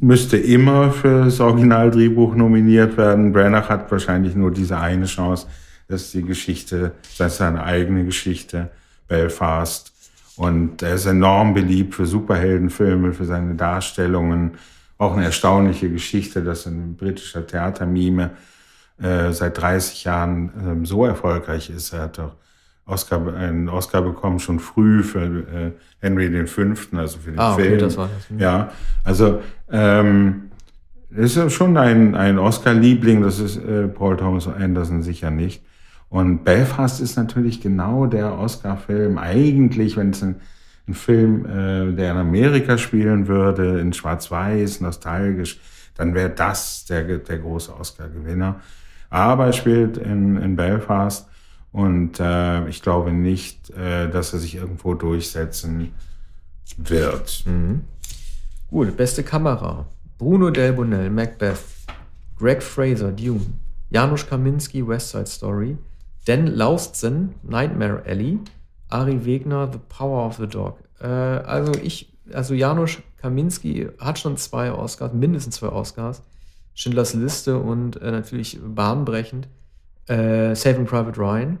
müsste 0.00 0.36
immer 0.36 0.92
für 0.92 1.24
das 1.24 1.40
Originaldrehbuch 1.40 2.34
nominiert 2.34 2.96
werden. 2.96 3.32
Branagh 3.32 3.68
hat 3.68 3.90
wahrscheinlich 3.90 4.34
nur 4.34 4.50
diese 4.50 4.78
eine 4.78 5.06
Chance. 5.06 5.46
Das 5.88 6.02
ist 6.02 6.14
die 6.14 6.22
Geschichte, 6.22 6.92
das 7.16 7.32
ist 7.32 7.38
seine 7.38 7.64
eigene 7.64 8.04
Geschichte, 8.04 8.70
Belfast. 9.08 9.92
Und 10.36 10.82
er 10.82 10.94
ist 10.94 11.06
enorm 11.06 11.54
beliebt 11.54 11.94
für 11.94 12.06
Superheldenfilme, 12.06 13.12
für 13.12 13.24
seine 13.24 13.54
Darstellungen. 13.54 14.52
Auch 14.98 15.14
eine 15.14 15.24
erstaunliche 15.24 15.90
Geschichte, 15.90 16.42
dass 16.44 16.66
ein 16.66 16.96
britischer 16.96 17.46
Theatermime 17.46 18.30
äh, 19.02 19.32
seit 19.32 19.58
30 19.58 20.04
Jahren 20.04 20.82
äh, 20.82 20.86
so 20.86 21.04
erfolgreich 21.04 21.70
ist. 21.70 21.92
Er 21.92 22.02
hat 22.02 22.18
doch 22.18 22.36
Oscar, 22.88 23.34
einen 23.34 23.68
Oscar 23.68 24.02
bekommen, 24.02 24.40
schon 24.40 24.58
früh 24.58 25.02
für 25.02 25.20
äh, 25.22 25.72
Henry 26.00 26.46
V., 26.46 26.62
also 26.96 27.18
für 27.18 27.30
den 27.30 27.38
ah, 27.38 27.52
okay, 27.52 27.62
Film. 27.62 27.78
Das 27.80 27.96
war 27.96 28.08
das. 28.08 28.40
Ja, 28.40 28.70
also 29.04 29.42
ähm, 29.70 30.50
ist 31.10 31.52
schon 31.52 31.76
ein, 31.76 32.14
ein 32.14 32.38
Oscar-Liebling, 32.38 33.22
das 33.22 33.38
ist 33.38 33.56
äh, 33.58 33.88
Paul 33.88 34.16
Thomas 34.16 34.46
Anderson 34.48 35.02
sicher 35.02 35.30
nicht. 35.30 35.62
Und 36.08 36.44
Belfast 36.44 37.00
ist 37.00 37.16
natürlich 37.16 37.60
genau 37.60 38.06
der 38.06 38.38
Oscar-Film, 38.38 39.18
eigentlich, 39.18 39.96
wenn 39.98 40.10
es 40.10 40.22
ein, 40.22 40.36
ein 40.86 40.94
Film, 40.94 41.44
äh, 41.44 41.92
der 41.92 42.12
in 42.12 42.16
Amerika 42.16 42.78
spielen 42.78 43.28
würde, 43.28 43.80
in 43.80 43.92
Schwarz-Weiß, 43.92 44.80
nostalgisch, 44.80 45.60
dann 45.94 46.14
wäre 46.14 46.30
das 46.30 46.86
der, 46.86 47.02
der 47.02 47.38
große 47.38 47.78
Oscar-Gewinner. 47.78 48.60
Aber 49.10 49.46
er 49.46 49.52
spielt 49.52 49.98
in, 49.98 50.36
in 50.36 50.56
Belfast 50.56 51.28
und 51.78 52.18
äh, 52.18 52.68
ich 52.68 52.82
glaube 52.82 53.12
nicht, 53.12 53.70
äh, 53.70 54.10
dass 54.10 54.32
er 54.32 54.40
sich 54.40 54.56
irgendwo 54.56 54.94
durchsetzen 54.94 55.92
wird. 56.76 57.44
Mhm. 57.46 57.82
Gut, 58.68 58.96
beste 58.96 59.22
Kamera. 59.22 59.86
Bruno 60.18 60.50
Del 60.50 60.72
Bonell, 60.72 61.08
Macbeth. 61.08 61.60
Greg 62.36 62.64
Fraser, 62.64 63.12
Dune. 63.12 63.46
Janusz 63.90 64.26
Kaminski, 64.26 64.86
West 64.88 65.10
Side 65.10 65.26
Story. 65.26 65.78
Dan 66.26 66.48
Laustsen, 66.48 67.36
Nightmare 67.44 68.02
Alley. 68.04 68.40
Ari 68.88 69.24
Wegner, 69.24 69.70
The 69.70 69.78
Power 69.88 70.26
of 70.26 70.38
the 70.38 70.48
Dog. 70.48 70.78
Äh, 71.00 71.06
also 71.06 71.72
ich, 71.80 72.12
also 72.32 72.54
Janusz 72.54 72.98
Kaminski 73.18 73.86
hat 74.00 74.18
schon 74.18 74.36
zwei 74.36 74.72
Oscars, 74.72 75.12
mindestens 75.12 75.54
zwei 75.54 75.68
Oscars. 75.68 76.22
Schindlers 76.74 77.14
Liste 77.14 77.56
und 77.56 78.02
äh, 78.02 78.10
natürlich 78.10 78.58
bahnbrechend 78.60 79.46
äh, 80.08 80.56
Saving 80.56 80.86
Private 80.86 81.20
Ryan. 81.20 81.58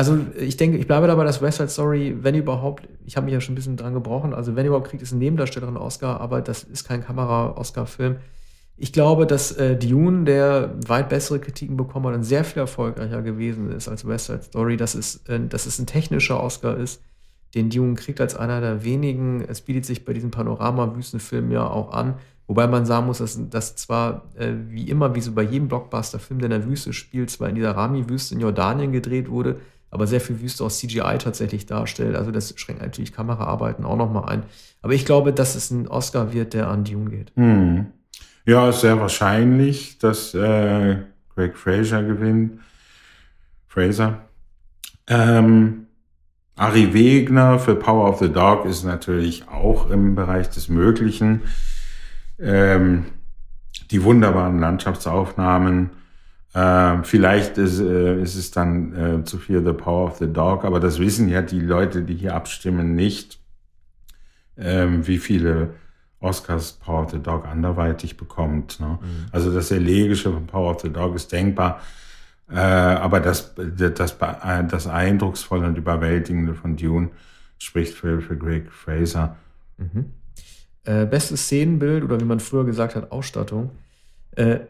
Also 0.00 0.18
ich 0.34 0.56
denke, 0.56 0.78
ich 0.78 0.86
bleibe 0.86 1.06
dabei, 1.08 1.24
dass 1.24 1.42
West 1.42 1.58
Side 1.58 1.68
Story, 1.68 2.16
wenn 2.22 2.34
überhaupt, 2.34 2.88
ich 3.04 3.18
habe 3.18 3.26
mich 3.26 3.34
ja 3.34 3.40
schon 3.42 3.52
ein 3.52 3.56
bisschen 3.56 3.76
dran 3.76 3.92
gebrochen, 3.92 4.32
also 4.32 4.56
wenn 4.56 4.64
überhaupt 4.64 4.88
kriegt 4.88 5.02
es 5.02 5.12
einen 5.12 5.18
Nebendarstellerin 5.18 5.76
Oscar, 5.76 6.22
aber 6.22 6.40
das 6.40 6.62
ist 6.62 6.88
kein 6.88 7.04
Kamera-Oscar-Film. 7.04 8.16
Ich 8.78 8.94
glaube, 8.94 9.26
dass 9.26 9.52
äh, 9.52 9.76
Dune, 9.76 10.24
der 10.24 10.74
weit 10.86 11.10
bessere 11.10 11.38
Kritiken 11.38 11.76
bekommen 11.76 12.06
hat 12.06 12.14
und 12.14 12.22
sehr 12.22 12.44
viel 12.44 12.60
erfolgreicher 12.60 13.20
gewesen 13.20 13.70
ist 13.72 13.88
als 13.88 14.08
West 14.08 14.28
Side 14.28 14.44
Story, 14.44 14.78
dass 14.78 14.94
es, 14.94 15.16
äh, 15.26 15.38
dass 15.38 15.66
es 15.66 15.78
ein 15.78 15.84
technischer 15.84 16.42
Oscar 16.42 16.78
ist, 16.78 17.02
den 17.54 17.68
Dune 17.68 17.92
kriegt 17.92 18.22
als 18.22 18.34
einer 18.34 18.62
der 18.62 18.84
wenigen. 18.84 19.44
Es 19.46 19.60
bietet 19.60 19.84
sich 19.84 20.06
bei 20.06 20.14
diesem 20.14 20.30
Panorama-Wüstenfilm 20.30 21.52
ja 21.52 21.68
auch 21.68 21.92
an, 21.92 22.14
Wobei 22.50 22.66
man 22.66 22.84
sagen 22.84 23.06
muss, 23.06 23.18
dass 23.18 23.38
das 23.48 23.76
zwar 23.76 24.24
äh, 24.34 24.52
wie 24.70 24.90
immer, 24.90 25.14
wie 25.14 25.20
so 25.20 25.30
bei 25.30 25.42
jedem 25.44 25.68
Blockbuster-Film, 25.68 26.40
der 26.40 26.50
in 26.50 26.60
der 26.62 26.68
Wüste 26.68 26.92
spielt, 26.92 27.30
zwar 27.30 27.48
in 27.48 27.54
dieser 27.54 27.76
Rami-Wüste 27.76 28.34
in 28.34 28.40
Jordanien 28.40 28.90
gedreht 28.90 29.30
wurde, 29.30 29.60
aber 29.90 30.06
sehr 30.06 30.20
viel 30.20 30.40
Wüste 30.40 30.64
aus 30.64 30.78
CGI 30.78 31.18
tatsächlich 31.18 31.66
darstellt. 31.66 32.16
Also 32.16 32.30
das 32.30 32.54
schränkt 32.56 32.82
natürlich 32.82 33.12
Kameraarbeiten 33.12 33.84
auch 33.84 33.96
nochmal 33.96 34.28
ein. 34.28 34.42
Aber 34.82 34.92
ich 34.92 35.04
glaube, 35.04 35.32
dass 35.32 35.54
es 35.54 35.70
ein 35.70 35.88
Oscar 35.88 36.32
wird, 36.32 36.54
der 36.54 36.68
an 36.68 36.84
Dune 36.84 37.10
geht. 37.10 37.32
Hm. 37.36 37.86
Ja, 38.46 38.68
ist 38.68 38.80
sehr 38.80 38.98
wahrscheinlich, 39.00 39.98
dass 39.98 40.34
äh, 40.34 40.98
Greg 41.34 41.56
Fraser 41.56 42.02
gewinnt. 42.02 42.60
Fraser. 43.66 44.22
Ähm, 45.06 45.86
Ari 46.56 46.92
Wegner 46.92 47.58
für 47.58 47.74
Power 47.74 48.08
of 48.08 48.18
the 48.18 48.30
Dog 48.30 48.64
ist 48.66 48.84
natürlich 48.84 49.48
auch 49.48 49.90
im 49.90 50.14
Bereich 50.14 50.50
des 50.50 50.68
Möglichen. 50.68 51.42
Ähm, 52.38 53.06
die 53.90 54.02
wunderbaren 54.02 54.58
Landschaftsaufnahmen. 54.58 55.90
Äh, 56.52 57.02
vielleicht 57.04 57.58
ist, 57.58 57.80
äh, 57.80 58.20
ist 58.20 58.34
es 58.34 58.50
dann 58.50 59.20
äh, 59.20 59.24
zu 59.24 59.38
viel 59.38 59.64
The 59.64 59.72
Power 59.72 60.06
of 60.06 60.16
the 60.18 60.32
Dog, 60.32 60.64
aber 60.64 60.80
das 60.80 60.98
wissen 60.98 61.28
ja 61.28 61.42
die 61.42 61.60
Leute, 61.60 62.02
die 62.02 62.14
hier 62.14 62.34
abstimmen, 62.34 62.94
nicht, 62.94 63.38
ähm, 64.56 65.06
wie 65.06 65.18
viele 65.18 65.70
Oscars 66.18 66.72
Power 66.72 67.04
of 67.04 67.10
the 67.12 67.18
Dog 67.18 67.46
anderweitig 67.46 68.16
bekommt. 68.16 68.80
Ne? 68.80 68.98
Mhm. 69.00 69.26
Also 69.32 69.52
das 69.54 69.70
Elegische 69.70 70.32
von 70.32 70.46
Power 70.46 70.74
of 70.74 70.82
the 70.82 70.92
Dog 70.92 71.14
ist 71.14 71.32
denkbar. 71.32 71.80
Äh, 72.50 72.56
aber 72.56 73.20
das, 73.20 73.54
das, 73.56 74.18
das 74.18 74.86
Eindrucksvolle 74.86 75.66
und 75.66 75.78
Überwältigende 75.78 76.54
von 76.54 76.76
Dune 76.76 77.10
spricht 77.58 77.94
für, 77.94 78.20
für 78.20 78.36
Greg 78.36 78.72
Fraser. 78.72 79.36
Mhm. 79.78 80.06
Äh, 80.84 81.06
bestes 81.06 81.42
Szenenbild 81.44 82.04
oder 82.04 82.20
wie 82.20 82.24
man 82.24 82.40
früher 82.40 82.64
gesagt 82.64 82.96
hat, 82.96 83.12
Ausstattung. 83.12 83.70
Äh, 84.32 84.60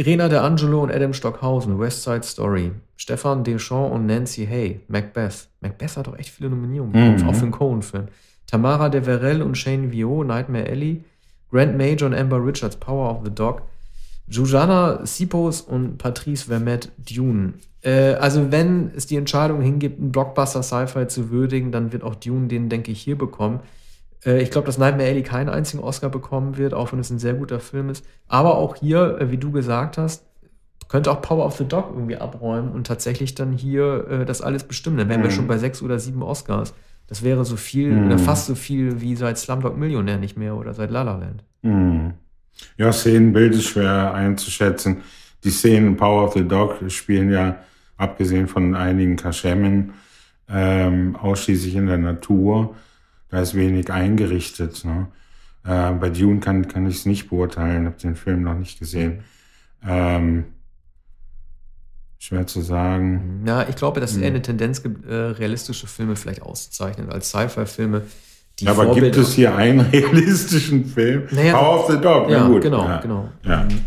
Rena 0.00 0.28
De 0.28 0.38
Angelo 0.38 0.82
und 0.82 0.92
Adam 0.92 1.12
Stockhausen, 1.12 1.78
West 1.80 2.04
Side 2.04 2.22
Story. 2.22 2.70
Stefan 2.96 3.42
Deschamps 3.42 3.92
und 3.92 4.06
Nancy 4.06 4.46
Hay, 4.46 4.80
Macbeth. 4.86 5.48
Macbeth 5.60 5.96
hat 5.96 6.06
doch 6.06 6.16
echt 6.16 6.30
viele 6.30 6.50
Nominierungen 6.50 6.92
bekommen, 6.92 7.22
mhm. 7.22 7.28
auch 7.28 7.34
für 7.34 7.42
einen 7.42 7.50
Cohen-Film. 7.52 8.06
Tamara 8.46 8.88
de 8.88 9.02
Verrell 9.02 9.42
und 9.42 9.56
Shane 9.56 9.90
Vio, 9.90 10.22
Nightmare 10.22 10.68
Alley. 10.68 11.04
Grant 11.50 11.76
Major 11.76 12.08
und 12.08 12.14
Amber 12.14 12.44
Richards, 12.44 12.76
Power 12.76 13.10
of 13.10 13.24
the 13.24 13.34
Dog. 13.34 13.62
Jujana 14.28 15.04
Sipos 15.04 15.62
und 15.62 15.98
Patrice 15.98 16.44
Vermette 16.44 16.90
Dune. 16.98 17.54
Äh, 17.82 18.14
also, 18.14 18.52
wenn 18.52 18.92
es 18.94 19.06
die 19.06 19.16
Entscheidung 19.16 19.62
hingibt, 19.62 19.98
einen 19.98 20.12
Blockbuster 20.12 20.62
Sci-Fi 20.62 21.08
zu 21.08 21.30
würdigen, 21.30 21.72
dann 21.72 21.92
wird 21.92 22.04
auch 22.04 22.14
Dune 22.14 22.46
den, 22.46 22.68
denke 22.68 22.92
ich, 22.92 23.00
hier 23.00 23.16
bekommen. 23.16 23.60
Äh, 24.24 24.42
ich 24.42 24.50
glaube, 24.50 24.66
dass 24.66 24.78
Nightmare 24.78 25.08
Alley 25.08 25.22
keinen 25.22 25.48
einzigen 25.48 25.82
Oscar 25.82 26.08
bekommen 26.08 26.56
wird, 26.56 26.74
auch 26.74 26.92
wenn 26.92 26.98
es 26.98 27.10
ein 27.10 27.18
sehr 27.18 27.34
guter 27.34 27.60
Film 27.60 27.90
ist. 27.90 28.04
Aber 28.26 28.56
auch 28.56 28.76
hier, 28.76 29.18
äh, 29.20 29.30
wie 29.30 29.38
du 29.38 29.50
gesagt 29.50 29.98
hast, 29.98 30.24
könnte 30.88 31.10
auch 31.10 31.20
Power 31.20 31.44
of 31.44 31.56
the 31.56 31.66
Dog 31.66 31.90
irgendwie 31.92 32.16
abräumen 32.16 32.72
und 32.72 32.86
tatsächlich 32.86 33.34
dann 33.34 33.52
hier 33.52 34.06
äh, 34.08 34.24
das 34.24 34.40
alles 34.40 34.64
bestimmen. 34.64 34.96
Dann 34.96 35.08
wären 35.08 35.20
mhm. 35.20 35.24
wir 35.24 35.30
schon 35.30 35.46
bei 35.46 35.58
sechs 35.58 35.82
oder 35.82 35.98
sieben 35.98 36.22
Oscars. 36.22 36.74
Das 37.06 37.22
wäre 37.22 37.44
so 37.44 37.56
viel, 37.56 37.90
mhm. 37.90 38.18
fast 38.18 38.46
so 38.46 38.54
viel 38.54 39.00
wie 39.00 39.16
seit 39.16 39.38
Slumdog 39.38 39.76
Millionär 39.76 40.18
nicht 40.18 40.36
mehr 40.36 40.56
oder 40.56 40.74
seit 40.74 40.90
La 40.90 41.02
La 41.02 41.16
Land. 41.16 41.44
Mhm. 41.62 42.14
Ja, 42.76 42.92
Szenenbild 42.92 43.54
ist 43.54 43.64
schwer 43.64 44.12
einzuschätzen. 44.14 44.98
Die 45.44 45.50
Szenen 45.50 45.96
Power 45.96 46.24
of 46.24 46.34
the 46.34 46.46
Dog 46.46 46.78
spielen 46.88 47.30
ja, 47.30 47.56
abgesehen 47.96 48.48
von 48.48 48.74
einigen 48.74 49.16
Kaschemmen, 49.16 49.92
ähm, 50.48 51.16
ausschließlich 51.16 51.76
in 51.76 51.86
der 51.86 51.98
Natur. 51.98 52.74
Da 53.30 53.40
ist 53.40 53.54
wenig 53.54 53.90
eingerichtet. 53.90 54.84
Ne? 54.84 55.08
Äh, 55.64 55.92
bei 55.92 56.10
Dune 56.10 56.40
kann, 56.40 56.68
kann 56.68 56.86
ich 56.86 56.96
es 56.96 57.06
nicht 57.06 57.28
beurteilen, 57.28 57.86
habe 57.86 57.96
den 57.96 58.16
Film 58.16 58.42
noch 58.42 58.54
nicht 58.54 58.78
gesehen. 58.78 59.24
Ähm, 59.86 60.44
schwer 62.18 62.46
zu 62.46 62.60
sagen. 62.60 63.44
Ja, 63.46 63.68
ich 63.68 63.76
glaube, 63.76 64.00
dass 64.00 64.12
es 64.12 64.16
eher 64.18 64.28
eine 64.28 64.42
Tendenz 64.42 64.82
gibt, 64.82 65.06
äh, 65.06 65.14
realistische 65.14 65.86
Filme 65.86 66.16
vielleicht 66.16 66.42
auszuzeichnen 66.42 67.10
als 67.10 67.28
Sci-Fi-Filme 67.30 68.02
die 68.60 68.66
Aber 68.66 68.84
Vorbilder. 68.86 69.10
gibt 69.10 69.16
es 69.24 69.34
hier 69.34 69.54
einen 69.54 69.80
realistischen 69.92 70.84
Film? 70.84 71.28
Naja, 71.30 71.56
Power 71.56 71.80
of 71.80 71.90
the 71.90 72.00
Dog, 72.00 72.28
ja, 72.28 72.46
gut. 72.46 72.62
Genau, 72.62 72.84
ja. 72.84 73.00
genau. 73.00 73.28
Ja. 73.44 73.60
Also 73.60 73.80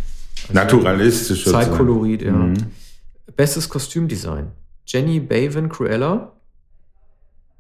Naturalistisch. 0.54 1.46
Zeitkolorit, 1.46 2.22
ja. 2.22 2.32
Mhm. 2.32 2.56
Bestes 3.36 3.68
Kostümdesign. 3.68 4.52
Jenny 4.86 5.20
Bavin 5.20 5.70
Cruella, 5.70 6.32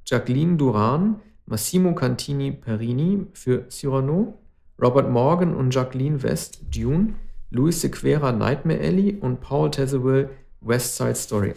Jacqueline 0.05 0.57
Duran, 0.57 1.19
Massimo 1.52 1.93
Cantini 1.93 2.52
Perini 2.52 3.28
für 3.34 3.68
Cyrano, 3.68 4.39
Robert 4.82 5.10
Morgan 5.10 5.54
und 5.54 5.76
Jacqueline 5.76 6.24
West 6.24 6.62
Dune, 6.74 7.16
Louis 7.49 7.82
Sequera 7.82 8.32
Nightmare 8.32 8.80
Alley 8.80 9.18
und 9.20 9.41
Paul 9.41 9.70
Tazewell 9.70 10.30
West 10.62 10.95
Side 10.95 11.16
Story. 11.16 11.54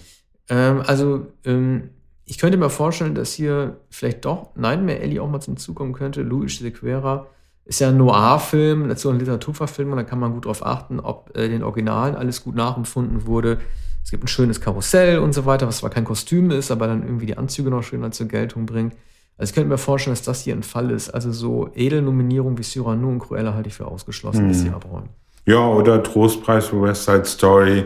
Ähm, 0.48 0.82
also 0.84 1.28
ähm, 1.44 1.90
ich 2.24 2.38
könnte 2.38 2.58
mir 2.58 2.70
vorstellen, 2.70 3.14
dass 3.14 3.34
hier 3.34 3.76
vielleicht 3.88 4.24
doch 4.24 4.56
Nightmare 4.56 4.98
Alley 4.98 5.20
auch 5.20 5.30
mal 5.30 5.40
zum 5.40 5.56
Zug 5.56 5.76
kommen 5.76 5.92
könnte. 5.92 6.22
Luis 6.22 6.58
Sequera 6.58 7.28
ist 7.64 7.78
ja 7.78 7.90
ein 7.90 7.96
Noir-Film, 7.96 8.88
dazu 8.88 9.10
ein 9.10 9.20
Literaturverfilmung, 9.20 9.96
da 9.96 10.02
kann 10.02 10.18
man 10.18 10.32
gut 10.32 10.46
drauf 10.46 10.66
achten, 10.66 10.98
ob 10.98 11.36
äh, 11.36 11.48
den 11.48 11.62
Originalen 11.62 12.16
alles 12.16 12.42
gut 12.42 12.56
nachempfunden 12.56 13.26
wurde. 13.26 13.60
Es 14.02 14.10
gibt 14.10 14.24
ein 14.24 14.28
schönes 14.28 14.60
Karussell 14.60 15.20
und 15.20 15.34
so 15.34 15.46
weiter, 15.46 15.68
was 15.68 15.78
zwar 15.78 15.90
kein 15.90 16.04
Kostüm 16.04 16.50
ist, 16.50 16.72
aber 16.72 16.88
dann 16.88 17.04
irgendwie 17.04 17.26
die 17.26 17.38
Anzüge 17.38 17.70
noch 17.70 17.84
schöner 17.84 18.10
zur 18.10 18.26
Geltung 18.26 18.66
bringt. 18.66 18.94
Also 19.36 19.50
ich 19.50 19.54
könnte 19.54 19.68
mir 19.68 19.78
vorstellen, 19.78 20.12
dass 20.12 20.22
das 20.22 20.42
hier 20.42 20.54
ein 20.54 20.62
Fall 20.62 20.90
ist. 20.90 21.10
Also 21.10 21.32
so 21.32 21.70
Edelnominierung 21.74 22.56
wie 22.56 22.62
Cyrano 22.62 23.08
und 23.08 23.18
Cruella 23.18 23.54
halte 23.54 23.68
ich 23.68 23.74
für 23.74 23.86
ausgeschlossen, 23.86 24.42
hm. 24.42 24.48
dass 24.48 24.60
sie 24.60 24.70
abräumen. 24.70 25.08
Ja, 25.46 25.66
oder 25.66 26.02
Trostpreis 26.02 26.66
für 26.66 26.80
West 26.82 27.04
Side 27.04 27.24
Story. 27.24 27.84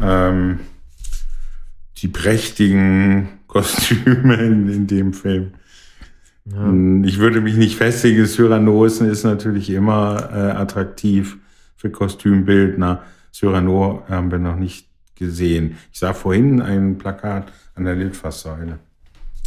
Ähm, 0.00 0.60
die 1.98 2.08
prächtigen 2.08 3.28
Kostüme 3.46 4.34
in, 4.34 4.68
in 4.68 4.86
dem 4.86 5.12
Film. 5.12 5.52
Ja. 6.44 6.64
Hm, 6.64 7.04
ich 7.04 7.18
würde 7.18 7.40
mich 7.40 7.56
nicht 7.56 7.76
festigen. 7.76 8.26
Cyranosen 8.26 9.08
ist 9.08 9.24
natürlich 9.24 9.70
immer 9.70 10.30
äh, 10.32 10.50
attraktiv 10.50 11.38
für 11.76 11.90
Kostümbildner. 11.90 13.02
Cyrano 13.32 14.02
haben 14.08 14.30
wir 14.30 14.38
noch 14.38 14.56
nicht 14.56 14.86
gesehen. 15.14 15.78
Ich 15.92 15.98
sah 15.98 16.12
vorhin 16.14 16.60
ein 16.60 16.98
Plakat 16.98 17.52
an 17.74 17.84
der 17.84 17.96
Litfaßsäule. 17.96 18.78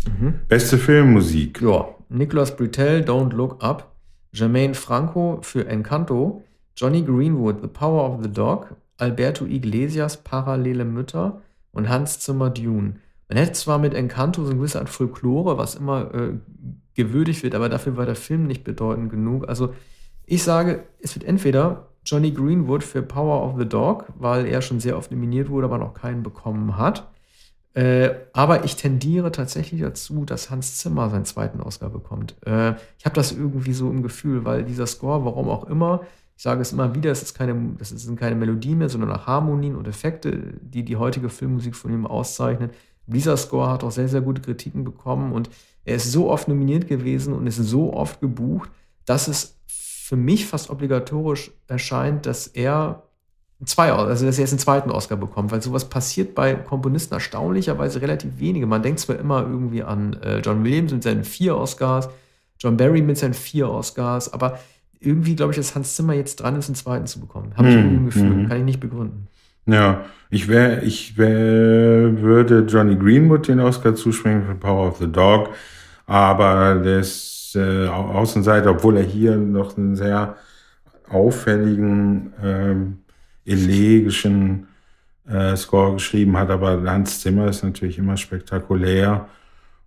Mhm. 0.08 0.42
Beste 0.48 0.78
Filmmusik. 0.78 1.62
Ja, 1.62 1.90
Nicolas 2.10 2.56
Britel, 2.56 3.02
Don't 3.04 3.34
Look 3.34 3.64
Up. 3.64 3.92
Jermaine 4.34 4.74
Franco 4.74 5.40
für 5.42 5.68
Encanto. 5.68 6.44
Johnny 6.76 7.02
Greenwood, 7.04 7.62
The 7.62 7.68
Power 7.68 8.10
of 8.10 8.24
the 8.24 8.32
Dog. 8.32 8.76
Alberto 8.98 9.46
Iglesias, 9.46 10.18
Parallele 10.18 10.86
Mütter. 10.86 11.42
Und 11.72 11.90
Hans 11.90 12.20
Zimmer, 12.20 12.50
Dune. 12.50 12.96
Man 13.30 13.38
hätte 13.38 13.54
zwar 13.54 13.78
mit 13.78 13.94
Encanto 13.94 14.44
so 14.44 14.50
eine 14.50 14.58
gewisse 14.58 14.80
Art 14.80 14.90
Folklore, 14.90 15.58
was 15.58 15.76
immer 15.76 16.14
äh, 16.14 16.34
gewürdigt 16.96 17.44
wird, 17.44 17.56
aber 17.56 17.70
dafür 17.70 17.96
war 17.96 18.06
der 18.06 18.16
Film 18.16 18.46
nicht 18.46 18.64
bedeutend 18.66 19.10
genug. 19.10 19.48
Also 19.48 19.74
ich 20.26 20.44
sage, 20.44 20.84
es 21.00 21.16
wird 21.16 21.26
entweder 21.26 21.88
Johnny 22.06 22.32
Greenwood 22.32 22.84
für 22.84 23.02
Power 23.02 23.44
of 23.44 23.58
the 23.58 23.68
Dog, 23.68 24.06
weil 24.18 24.46
er 24.48 24.62
schon 24.62 24.80
sehr 24.80 24.98
oft 24.98 25.12
nominiert 25.12 25.50
wurde, 25.50 25.66
aber 25.66 25.78
noch 25.78 25.94
keinen 25.94 26.24
bekommen 26.24 26.78
hat. 26.78 27.08
Äh, 27.74 28.10
aber 28.34 28.66
ich 28.66 28.76
tendiere 28.76 29.32
tatsächlich 29.32 29.82
dazu, 29.82 30.26
dass 30.26 30.50
Hans 30.50 30.78
Zimmer 30.78 31.10
seinen 31.10 31.26
zweiten 31.26 31.62
Oscar 31.62 31.90
bekommt. 31.90 32.36
Äh, 32.46 32.74
ich 32.98 33.06
habe 33.06 33.16
das 33.16 33.32
irgendwie 33.32 33.74
so 33.74 33.90
im 33.90 34.04
Gefühl, 34.04 34.44
weil 34.44 34.64
dieser 34.64 34.88
Score, 34.88 35.24
warum 35.24 35.48
auch 35.48 35.66
immer, 35.66 36.02
ich 36.36 36.44
sage 36.44 36.62
es 36.62 36.74
immer 36.74 36.96
wieder, 36.96 37.12
es 37.12 37.22
ist 37.22 37.34
keine, 37.34 37.56
das 37.78 37.90
sind 37.90 38.20
keine 38.20 38.36
Melodien 38.36 38.80
mehr, 38.80 38.90
sondern 38.90 39.26
Harmonien 39.26 39.76
und 39.76 39.88
Effekte, 39.88 40.56
die 40.62 40.84
die 40.84 40.98
heutige 40.98 41.30
Filmmusik 41.30 41.76
von 41.76 41.94
ihm 41.94 42.06
auszeichnen. 42.06 42.72
Dieser 43.06 43.38
Score 43.38 43.70
hat 43.70 43.84
auch 43.84 43.92
sehr, 43.92 44.08
sehr 44.10 44.22
gute 44.22 44.42
Kritiken 44.42 44.84
bekommen 44.84 45.32
und 45.32 45.50
er 45.86 45.96
ist 45.96 46.12
so 46.12 46.30
oft 46.30 46.48
nominiert 46.48 46.88
gewesen 46.88 47.34
und 47.34 47.48
ist 47.48 47.58
so 47.58 47.94
oft 47.94 48.20
gebucht, 48.20 48.70
dass 49.06 49.28
es 49.28 49.58
für 49.68 50.16
mich 50.18 50.46
fast 50.46 50.70
obligatorisch 50.70 51.52
erscheint, 51.68 52.26
dass 52.26 52.48
er 52.48 53.04
zwei, 53.66 53.92
also 53.92 54.26
dass 54.26 54.38
er 54.38 54.44
jetzt 54.44 54.52
einen 54.52 54.60
zweiten 54.60 54.92
Oscar 54.92 55.18
bekommt, 55.18 55.52
weil 55.52 55.62
sowas 55.62 55.86
passiert 55.90 56.36
bei 56.36 56.56
Komponisten 56.56 57.14
erstaunlicherweise 57.14 58.02
relativ 58.02 58.40
wenige. 58.40 58.66
Man 58.66 58.82
denkt 58.82 59.00
zwar 59.00 59.20
immer 59.20 59.42
irgendwie 59.42 59.84
an 59.84 60.18
äh, 60.24 60.40
John 60.40 60.64
Williams 60.64 60.92
mit 60.92 61.04
seinen 61.04 61.24
vier 61.24 61.58
Oscars, 61.58 62.10
John 62.60 62.78
Barry 62.78 63.02
mit 63.02 63.18
seinen 63.18 63.34
vier 63.34 63.70
Oscars, 63.70 64.34
aber 64.34 64.60
irgendwie 65.00 65.36
glaube 65.36 65.52
ich, 65.52 65.58
dass 65.58 65.76
Hans 65.76 65.96
Zimmer 65.96 66.14
jetzt 66.14 66.38
dran 66.38 66.56
ist, 66.56 66.68
einen 66.68 66.76
zweiten 66.76 67.08
zu 67.08 67.20
bekommen. 67.20 67.54
Habe 67.56 67.70
ich 67.70 67.76
hm, 67.76 67.82
irgendwie 67.82 68.02
ein 68.02 68.06
Gefühl, 68.06 68.30
hm. 68.30 68.48
kann 68.48 68.58
ich 68.58 68.64
nicht 68.64 68.80
begründen. 68.80 69.28
Ja, 69.66 70.06
ich 70.30 70.48
wäre, 70.48 70.82
ich 70.82 71.18
wär, 71.18 72.20
würde 72.22 72.66
Johnny 72.68 72.96
Greenwood 72.96 73.48
den 73.48 73.60
Oscar 73.60 73.96
zuspringen 73.96 74.44
für 74.46 74.56
Power 74.56 74.88
of 74.88 74.98
the 74.98 75.12
Dog, 75.12 75.50
aber 76.08 76.76
der 76.76 77.00
ist 77.00 77.56
äh, 77.56 77.88
Außenseiter, 77.88 78.72
obwohl 78.72 78.98
er 78.98 79.04
hier 79.04 79.36
noch 79.36 79.78
einen 79.78 79.96
sehr 79.96 80.36
auffälligen, 81.10 82.34
ähm, 82.42 82.98
elegischen 83.52 84.68
äh, 85.28 85.56
Score 85.56 85.94
geschrieben 85.94 86.38
hat, 86.38 86.50
aber 86.50 86.82
Hans 86.84 87.22
Zimmer 87.22 87.48
ist 87.48 87.64
natürlich 87.64 87.98
immer 87.98 88.18
spektakulär 88.18 89.28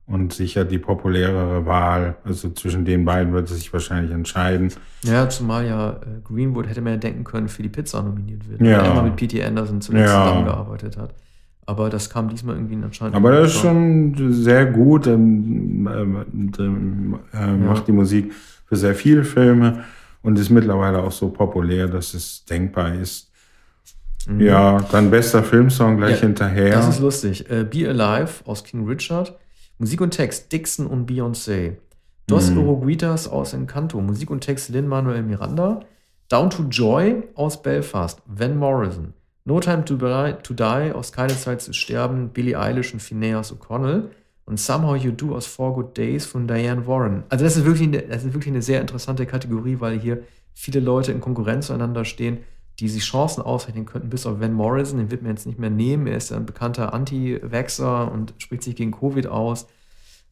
und 0.06 0.32
sicher 0.32 0.64
die 0.64 0.78
populärere 0.78 1.64
Wahl. 1.64 2.16
Also 2.24 2.50
zwischen 2.50 2.84
den 2.84 3.04
beiden 3.04 3.32
wird 3.32 3.50
es 3.50 3.56
sich 3.56 3.72
wahrscheinlich 3.72 4.12
entscheiden. 4.12 4.72
Ja, 5.02 5.28
zumal 5.28 5.66
ja 5.66 5.90
äh, 5.92 6.20
Greenwood 6.22 6.68
hätte 6.68 6.82
man 6.82 6.94
ja 6.94 6.98
denken 6.98 7.24
können, 7.24 7.48
für 7.48 7.62
die 7.62 7.68
Pizza 7.68 8.02
nominiert 8.02 8.48
wird, 8.48 8.60
ja. 8.60 8.78
weil 8.78 8.86
er 8.86 8.92
immer 8.92 9.02
mit 9.02 9.16
P.T. 9.16 9.42
Anderson 9.42 9.80
zuletzt 9.80 10.12
ja. 10.12 10.24
zusammengearbeitet 10.24 10.96
hat. 10.98 11.14
Aber 11.66 11.88
das 11.88 12.10
kam 12.10 12.28
diesmal 12.28 12.56
irgendwie 12.56 12.76
anscheinend. 12.82 13.16
Aber 13.16 13.32
das 13.32 13.54
ist 13.54 13.60
schon 13.60 14.14
sehr 14.32 14.66
gut. 14.66 15.06
Ähm, 15.06 15.88
ähm, 15.90 17.18
äh, 17.32 17.38
ja. 17.38 17.46
Macht 17.46 17.88
die 17.88 17.92
Musik 17.92 18.32
für 18.66 18.76
sehr 18.76 18.94
viele 18.94 19.24
Filme 19.24 19.84
und 20.22 20.38
ist 20.38 20.50
mittlerweile 20.50 21.02
auch 21.02 21.12
so 21.12 21.30
populär, 21.30 21.88
dass 21.88 22.12
es 22.12 22.44
denkbar 22.44 22.94
ist. 22.94 23.30
Mhm. 24.26 24.40
Ja, 24.40 24.80
dann 24.90 25.10
bester 25.10 25.42
Filmsong 25.42 25.96
gleich 25.96 26.16
ja, 26.16 26.26
hinterher. 26.26 26.70
Das 26.70 26.88
ist 26.88 27.00
lustig. 27.00 27.46
Uh, 27.50 27.64
Be 27.64 27.88
Alive 27.88 28.46
aus 28.46 28.64
King 28.64 28.86
Richard. 28.86 29.38
Musik 29.78 30.00
und 30.00 30.12
Text 30.12 30.52
Dixon 30.52 30.86
und 30.86 31.10
Beyoncé. 31.10 31.76
Dos 32.26 32.50
mhm. 32.50 32.58
Oroguitas 32.58 33.28
aus 33.28 33.52
Encanto. 33.52 34.00
Musik 34.00 34.30
und 34.30 34.40
Text 34.40 34.70
Lin-Manuel 34.70 35.22
Miranda. 35.22 35.80
Down 36.28 36.48
to 36.48 36.62
Joy 36.64 37.22
aus 37.34 37.60
Belfast. 37.60 38.22
Van 38.26 38.56
Morrison. 38.56 39.12
No 39.44 39.60
Time 39.60 39.84
to 39.84 39.96
Die, 39.96 40.34
to 40.42 40.54
Die 40.54 40.92
aus 40.92 41.12
Keine 41.12 41.36
Zeit 41.36 41.60
zu 41.60 41.74
sterben. 41.74 42.30
Billie 42.30 42.58
Eilish 42.58 42.94
und 42.94 43.00
Phineas 43.00 43.52
O'Connell. 43.52 44.04
Und 44.46 44.58
Somehow 44.58 44.94
You 44.94 45.10
Do 45.10 45.34
aus 45.34 45.46
Four 45.46 45.74
Good 45.74 45.96
Days 45.96 46.24
von 46.24 46.46
Diane 46.46 46.86
Warren. 46.86 47.24
Also 47.28 47.44
das 47.44 47.56
ist 47.56 47.64
wirklich 47.64 47.88
eine, 47.88 48.02
das 48.02 48.24
ist 48.24 48.32
wirklich 48.32 48.52
eine 48.52 48.62
sehr 48.62 48.80
interessante 48.80 49.26
Kategorie, 49.26 49.76
weil 49.80 49.98
hier 49.98 50.22
viele 50.54 50.80
Leute 50.80 51.12
in 51.12 51.20
Konkurrenz 51.20 51.66
zueinander 51.66 52.04
stehen 52.04 52.38
die 52.80 52.88
sich 52.88 53.04
Chancen 53.04 53.42
ausrechnen 53.42 53.86
könnten, 53.86 54.10
bis 54.10 54.26
auf 54.26 54.40
Van 54.40 54.52
Morrison, 54.52 54.98
den 54.98 55.10
wird 55.10 55.22
man 55.22 55.32
jetzt 55.32 55.46
nicht 55.46 55.58
mehr 55.58 55.70
nehmen. 55.70 56.06
Er 56.06 56.16
ist 56.16 56.32
ein 56.32 56.46
bekannter 56.46 56.92
Anti-Vaxxer 56.92 58.10
und 58.10 58.34
spricht 58.38 58.62
sich 58.64 58.76
gegen 58.76 58.90
Covid 58.90 59.26
aus. 59.28 59.66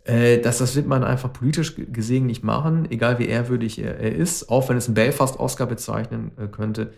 Äh, 0.05 0.39
das, 0.39 0.59
das 0.59 0.75
wird 0.75 0.87
man 0.87 1.05
einfach 1.05 1.33
politisch 1.33 1.77
gesehen 1.77 2.27
nicht 2.27 2.43
machen, 2.43 2.91
egal 2.91 3.19
wie 3.19 3.27
ehrwürdig 3.27 3.79
er, 3.79 3.99
er 3.99 4.15
ist, 4.15 4.49
auch 4.49 4.69
wenn 4.69 4.77
es 4.77 4.87
einen 4.87 4.95
Belfast-Oscar 4.95 5.67
bezeichnen 5.67 6.33
äh, 6.37 6.49
könnte. 6.49 6.93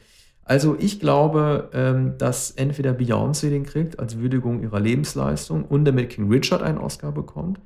Also 0.44 0.76
ich 0.78 1.00
glaube, 1.00 1.70
ähm, 1.72 2.18
dass 2.18 2.50
entweder 2.50 2.92
Beyoncé 2.92 3.48
den 3.48 3.64
kriegt 3.64 3.98
als 3.98 4.18
Würdigung 4.18 4.62
ihrer 4.62 4.80
Lebensleistung 4.80 5.64
und 5.64 5.84
damit 5.84 6.10
King 6.10 6.30
Richard 6.30 6.62
einen 6.62 6.78
Oscar 6.78 7.12
bekommt, 7.12 7.60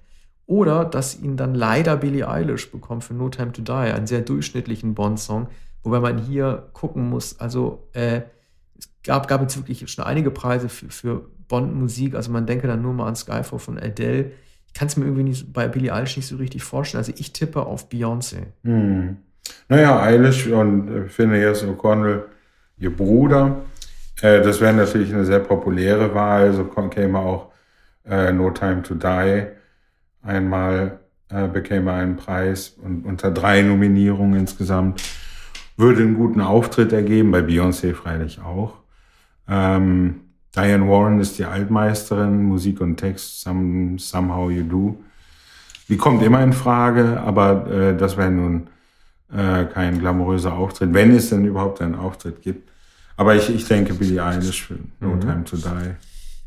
oder 0.47 0.87
dass 0.87 1.21
ihn 1.21 1.37
dann 1.37 1.55
leider 1.55 1.97
Billie 1.97 2.27
Eilish 2.27 2.71
bekommt 2.71 3.05
für 3.05 3.15
No 3.15 3.29
Time 3.29 3.53
to 3.53 3.61
Die, 3.61 3.73
einen 3.73 4.07
sehr 4.07 4.23
durchschnittlichen 4.23 4.95
Bond-Song, 4.95 5.49
Wobei 5.83 6.01
man 6.01 6.19
hier 6.19 6.69
gucken 6.73 7.09
muss, 7.09 7.39
also 7.41 7.89
äh, 7.93 8.23
es 8.79 8.91
gab, 9.05 9.29
gab 9.29 9.41
jetzt 9.41 9.57
wirklich 9.57 9.89
schon 9.91 10.05
einige 10.05 10.31
Preise 10.31 10.69
für, 10.69 10.91
für 10.91 11.31
Bond-Musik. 11.49 12.15
Also 12.15 12.31
man 12.31 12.47
denke 12.47 12.67
dann 12.67 12.83
nur 12.83 12.93
mal 12.93 13.07
an 13.07 13.17
Skyfall 13.17 13.59
von 13.59 13.79
Adele. 13.79 14.33
Ich 14.67 14.75
kann 14.75 14.89
es 14.89 14.97
mir 14.97 15.05
irgendwie 15.05 15.25
nicht, 15.25 15.53
bei 15.53 15.67
Billie 15.67 15.93
Eilish 15.93 16.17
nicht 16.17 16.27
so 16.27 16.37
richtig 16.37 16.63
vorstellen. 16.63 17.01
Also 17.01 17.13
ich 17.17 17.33
tippe 17.33 17.65
auf 17.65 17.89
Beyoncé. 17.89 18.49
Hm. 18.65 19.17
Naja, 19.69 20.01
Eilish 20.01 20.47
und 20.47 20.89
äh, 20.89 21.09
Phineas 21.09 21.65
O'Connell, 21.65 22.25
ihr 22.77 22.95
Bruder. 22.95 23.63
Äh, 24.21 24.43
das 24.43 24.61
wäre 24.61 24.75
natürlich 24.75 25.13
eine 25.13 25.25
sehr 25.25 25.41
populäre 25.41 26.15
Wahl. 26.15 26.53
So 26.53 26.65
käme 26.65 27.19
auch 27.19 27.51
äh, 28.05 28.33
No 28.33 28.51
Time 28.51 28.83
to 28.83 28.95
Die 28.95 29.47
einmal, 30.23 30.99
äh, 31.31 31.49
bekäme 31.49 31.93
einen 31.93 32.17
Preis 32.17 32.77
und 32.83 33.05
unter 33.05 33.31
drei 33.31 33.63
Nominierungen 33.63 34.41
insgesamt 34.41 35.03
würde 35.79 36.03
einen 36.03 36.15
guten 36.15 36.41
Auftritt 36.41 36.93
ergeben, 36.93 37.31
bei 37.31 37.41
Beyoncé 37.41 37.95
freilich 37.95 38.41
auch. 38.41 38.75
Ähm, 39.49 40.21
Diane 40.55 40.89
Warren 40.89 41.21
ist 41.21 41.39
die 41.39 41.45
Altmeisterin, 41.45 42.43
Musik 42.43 42.81
und 42.81 42.97
Text, 42.97 43.41
some, 43.41 43.99
Somehow 43.99 44.51
You 44.51 44.65
Do. 44.65 44.99
Die 45.89 45.97
kommt 45.97 46.23
immer 46.23 46.43
in 46.43 46.53
Frage, 46.53 47.21
aber 47.21 47.71
äh, 47.71 47.97
das 47.97 48.17
wäre 48.17 48.31
nun 48.31 48.69
äh, 49.33 49.65
kein 49.67 50.01
glamouröser 50.01 50.53
Auftritt, 50.53 50.93
wenn 50.93 51.15
es 51.15 51.31
denn 51.31 51.45
überhaupt 51.45 51.81
einen 51.81 51.95
Auftritt 51.95 52.43
gibt. 52.43 52.69
Aber 53.17 53.35
ich, 53.35 53.49
ich 53.49 53.67
denke 53.67 53.95
Billie 53.95 54.23
Eilish 54.23 54.65
für 54.65 54.79
No 55.01 55.15
mhm. 55.15 55.21
Time 55.21 55.45
to 55.45 55.57
Die. 55.57 55.95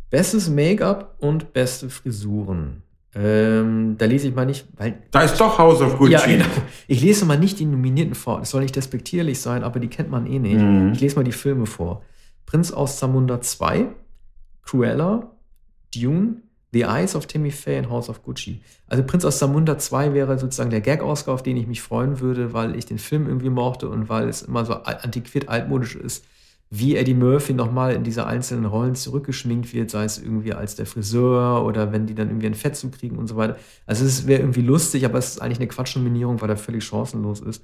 Bestes 0.09 0.49
Make-up 0.49 1.15
und 1.19 1.53
beste 1.53 1.89
Frisuren. 1.89 2.83
Ähm, 3.13 3.95
da 3.97 4.05
lese 4.05 4.29
ich 4.29 4.35
mal 4.35 4.45
nicht, 4.45 4.67
weil. 4.77 5.01
Da 5.11 5.23
ist 5.23 5.37
doch 5.39 5.57
House 5.57 5.81
of 5.81 5.97
Gucci. 5.97 6.13
Ja, 6.13 6.25
genau. 6.25 6.45
Ich 6.87 7.01
lese 7.01 7.25
mal 7.25 7.37
nicht 7.37 7.59
die 7.59 7.65
Nominierten 7.65 8.15
vor. 8.15 8.39
Das 8.39 8.51
soll 8.51 8.61
nicht 8.61 8.75
despektierlich 8.75 9.41
sein, 9.41 9.63
aber 9.63 9.79
die 9.79 9.89
kennt 9.89 10.09
man 10.09 10.27
eh 10.27 10.39
nicht. 10.39 10.61
Mhm. 10.61 10.93
Ich 10.93 11.01
lese 11.01 11.17
mal 11.17 11.23
die 11.23 11.33
Filme 11.33 11.65
vor: 11.65 12.03
Prinz 12.45 12.71
aus 12.71 12.97
Zamunda 12.97 13.41
2, 13.41 13.87
Cruella, 14.63 15.31
Dune, 15.93 16.37
The 16.71 16.83
Eyes 16.83 17.15
of 17.17 17.25
Timmy 17.25 17.51
Faye 17.51 17.79
und 17.79 17.89
House 17.89 18.09
of 18.09 18.23
Gucci. 18.23 18.61
Also 18.87 19.03
Prinz 19.03 19.25
aus 19.25 19.39
Zamunda 19.39 19.77
2 19.77 20.13
wäre 20.13 20.39
sozusagen 20.39 20.69
der 20.69 20.81
Gag-Oscar, 20.81 21.33
auf 21.33 21.43
den 21.43 21.57
ich 21.57 21.67
mich 21.67 21.81
freuen 21.81 22.21
würde, 22.21 22.53
weil 22.53 22.77
ich 22.77 22.85
den 22.85 22.97
Film 22.97 23.27
irgendwie 23.27 23.49
mochte 23.49 23.89
und 23.89 24.07
weil 24.07 24.29
es 24.29 24.41
immer 24.41 24.63
so 24.63 24.73
antiquiert 24.73 25.49
altmodisch 25.49 25.95
ist 25.95 26.23
wie 26.73 26.95
Eddie 26.95 27.13
Murphy 27.13 27.53
nochmal 27.53 27.93
in 27.93 28.05
diese 28.05 28.25
einzelnen 28.25 28.65
Rollen 28.65 28.95
zurückgeschminkt 28.95 29.73
wird, 29.73 29.91
sei 29.91 30.05
es 30.05 30.17
irgendwie 30.17 30.53
als 30.53 30.75
der 30.75 30.85
Friseur 30.85 31.65
oder 31.65 31.91
wenn 31.91 32.07
die 32.07 32.15
dann 32.15 32.29
irgendwie 32.29 32.47
ein 32.47 32.55
Fett 32.55 32.77
zukriegen 32.77 33.17
und 33.17 33.27
so 33.27 33.35
weiter. 33.35 33.57
Also 33.85 34.05
es 34.05 34.25
wäre 34.25 34.39
irgendwie 34.39 34.61
lustig, 34.61 35.03
aber 35.03 35.19
es 35.19 35.31
ist 35.31 35.41
eigentlich 35.41 35.59
eine 35.59 35.67
Quatschnominierung, 35.67 36.41
weil 36.41 36.49
er 36.49 36.55
völlig 36.55 36.85
chancenlos 36.85 37.41
ist. 37.41 37.61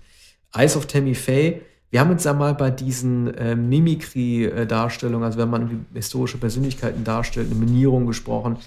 Eyes 0.53 0.75
of 0.75 0.87
Tammy 0.87 1.15
Faye, 1.15 1.61
wir 1.89 2.01
haben 2.01 2.11
uns 2.11 2.25
ja 2.25 2.33
mal 2.33 2.53
bei 2.53 2.69
diesen 2.69 3.33
äh, 3.35 3.55
Mimikry-Darstellungen, 3.55 5.23
also 5.23 5.39
wenn 5.39 5.49
man 5.49 5.85
historische 5.93 6.37
Persönlichkeiten 6.37 7.05
darstellt, 7.05 7.49
eine 7.49 7.59
Minierung 7.59 8.07
gesprochen. 8.07 8.57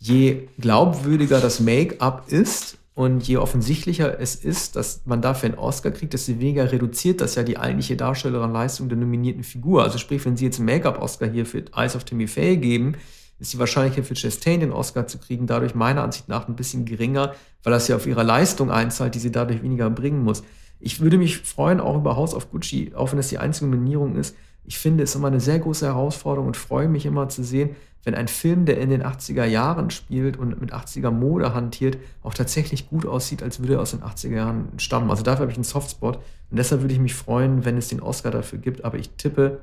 Je 0.00 0.48
glaubwürdiger 0.58 1.40
das 1.40 1.60
Make-up 1.60 2.24
ist, 2.32 2.78
und 2.94 3.26
je 3.26 3.38
offensichtlicher 3.38 4.20
es 4.20 4.36
ist, 4.36 4.76
dass 4.76 5.02
man 5.04 5.20
dafür 5.20 5.48
einen 5.48 5.58
Oscar 5.58 5.90
kriegt, 5.90 6.12
desto 6.12 6.38
weniger 6.38 6.70
reduziert 6.70 7.20
das 7.20 7.34
ja 7.34 7.42
die 7.42 7.58
eigentliche 7.58 7.96
Darstellerin-Leistung 7.96 8.88
der 8.88 8.96
nominierten 8.96 9.42
Figur. 9.42 9.82
Also 9.82 9.98
sprich, 9.98 10.24
wenn 10.24 10.36
Sie 10.36 10.44
jetzt 10.44 10.58
einen 10.58 10.66
Make-up-Oscar 10.66 11.28
hier 11.28 11.44
für 11.44 11.64
Eyes 11.74 11.96
of 11.96 12.04
Timmy 12.04 12.28
Faye 12.28 12.56
geben, 12.56 12.94
ist 13.40 13.52
die 13.52 13.58
Wahrscheinlichkeit 13.58 14.06
für 14.06 14.14
Chastain 14.14 14.60
den 14.60 14.72
Oscar 14.72 15.08
zu 15.08 15.18
kriegen 15.18 15.48
dadurch 15.48 15.74
meiner 15.74 16.04
Ansicht 16.04 16.28
nach 16.28 16.46
ein 16.46 16.54
bisschen 16.54 16.84
geringer, 16.84 17.34
weil 17.64 17.72
das 17.72 17.88
ja 17.88 17.96
auf 17.96 18.06
ihre 18.06 18.22
Leistung 18.22 18.70
einzahlt, 18.70 19.16
die 19.16 19.18
sie 19.18 19.32
dadurch 19.32 19.62
weniger 19.62 19.90
bringen 19.90 20.22
muss. 20.22 20.44
Ich 20.78 21.00
würde 21.00 21.18
mich 21.18 21.38
freuen, 21.38 21.80
auch 21.80 21.96
über 21.96 22.14
House 22.14 22.34
of 22.34 22.50
Gucci, 22.52 22.92
auch 22.94 23.10
wenn 23.10 23.18
es 23.18 23.28
die 23.28 23.38
einzige 23.38 23.70
Nominierung 23.70 24.14
ist. 24.16 24.36
Ich 24.64 24.78
finde 24.78 25.04
es 25.04 25.14
immer 25.14 25.28
eine 25.28 25.40
sehr 25.40 25.58
große 25.58 25.86
Herausforderung 25.86 26.48
und 26.48 26.56
freue 26.56 26.88
mich 26.88 27.06
immer 27.06 27.28
zu 27.28 27.42
sehen, 27.44 27.76
wenn 28.04 28.14
ein 28.14 28.28
Film, 28.28 28.66
der 28.66 28.78
in 28.80 28.90
den 28.90 29.02
80er 29.02 29.44
Jahren 29.44 29.90
spielt 29.90 30.36
und 30.36 30.60
mit 30.60 30.72
80er 30.74 31.10
Mode 31.10 31.54
hantiert, 31.54 31.96
auch 32.22 32.34
tatsächlich 32.34 32.88
gut 32.88 33.06
aussieht, 33.06 33.42
als 33.42 33.60
würde 33.60 33.74
er 33.74 33.80
aus 33.80 33.92
den 33.92 34.02
80er 34.02 34.34
Jahren 34.34 34.68
stammen. 34.76 35.10
Also 35.10 35.22
dafür 35.22 35.42
habe 35.42 35.52
ich 35.52 35.56
einen 35.56 35.64
Softspot 35.64 36.16
und 36.50 36.58
deshalb 36.58 36.82
würde 36.82 36.94
ich 36.94 37.00
mich 37.00 37.14
freuen, 37.14 37.64
wenn 37.64 37.78
es 37.78 37.88
den 37.88 38.00
Oscar 38.00 38.30
dafür 38.30 38.58
gibt. 38.58 38.84
Aber 38.84 38.98
ich 38.98 39.10
tippe, 39.16 39.60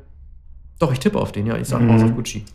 doch, 0.80 0.91
ich 0.91 0.99
tippe 0.99 1.20
auf 1.20 1.32
den, 1.32 1.45
ja. 1.45 1.58
Ich 1.58 1.68
sage 1.68 1.84
mhm. 1.84 1.91
House 1.91 2.04
of 2.04 2.16
Gucci. 2.16 2.45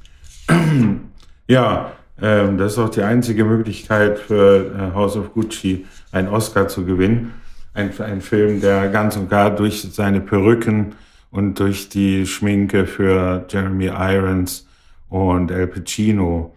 Ja, 1.48 1.92
ähm, 2.20 2.58
das 2.58 2.72
ist 2.72 2.78
auch 2.78 2.88
die 2.88 3.02
einzige 3.02 3.44
Möglichkeit 3.44 4.18
für 4.18 4.74
äh, 4.74 4.94
House 4.94 5.16
of 5.16 5.32
Gucci, 5.32 5.86
einen 6.10 6.26
Oscar 6.26 6.66
zu 6.66 6.84
gewinnen. 6.84 7.34
Ein, 7.72 7.92
ein 8.00 8.20
Film, 8.20 8.60
der 8.60 8.88
ganz 8.88 9.16
und 9.16 9.30
gar 9.30 9.54
durch 9.54 9.86
seine 9.92 10.20
Perücken 10.20 10.94
und 11.36 11.60
durch 11.60 11.90
die 11.90 12.26
Schminke 12.26 12.86
für 12.86 13.44
Jeremy 13.50 13.86
Irons 13.86 14.66
und 15.10 15.50
El 15.50 15.66
Pacino 15.66 16.54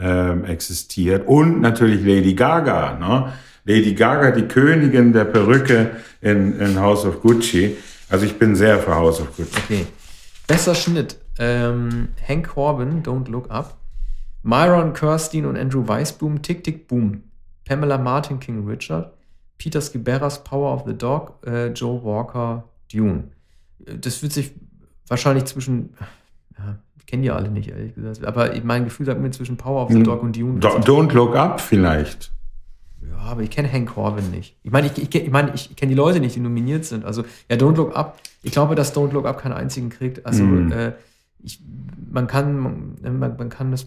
ähm, 0.00 0.44
existiert 0.44 1.26
und 1.26 1.60
natürlich 1.60 2.06
Lady 2.06 2.34
Gaga. 2.34 2.98
Ne? 2.98 3.32
Lady 3.64 3.94
Gaga, 3.94 4.30
die 4.30 4.46
Königin 4.46 5.12
der 5.12 5.24
Perücke 5.24 5.96
in, 6.20 6.58
in 6.60 6.78
House 6.78 7.04
of 7.04 7.20
Gucci. 7.20 7.76
Also 8.08 8.24
ich 8.24 8.38
bin 8.38 8.54
sehr 8.54 8.78
für 8.78 8.94
House 8.94 9.20
of 9.20 9.36
Gucci. 9.36 9.58
Okay. 9.64 9.86
Bester 10.46 10.76
Schnitt. 10.76 11.16
Ähm, 11.38 12.08
Hank 12.26 12.48
Corbin, 12.48 13.02
Don't 13.02 13.28
Look 13.28 13.50
Up. 13.50 13.76
Myron 14.44 14.92
Kirstein 14.92 15.46
und 15.46 15.58
Andrew 15.58 15.86
Weisblum, 15.86 16.42
Tick 16.42 16.62
Tick 16.62 16.86
Boom. 16.86 17.24
Pamela 17.64 17.98
Martin, 17.98 18.38
King 18.38 18.68
Richard. 18.68 19.12
Peter 19.58 19.80
Skiberas, 19.80 20.44
Power 20.44 20.74
of 20.74 20.84
the 20.86 20.94
Dog. 20.94 21.44
Äh, 21.44 21.72
Joe 21.72 22.00
Walker, 22.02 22.64
Dune. 22.92 23.32
Das 24.00 24.22
wird 24.22 24.32
sich 24.32 24.52
wahrscheinlich 25.08 25.44
zwischen 25.44 25.94
ja, 26.58 26.78
kenne 27.12 27.24
die 27.24 27.30
alle 27.30 27.50
nicht, 27.50 27.68
ehrlich 27.68 27.94
gesagt. 27.94 28.24
Aber 28.24 28.50
mein 28.64 28.84
Gefühl 28.84 29.04
sagt 29.04 29.20
mir 29.20 29.30
zwischen 29.30 29.58
Power 29.58 29.82
of 29.82 29.90
the 29.90 29.96
hm. 29.96 30.04
Dog 30.04 30.22
und 30.22 30.34
Dune. 30.34 30.60
Don't 30.60 31.12
Look 31.12 31.36
Up 31.36 31.60
vielleicht. 31.60 32.32
Ja, 33.02 33.18
aber 33.18 33.42
ich 33.42 33.50
kenne 33.50 33.70
Hank 33.70 33.92
Corbin 33.92 34.30
nicht. 34.30 34.56
Ich 34.62 34.70
meine, 34.70 34.86
ich, 34.86 34.96
ich, 34.96 35.14
ich, 35.14 35.30
mein, 35.30 35.52
ich 35.54 35.76
kenne 35.76 35.90
die 35.90 35.96
Leute 35.96 36.20
nicht, 36.20 36.36
die 36.36 36.40
nominiert 36.40 36.86
sind. 36.86 37.04
Also, 37.04 37.22
ja, 37.50 37.56
Don't 37.56 37.76
Look 37.76 37.94
Up. 37.94 38.18
Ich 38.42 38.52
glaube, 38.52 38.74
dass 38.74 38.96
Don't 38.96 39.12
Look 39.12 39.26
Up 39.26 39.42
keinen 39.42 39.52
einzigen 39.52 39.90
kriegt. 39.90 40.24
Also, 40.24 40.42
mm. 40.42 40.72
äh, 40.72 40.92
ich, 41.42 41.60
man, 42.10 42.26
kann, 42.26 42.58
man, 42.58 43.18
man 43.18 43.48
kann 43.50 43.70
das 43.70 43.84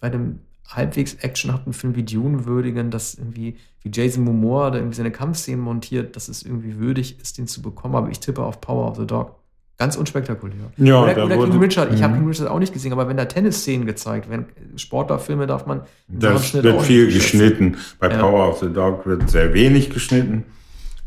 bei 0.00 0.06
einem 0.06 0.38
halbwegs 0.68 1.14
actionhaften 1.14 1.72
Film 1.72 1.94
wie 1.96 2.02
Dune 2.02 2.46
würdigen, 2.46 2.90
dass 2.90 3.14
irgendwie 3.14 3.56
wie 3.82 3.90
Jason 3.92 4.24
Momoa 4.24 4.70
da 4.70 4.78
irgendwie 4.78 4.96
seine 4.96 5.10
Kampfszenen 5.10 5.60
montiert, 5.60 6.16
dass 6.16 6.28
es 6.28 6.42
irgendwie 6.42 6.78
würdig 6.78 7.20
ist, 7.20 7.38
den 7.38 7.46
zu 7.46 7.62
bekommen. 7.62 7.94
Aber 7.94 8.10
ich 8.10 8.20
tippe 8.20 8.42
auf 8.42 8.60
Power 8.60 8.90
of 8.90 8.96
the 8.96 9.06
Dog. 9.06 9.36
Ganz 9.78 9.96
unspektakulär. 9.96 10.70
Ja, 10.76 11.02
oder, 11.02 11.24
oder 11.24 11.48
King 11.48 11.58
Richard. 11.58 11.92
Ich 11.92 12.02
habe 12.02 12.14
mhm. 12.14 12.18
King 12.18 12.28
Richard 12.28 12.48
auch 12.48 12.58
nicht 12.58 12.72
gesehen, 12.72 12.92
aber 12.92 13.08
wenn 13.08 13.16
da 13.16 13.24
Tennisszenen 13.24 13.86
gezeigt 13.86 14.30
werden, 14.30 14.46
Sportlerfilme 14.76 15.46
darf 15.46 15.66
man. 15.66 15.82
Das 16.06 16.54
wird 16.54 16.82
viel 16.82 17.12
geschnitten. 17.12 17.76
Bei 17.98 18.08
ja. 18.08 18.18
Power 18.18 18.50
of 18.50 18.60
the 18.60 18.72
Dog 18.72 19.06
wird 19.06 19.28
sehr 19.28 19.52
wenig 19.54 19.90
geschnitten. 19.90 20.44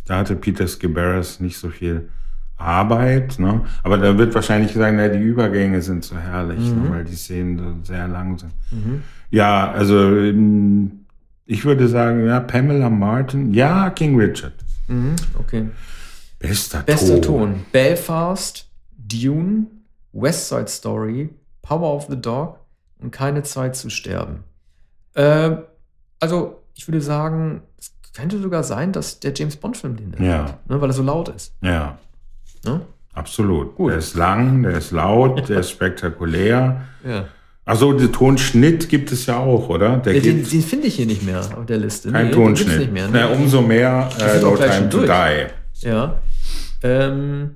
Da 0.05 0.17
hatte 0.17 0.35
Peter 0.35 0.67
Skibaris 0.67 1.39
nicht 1.39 1.57
so 1.57 1.69
viel 1.69 2.09
Arbeit. 2.65 3.39
Ne? 3.39 3.61
Aber 3.83 3.97
da 3.97 4.17
wird 4.17 4.33
wahrscheinlich 4.35 4.73
sagen, 4.73 4.97
na, 4.97 5.07
die 5.07 5.19
Übergänge 5.19 5.81
sind 5.81 6.03
so 6.03 6.17
herrlich, 6.17 6.59
ne? 6.59 6.75
mhm. 6.75 6.83
ne? 6.83 6.91
weil 6.91 7.03
die 7.05 7.15
Szenen 7.15 7.57
so 7.57 7.93
sehr 7.93 8.07
lang 8.07 8.37
sind. 8.37 8.51
Mhm. 8.71 9.03
Ja, 9.29 9.71
also 9.71 9.97
ähm, 9.97 11.05
ich 11.45 11.63
würde 11.65 11.87
sagen, 11.87 12.25
ja, 12.25 12.39
Pamela 12.39 12.89
Martin, 12.89 13.53
ja, 13.53 13.89
King 13.91 14.19
Richard. 14.19 14.53
Mhm. 14.87 15.15
Okay. 15.39 15.69
Bester, 16.39 16.81
Bester 16.81 17.21
Ton. 17.21 17.53
Ton. 17.53 17.65
Belfast, 17.71 18.67
Dune, 18.97 19.67
West 20.11 20.49
Side 20.49 20.67
Story, 20.67 21.29
Power 21.61 21.95
of 21.95 22.07
the 22.09 22.19
Dog 22.19 22.59
und 22.99 23.11
keine 23.11 23.43
Zeit 23.43 23.75
zu 23.75 23.89
sterben. 23.89 24.43
Äh, 25.13 25.57
also, 26.19 26.61
ich 26.75 26.87
würde 26.87 27.01
sagen, 27.01 27.61
es 27.77 27.93
könnte 28.13 28.39
sogar 28.39 28.63
sein, 28.63 28.91
dass 28.91 29.19
der 29.19 29.33
James 29.33 29.57
Bond-Film 29.57 29.97
den 29.97 30.23
ja. 30.23 30.45
hat, 30.45 30.69
ne, 30.69 30.81
weil 30.81 30.89
er 30.89 30.93
so 30.93 31.03
laut 31.03 31.29
ist. 31.29 31.53
Ja. 31.61 31.97
Ne? 32.65 32.81
Absolut. 33.13 33.75
Gut. 33.75 33.91
Der 33.91 33.99
ist 33.99 34.15
lang, 34.15 34.63
der 34.63 34.77
ist 34.77 34.91
laut, 34.91 35.47
der 35.47 35.59
ist 35.59 35.71
spektakulär. 35.71 36.81
Ja. 37.07 37.25
Also 37.63 37.93
den 37.93 38.13
Tonschnitt 38.13 38.89
gibt 38.89 39.11
es 39.11 39.25
ja 39.25 39.37
auch, 39.37 39.69
oder? 39.69 39.97
Der 39.97 40.13
den, 40.13 40.47
den 40.47 40.61
finde 40.61 40.87
ich 40.87 40.95
hier 40.95 41.07
nicht 41.07 41.23
mehr 41.23 41.39
auf 41.39 41.65
der 41.65 41.77
Liste. 41.77 42.11
Kein 42.11 42.27
nee, 42.27 42.31
Tonschnitt. 42.31 42.77
Nicht 42.77 42.91
mehr, 42.91 43.07
ne? 43.07 43.21
Na, 43.21 43.27
umso 43.27 43.61
mehr 43.61 44.09
äh, 44.19 44.39
No 44.39 44.55
Time 44.55 44.89
to 44.89 45.01
Die. 45.01 45.87
Ja. 45.87 46.21
Ähm, 46.83 47.55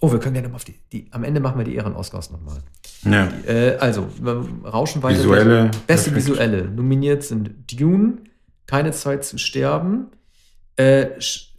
oh, 0.00 0.10
wir 0.10 0.18
können 0.18 0.32
gerne 0.32 0.48
mal 0.48 0.54
auf 0.56 0.64
die, 0.64 0.76
die, 0.90 1.08
Am 1.10 1.24
Ende 1.24 1.40
machen 1.40 1.58
wir 1.58 1.64
die 1.64 1.74
Ehren-Oscars 1.74 2.30
nochmal. 2.30 2.58
Ja. 3.04 3.28
Äh, 3.46 3.76
also, 3.76 4.06
wir 4.18 4.46
rauschen 4.64 5.02
weiter. 5.02 5.18
Visuelle. 5.18 5.70
Beste 5.86 6.10
perfekt. 6.10 6.28
Visuelle. 6.28 6.64
Nominiert 6.64 7.22
sind 7.22 7.50
Dune, 7.70 8.18
Keine 8.66 8.92
Zeit 8.92 9.24
zu 9.26 9.36
sterben, 9.36 10.06
äh, 10.76 11.08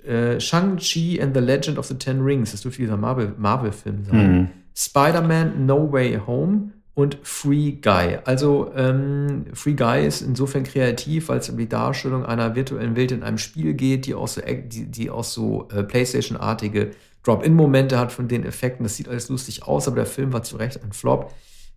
äh, 0.05 0.39
Shang-Chi 0.39 1.21
and 1.21 1.35
the 1.35 1.41
Legend 1.41 1.77
of 1.77 1.85
the 1.85 1.95
Ten 1.95 2.21
Rings, 2.21 2.51
das 2.51 2.61
dürfte 2.61 2.81
dieser 2.81 2.97
Marvel-Film 2.97 3.41
Marvel 3.41 3.73
sein. 3.73 4.39
Mhm. 4.39 4.47
Spider-Man 4.75 5.65
No 5.65 5.91
Way 5.91 6.21
Home 6.25 6.71
und 6.93 7.17
Free 7.23 7.73
Guy. 7.73 8.19
Also 8.25 8.71
ähm, 8.75 9.45
Free 9.53 9.73
Guy 9.73 10.05
ist 10.05 10.21
insofern 10.21 10.63
kreativ, 10.63 11.29
weil 11.29 11.39
es 11.39 11.49
um 11.49 11.57
die 11.57 11.69
Darstellung 11.69 12.25
einer 12.25 12.55
virtuellen 12.55 12.95
Welt 12.95 13.11
in 13.11 13.23
einem 13.23 13.37
Spiel 13.37 13.73
geht, 13.73 14.05
die 14.05 14.13
auch 14.13 14.27
so, 14.27 14.41
die, 14.41 14.85
die 14.85 15.09
auch 15.09 15.23
so 15.23 15.67
äh, 15.71 15.83
PlayStation-artige 15.83 16.91
Drop-in-Momente 17.23 17.99
hat 17.99 18.11
von 18.11 18.27
den 18.27 18.45
Effekten. 18.45 18.83
Das 18.83 18.95
sieht 18.95 19.07
alles 19.07 19.29
lustig 19.29 19.63
aus, 19.63 19.87
aber 19.87 19.97
der 19.97 20.05
Film 20.05 20.33
war 20.33 20.43
zu 20.43 20.57
Recht 20.57 20.83
ein 20.83 20.91
Flop. 20.91 21.33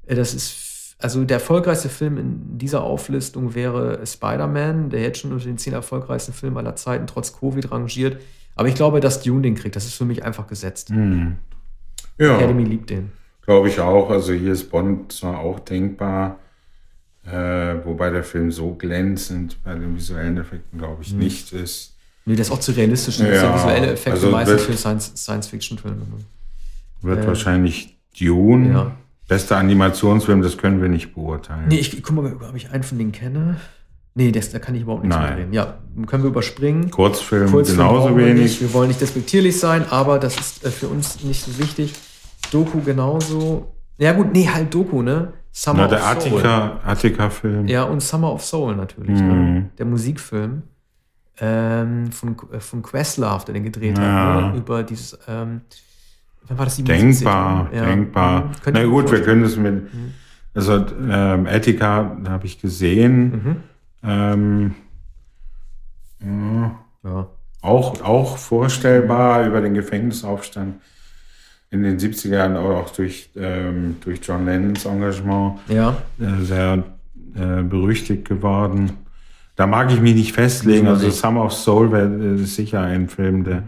Äh, 0.07 0.15
das 0.15 0.35
ist 0.35 0.74
also 1.05 1.23
der 1.23 1.37
erfolgreichste 1.37 1.91
Film 1.91 2.17
in 2.17 2.57
dieser 2.57 2.83
Auflistung 2.83 3.55
wäre 3.55 4.07
Spider-Man, 4.07 4.89
der 4.89 5.03
jetzt 5.03 5.19
schon 5.19 5.33
unter 5.33 5.45
den 5.45 5.59
zehn 5.59 5.75
erfolgreichsten 5.75 6.33
Filmen 6.33 6.57
aller 6.57 6.77
Zeiten 6.77 7.07
trotz 7.07 7.39
Covid 7.39 7.71
rangiert. 7.71 8.23
Aber 8.57 8.69
ich 8.69 8.75
glaube, 8.75 9.01
dass 9.01 9.23
Dune 9.23 9.43
den 9.43 9.55
kriegt. 9.55 9.77
Das 9.77 9.85
ist 9.85 9.97
für 9.97 10.07
mich 10.07 10.25
einfach 10.25 10.47
gesetzt. 10.47 10.89
Mhm. 10.89 11.37
Ja. 12.17 12.39
Academy 12.39 12.65
liebt 12.65 12.89
den. 12.89 13.13
Glaube 13.43 13.69
ich 13.69 13.81
auch. 13.81 14.09
Also 14.09 14.33
hier 14.33 14.55
ist 14.55 14.71
Bond 14.71 15.13
zwar 15.13 15.41
auch 15.41 15.61
denkbar, 15.61 16.39
äh, 17.27 17.75
wobei 17.85 18.09
der 18.09 18.25
Film 18.25 18.51
so 18.51 18.75
glänzend 18.75 19.63
bei 19.63 19.75
den 19.75 19.95
visuellen 19.97 20.39
Effekten, 20.39 20.79
glaube 20.79 21.03
ich, 21.03 21.13
mhm. 21.13 21.19
nicht 21.19 21.53
ist. 21.53 21.97
Nee, 22.25 22.35
das 22.35 22.47
ist 22.47 22.53
auch 22.55 22.61
zu 22.61 22.73
realistisch. 22.73 23.19
Ja, 23.19 23.41
sind 23.41 23.55
visuelle 23.55 23.93
Effekte 23.93 24.13
also 24.13 24.31
meistens 24.31 24.63
für 24.63 24.73
Science-Fiction-Filme. 24.73 26.07
wird 27.03 27.25
äh, 27.25 27.27
wahrscheinlich 27.27 27.99
Dune. 28.19 28.73
Ja. 28.73 28.97
Bester 29.29 29.57
Animationsfilm, 29.57 30.43
das 30.43 30.59
können 30.59 30.83
wir 30.83 30.89
nicht 30.89 31.15
beurteilen. 31.15 31.69
Nee, 31.69 31.79
ich 31.79 32.03
guck 32.03 32.15
mal, 32.15 32.35
ob 32.35 32.57
ich 32.57 32.71
einen 32.71 32.83
von 32.83 32.99
denen 32.99 33.13
kenne. 33.13 33.57
Nee, 34.17 34.31
das, 34.31 34.51
da 34.51 34.61
kann 34.61 34.75
ich 34.75 34.83
überhaupt 34.83 35.03
nichts 35.03 35.17
Nein. 35.17 35.33
reden. 35.35 35.53
Ja, 35.53 35.79
können 36.07 36.23
wir 36.23 36.31
überspringen. 36.31 36.91
Kurzfilm, 36.91 37.51
Kurzfilm 37.51 37.79
genauso 37.79 38.17
wenig. 38.17 38.61
Wir, 38.61 38.69
wir, 38.69 38.75
wollen 38.75 38.89
nicht 38.89 39.01
despektierlich 39.01 39.59
sein, 39.59 39.87
aber 39.91 40.19
das 40.19 40.39
ist 40.39 40.65
äh, 40.65 40.71
für 40.71 40.87
uns 40.87 41.25
nicht 41.25 41.45
so 41.45 41.59
wichtig. 41.59 41.95
Doku 42.53 42.81
genauso. 42.83 43.75
Ja 43.99 44.13
gut, 44.13 44.33
nee, 44.33 44.49
halt 44.49 44.73
Doku, 44.73 45.03
ne? 45.03 45.33
Summer 45.51 45.83
Na, 45.83 45.89
der 45.89 45.99
of 45.99 46.07
Attica. 46.07 46.81
Attica-Film. 46.85 47.67
Ja, 47.67 47.85
und 47.85 48.01
Summer 48.01 48.33
of 48.33 48.45
Soul 48.45 48.77
natürlich, 48.77 49.21
ne? 49.21 49.33
mhm. 49.33 49.55
ne? 49.55 49.71
Der 49.79 49.87
Musikfilm 49.87 50.63
ähm, 51.41 52.13
von, 52.13 52.37
äh, 52.53 52.61
von 52.61 52.83
Questlove, 52.83 53.45
der 53.47 53.55
den 53.55 53.65
gedreht 53.65 53.99
ja. 53.99 54.05
hat, 54.05 54.53
ne? 54.53 54.59
über 54.59 54.83
dieses, 54.83 55.19
ähm, 55.27 55.63
wann 56.49 56.59
war 56.59 56.65
das 56.65 56.77
die 56.77 56.85
Denkbar, 56.85 57.71
ja. 57.73 57.85
denkbar. 57.87 58.45
Mhm. 58.45 58.73
Na 58.73 58.85
gut, 58.85 59.11
wir 59.11 59.23
können 59.23 59.43
das 59.43 59.57
mit, 59.57 59.93
mhm. 59.93 60.13
also 60.55 60.85
ähm, 61.09 61.47
Attica 61.47 62.17
habe 62.29 62.47
ich 62.47 62.61
gesehen. 62.61 63.31
Mhm. 63.31 63.57
Ähm, 64.03 64.75
ja. 67.03 67.27
Auch, 67.61 68.03
auch 68.03 68.37
vorstellbar 68.37 69.47
über 69.47 69.61
den 69.61 69.75
Gefängnisaufstand 69.75 70.75
in 71.71 71.83
den 71.83 71.99
70er 71.99 72.29
Jahren 72.29 72.57
auch 72.57 72.91
durch, 72.91 73.31
ähm, 73.37 73.97
durch 74.05 74.21
John 74.23 74.45
Lennons 74.45 74.85
Engagement 74.85 75.59
ja. 75.69 75.97
äh, 76.21 76.43
sehr 76.43 76.85
äh, 77.35 77.63
berüchtigt 77.63 78.29
geworden. 78.29 78.93
Da 79.57 79.67
mag 79.67 79.91
ich 79.93 80.01
mich 80.01 80.15
nicht 80.15 80.33
festlegen. 80.33 80.87
Also 80.87 81.11
Summer 81.11 81.45
of 81.45 81.53
Soul 81.53 81.91
wäre 81.91 82.35
äh, 82.35 82.37
sicher 82.45 82.81
ein 82.81 83.09
Film, 83.09 83.45
der 83.45 83.65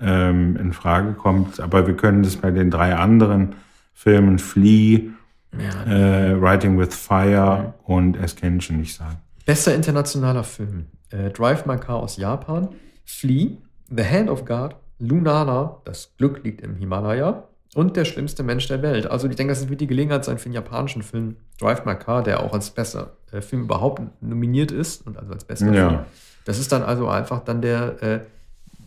ähm, 0.00 0.56
in 0.56 0.72
Frage 0.72 1.12
kommt. 1.12 1.60
Aber 1.60 1.86
wir 1.86 1.96
können 1.96 2.22
das 2.22 2.36
bei 2.36 2.50
den 2.50 2.70
drei 2.70 2.94
anderen 2.94 3.54
Filmen 3.92 4.38
Flea, 4.38 5.10
ja. 5.58 5.92
äh, 5.92 6.40
Writing 6.40 6.78
with 6.78 6.94
Fire 6.94 7.74
und 7.84 8.18
Ascension 8.18 8.78
nicht 8.78 8.94
sagen. 8.94 9.16
Bester 9.46 9.74
internationaler 9.74 10.44
Film. 10.44 10.86
Äh, 11.10 11.30
Drive 11.30 11.66
My 11.66 11.76
Car 11.76 11.96
aus 11.96 12.16
Japan, 12.16 12.68
Flea, 13.04 13.58
The 13.88 14.04
Hand 14.04 14.28
of 14.28 14.44
God, 14.44 14.76
Lunana, 14.98 15.80
das 15.84 16.12
Glück 16.18 16.42
liegt 16.44 16.60
im 16.60 16.76
Himalaya 16.76 17.44
und 17.74 17.96
der 17.96 18.04
schlimmste 18.04 18.42
Mensch 18.42 18.66
der 18.68 18.82
Welt. 18.82 19.06
Also 19.06 19.28
ich 19.28 19.36
denke, 19.36 19.52
das 19.52 19.68
wird 19.68 19.80
die 19.80 19.86
Gelegenheit 19.86 20.24
sein 20.24 20.38
für 20.38 20.48
den 20.48 20.54
japanischen 20.54 21.02
Film 21.02 21.36
Drive 21.60 21.84
My 21.84 21.94
Car, 21.94 22.22
der 22.22 22.42
auch 22.42 22.52
als 22.52 22.70
bester 22.70 23.12
äh, 23.32 23.40
Film 23.40 23.62
überhaupt 23.62 24.02
nominiert 24.22 24.72
ist 24.72 25.06
und 25.06 25.18
also 25.18 25.32
als 25.32 25.44
bester 25.44 25.72
ja. 25.72 25.88
Film. 25.88 26.00
Das 26.44 26.58
ist 26.58 26.72
dann 26.72 26.82
also 26.82 27.08
einfach 27.08 27.40
dann 27.40 27.60
der, 27.60 28.02
äh, 28.02 28.20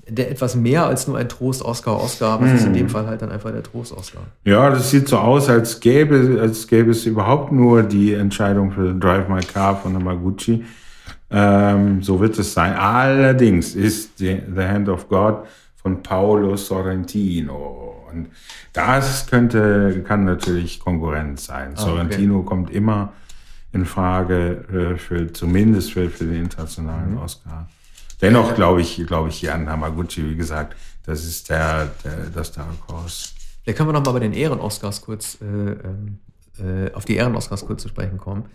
der 0.10 0.32
etwas 0.32 0.56
mehr 0.56 0.86
als 0.86 1.08
nur 1.08 1.18
ein 1.18 1.30
Trost-Oscar. 1.30 2.02
Oscar, 2.02 2.32
aber 2.32 2.48
es 2.48 2.62
ist 2.62 2.68
in 2.68 2.74
dem 2.74 2.88
hm. 2.88 2.90
Fall 2.90 3.08
halt 3.08 3.22
dann 3.22 3.32
einfach 3.32 3.52
der 3.52 3.64
Trost-Oscar. 3.64 4.22
Ja, 4.46 4.70
das 4.70 4.90
sieht 4.90 5.08
so 5.08 5.18
aus, 5.18 5.50
als 5.50 5.80
gäbe, 5.80 6.40
als 6.42 6.68
gäbe 6.68 6.92
es 6.92 7.06
überhaupt 7.06 7.52
nur 7.52 7.84
die 7.84 8.14
Entscheidung 8.14 8.72
für 8.72 8.94
Drive 8.94 9.28
My 9.28 9.42
Car 9.42 9.78
von 9.78 9.94
Namaguchi. 9.94 10.66
Ähm, 11.32 12.02
so 12.02 12.20
wird 12.20 12.38
es 12.40 12.54
sein. 12.54 12.74
Allerdings 12.74 13.76
ist 13.76 14.18
The 14.18 14.42
Hand 14.58 14.90
of 14.90 15.08
God 15.08 15.46
von 15.76 16.02
Paolo 16.02 16.56
Sorrentino. 16.56 18.06
Und 18.12 18.30
das 18.74 19.28
könnte, 19.28 20.04
kann 20.08 20.26
natürlich 20.26 20.80
Konkurrenz 20.80 21.46
sein. 21.46 21.74
Ah, 21.76 21.82
Sorrentino 21.82 22.40
okay. 22.40 22.48
kommt 22.48 22.72
immer 22.72 23.14
in 23.72 23.86
Frage 23.86 24.66
äh, 24.74 24.98
für, 24.98 25.32
zumindest 25.32 25.94
für, 25.94 26.10
für 26.10 26.26
den 26.26 26.44
internationalen 26.44 27.12
mhm. 27.12 27.20
Oscar. 27.20 27.68
Dennoch 28.22 28.54
glaube 28.56 28.82
ich, 28.82 29.06
glaube 29.08 29.30
ich, 29.30 29.42
Jan 29.42 29.70
Hamaguchi, 29.70 30.30
wie 30.30 30.36
gesagt, 30.36 30.76
das 31.06 31.24
ist 31.24 31.50
der, 31.50 31.92
der 32.04 32.26
das 32.34 32.52
Dark 32.52 32.88
Horse. 32.88 33.30
Da 33.66 33.74
können 33.74 33.90
wir 33.90 33.94
noch 33.94 34.06
mal 34.06 34.12
bei 34.12 34.20
den 34.20 34.34
Ehren-Oscars 34.34 35.02
kurz, 35.02 35.38
äh, 35.42 35.46
ähm, 35.46 36.20
äh, 36.60 36.92
auf 36.94 37.06
die 37.06 37.16
Ehren-Oscars 37.16 37.66
kurz 37.66 37.82
zu 37.82 37.88
sprechen 37.88 38.18
kommen. 38.18 38.46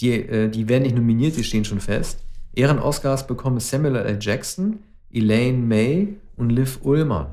Die, 0.00 0.12
äh, 0.12 0.48
die 0.48 0.68
werden 0.68 0.82
nicht 0.82 0.96
nominiert, 0.96 1.36
die 1.36 1.44
stehen 1.44 1.64
schon 1.64 1.80
fest. 1.80 2.18
Ehren-Oscars 2.54 3.26
bekommen 3.26 3.60
Samuel 3.60 3.96
L. 3.96 4.18
Jackson, 4.20 4.80
Elaine 5.12 5.58
May 5.58 6.16
und 6.36 6.50
Liv 6.50 6.80
Ullmann. 6.82 7.28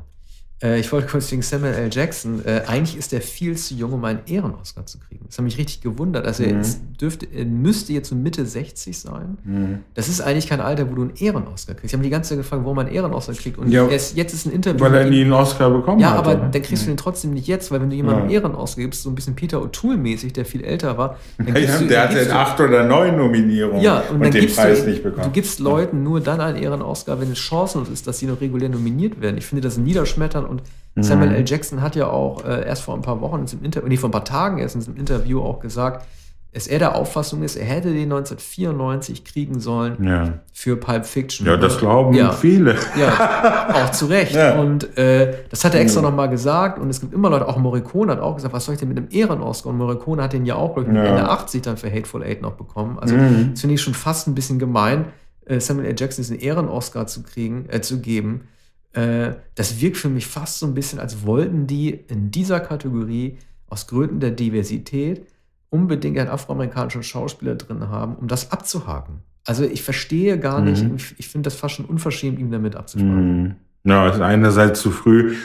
Äh, 0.61 0.79
ich 0.79 0.91
wollte 0.91 1.07
kurz 1.07 1.31
wegen 1.31 1.41
Samuel 1.41 1.73
L. 1.73 1.89
Jackson. 1.91 2.45
Äh, 2.45 2.63
eigentlich 2.67 2.97
ist 2.97 3.13
er 3.13 3.21
viel 3.21 3.55
zu 3.55 3.73
jung, 3.75 3.93
um 3.93 4.03
einen 4.03 4.19
Ehren-Oscar 4.27 4.85
zu 4.85 4.99
kriegen. 4.99 5.25
Das 5.27 5.37
hat 5.37 5.45
mich 5.45 5.57
richtig 5.57 5.81
gewundert. 5.81 6.25
Also 6.25 6.43
mhm. 6.43 6.49
er, 6.49 6.55
jetzt 6.57 6.81
dürfte, 6.99 7.25
er 7.25 7.45
müsste 7.45 7.93
jetzt 7.93 8.09
so 8.09 8.15
Mitte 8.15 8.45
60 8.45 8.97
sein. 8.99 9.37
Mhm. 9.43 9.79
Das 9.93 10.09
ist 10.09 10.21
eigentlich 10.21 10.47
kein 10.47 10.59
Alter, 10.59 10.89
wo 10.89 10.95
du 10.95 11.03
einen 11.03 11.15
Ehren-Oscar 11.15 11.75
kriegst. 11.75 11.85
Ich 11.85 11.93
habe 11.93 12.03
die 12.03 12.09
ganze 12.09 12.29
Zeit 12.29 12.39
gefragt, 12.39 12.63
warum 12.63 12.75
man 12.75 12.87
einen 12.87 12.95
Ehren-Oscar 12.95 13.33
kriegt. 13.33 13.57
Und 13.57 13.71
ja, 13.71 13.85
ist, 13.87 14.17
jetzt 14.17 14.33
ist 14.33 14.45
ein 14.45 14.51
Interview. 14.51 14.79
Weil 14.81 14.95
er 14.95 15.09
nie 15.09 15.21
einen 15.21 15.33
Oscar 15.33 15.69
bekommen 15.69 15.99
ja, 15.99 16.09
hat. 16.09 16.13
Ja, 16.15 16.19
aber 16.19 16.31
oder? 16.41 16.49
dann 16.49 16.61
kriegst 16.61 16.83
mhm. 16.83 16.87
du 16.87 16.91
den 16.91 16.97
trotzdem 16.97 17.33
nicht 17.33 17.47
jetzt, 17.47 17.71
weil 17.71 17.81
wenn 17.81 17.89
du 17.89 17.95
jemandem 17.95 18.23
einen 18.23 18.31
Ehren-Oscar 18.31 18.81
gibst, 18.81 19.03
so 19.03 19.09
ein 19.09 19.15
bisschen 19.15 19.35
Peter 19.35 19.59
O'Toole-mäßig, 19.59 20.33
der 20.33 20.45
viel 20.45 20.63
älter 20.63 20.97
war. 20.97 21.17
Dann 21.37 21.55
ja, 21.55 21.77
du, 21.77 21.87
der 21.87 22.09
hatte 22.09 22.35
acht 22.35 22.59
oder 22.59 22.83
neun 22.83 23.15
Nominierungen 23.17 23.81
ja, 23.81 24.03
und, 24.09 24.21
und 24.25 24.33
den 24.33 24.47
Preis 24.47 24.83
du, 24.83 24.89
nicht 24.89 25.03
bekommen. 25.03 25.23
Du 25.23 25.31
gibst 25.31 25.59
Leuten 25.59 26.03
nur 26.03 26.19
dann 26.19 26.41
einen 26.41 26.57
Ehren-Oscar, 26.61 27.21
wenn 27.21 27.31
es 27.31 27.39
chancenlos 27.39 27.89
ist, 27.89 28.07
dass 28.07 28.19
sie 28.19 28.25
noch 28.25 28.41
regulär 28.41 28.69
nominiert 28.69 29.21
werden. 29.21 29.37
Ich 29.37 29.45
finde 29.45 29.61
das 29.61 29.77
niederschmettern 29.77 30.48
und 30.49 30.63
Samuel 31.03 31.29
mhm. 31.29 31.35
L. 31.35 31.43
Jackson 31.45 31.81
hat 31.81 31.95
ja 31.95 32.07
auch 32.07 32.43
äh, 32.43 32.65
erst 32.65 32.83
vor 32.83 32.95
ein 32.95 33.01
paar 33.01 33.21
Wochen, 33.21 33.45
im 33.51 33.63
Inter 33.63 33.81
nee, 33.87 33.97
vor 33.97 34.09
ein 34.09 34.11
paar 34.11 34.25
Tagen 34.25 34.57
erst 34.57 34.75
in 34.75 34.83
einem 34.83 34.97
Interview 34.97 35.41
auch 35.41 35.59
gesagt, 35.59 36.05
dass 36.51 36.65
er 36.65 36.79
der 36.79 36.95
Auffassung 36.95 37.43
ist, 37.43 37.57
er 37.57 37.65
hätte 37.65 37.89
den 37.89 38.11
1994 38.11 39.23
kriegen 39.23 39.59
sollen 39.59 40.03
ja. 40.03 40.39
für 40.51 40.77
Pulp 40.77 41.05
Fiction. 41.05 41.45
Ja, 41.45 41.57
das 41.57 41.77
glauben 41.77 42.15
ja. 42.15 42.31
viele. 42.31 42.75
Ja, 42.99 43.67
auch 43.71 43.91
zu 43.91 44.07
Recht. 44.07 44.33
Ja. 44.33 44.59
Und 44.59 44.97
äh, 44.97 45.35
das 45.51 45.63
hat 45.63 45.75
er 45.75 45.81
extra 45.81 46.01
ja. 46.01 46.09
nochmal 46.09 46.27
gesagt. 46.27 46.79
Und 46.79 46.89
es 46.89 47.01
gibt 47.01 47.13
immer 47.13 47.29
Leute, 47.29 47.47
auch 47.47 47.57
Morricone 47.57 48.11
hat 48.11 48.19
auch 48.19 48.35
gesagt, 48.35 48.51
was 48.51 48.65
soll 48.65 48.73
ich 48.73 48.79
denn 48.79 48.89
mit 48.89 48.97
einem 48.97 49.09
Ehren-Oscar? 49.11 49.69
Und 49.69 49.77
Morricone 49.77 50.23
hat 50.23 50.33
den 50.33 50.47
ja 50.47 50.55
auch, 50.55 50.73
glaube 50.73 50.89
ich, 50.91 50.97
Ende 50.97 51.29
80 51.29 51.61
dann 51.61 51.77
für 51.77 51.91
Hateful 51.91 52.23
Eight 52.23 52.41
noch 52.41 52.53
bekommen. 52.53 52.97
Also 52.97 53.15
mhm. 53.15 53.51
das 53.51 53.61
finde 53.61 53.75
ich 53.75 53.81
schon 53.81 53.93
fast 53.93 54.27
ein 54.27 54.33
bisschen 54.33 54.57
gemein, 54.57 55.05
äh, 55.45 55.59
Samuel 55.59 55.85
L. 55.85 55.95
Jackson 55.99 56.23
diesen 56.23 56.39
Ehren-Oscar 56.39 57.05
zu 57.05 57.21
kriegen, 57.21 57.67
äh, 57.69 57.81
zu 57.81 57.99
geben 58.01 58.47
Äh, 58.93 59.33
das 59.55 59.81
wirkt 59.81 59.97
für 59.97 60.09
mich 60.09 60.27
fast 60.27 60.59
so 60.59 60.65
ein 60.65 60.73
bisschen, 60.73 60.99
als 60.99 61.25
wollten 61.25 61.67
die 61.67 61.91
in 61.91 62.31
dieser 62.31 62.59
Kategorie 62.59 63.37
aus 63.67 63.87
Gründen 63.87 64.19
der 64.19 64.31
Diversität 64.31 65.27
unbedingt 65.69 66.17
einen 66.17 66.29
afroamerikanischen 66.29 67.03
Schauspieler 67.03 67.55
drin 67.55 67.89
haben, 67.89 68.15
um 68.15 68.27
das 68.27 68.51
abzuhaken. 68.51 69.21
Also 69.45 69.63
ich 69.63 69.83
verstehe 69.83 70.39
gar 70.39 70.61
nicht, 70.61 70.83
mhm. 70.83 70.95
ich, 70.95 71.15
ich 71.17 71.27
finde 71.27 71.47
das 71.47 71.55
fast 71.55 71.75
schon 71.75 71.85
unverschämt, 71.85 72.39
ihm 72.39 72.51
damit 72.51 72.75
abzusprechen. 72.75 73.43
Mhm. 73.43 73.55
Ja, 73.83 74.09
ist 74.09 74.21
einerseits 74.21 74.81
zu 74.81 74.91
früh, 74.91 75.35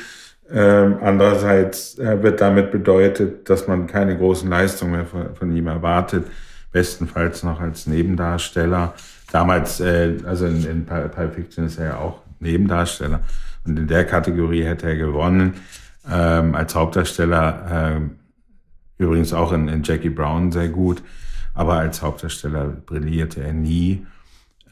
ähm, 0.50 0.98
andererseits 1.00 1.98
äh, 1.98 2.22
wird 2.22 2.40
damit 2.40 2.70
bedeutet, 2.70 3.48
dass 3.48 3.66
man 3.66 3.86
keine 3.86 4.16
großen 4.16 4.48
Leistungen 4.48 4.92
mehr 4.92 5.06
von, 5.06 5.34
von, 5.34 5.56
ihm 5.56 5.66
erwartet, 5.66 6.26
bestenfalls 6.70 7.42
noch 7.42 7.60
als 7.60 7.86
Nebendarsteller. 7.86 8.94
Damals, 9.32 9.80
äh, 9.80 10.16
also 10.26 10.46
in, 10.46 10.64
in 10.66 10.86
Pulp 10.86 11.34
Fiction 11.34 11.64
ist 11.64 11.78
er 11.78 11.86
ja 11.86 11.96
auch 11.98 12.23
Nebendarsteller 12.44 13.20
und 13.66 13.78
in 13.78 13.88
der 13.88 14.04
Kategorie 14.04 14.62
hätte 14.62 14.86
er 14.86 14.96
gewonnen. 14.96 15.54
Ähm, 16.08 16.54
als 16.54 16.74
Hauptdarsteller 16.74 17.96
äh, 17.96 18.00
Übrigens 18.98 19.32
auch 19.32 19.52
in, 19.52 19.68
in 19.68 19.82
Jackie 19.82 20.10
Brown 20.10 20.52
sehr 20.52 20.68
gut, 20.68 21.02
aber 21.52 21.74
als 21.74 22.02
Hauptdarsteller 22.02 22.66
brillierte 22.68 23.42
er 23.42 23.52
nie. 23.52 24.06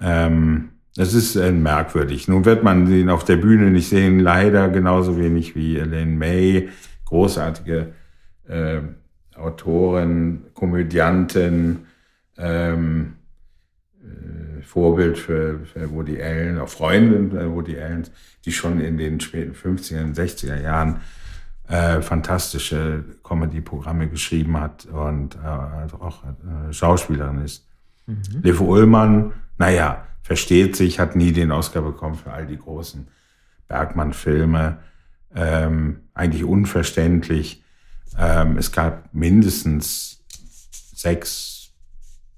Ähm, 0.00 0.70
es 0.96 1.14
ist 1.14 1.36
äh, 1.36 1.52
merkwürdig. 1.52 2.28
Nun 2.28 2.44
wird 2.44 2.62
man 2.62 2.90
ihn 2.90 3.08
auf 3.08 3.24
der 3.24 3.36
Bühne 3.36 3.70
nicht 3.70 3.88
sehen, 3.88 4.20
leider 4.20 4.68
genauso 4.68 5.18
wenig 5.18 5.56
wie 5.56 5.76
Elaine 5.76 6.16
May, 6.16 6.68
großartige 7.06 7.92
äh, 8.48 8.80
Autorin, 9.34 10.42
Komödiantin, 10.54 11.86
ähm, 12.38 13.14
äh, 13.16 13.21
Vorbild 14.62 15.18
für, 15.18 15.60
für 15.64 15.90
Woody 15.90 16.22
Allen, 16.22 16.58
auch 16.58 16.68
Freundin 16.68 17.36
äh, 17.36 17.50
Woody 17.50 17.78
Allen, 17.78 18.04
die 18.44 18.52
schon 18.52 18.80
in 18.80 18.96
den 18.96 19.20
späten 19.20 19.54
50er, 19.54 20.14
60er 20.14 20.60
Jahren 20.60 21.00
äh, 21.68 22.00
fantastische 22.00 23.04
Comedy-Programme 23.22 24.08
geschrieben 24.08 24.58
hat 24.58 24.86
und 24.86 25.36
äh, 25.36 25.38
also 25.46 26.00
auch 26.00 26.22
äh, 26.24 26.72
Schauspielerin 26.72 27.42
ist. 27.44 27.66
Mhm. 28.06 28.42
Liv 28.42 28.60
Ullmann, 28.60 29.32
naja, 29.58 30.06
versteht 30.22 30.76
sich, 30.76 30.98
hat 30.98 31.16
nie 31.16 31.32
den 31.32 31.52
Oscar 31.52 31.82
bekommen 31.82 32.16
für 32.16 32.32
all 32.32 32.46
die 32.46 32.58
großen 32.58 33.08
Bergmann-Filme. 33.68 34.78
Ähm, 35.34 36.00
eigentlich 36.14 36.44
unverständlich. 36.44 37.64
Ähm, 38.18 38.58
es 38.58 38.72
gab 38.72 39.14
mindestens 39.14 40.22
sechs 40.94 41.51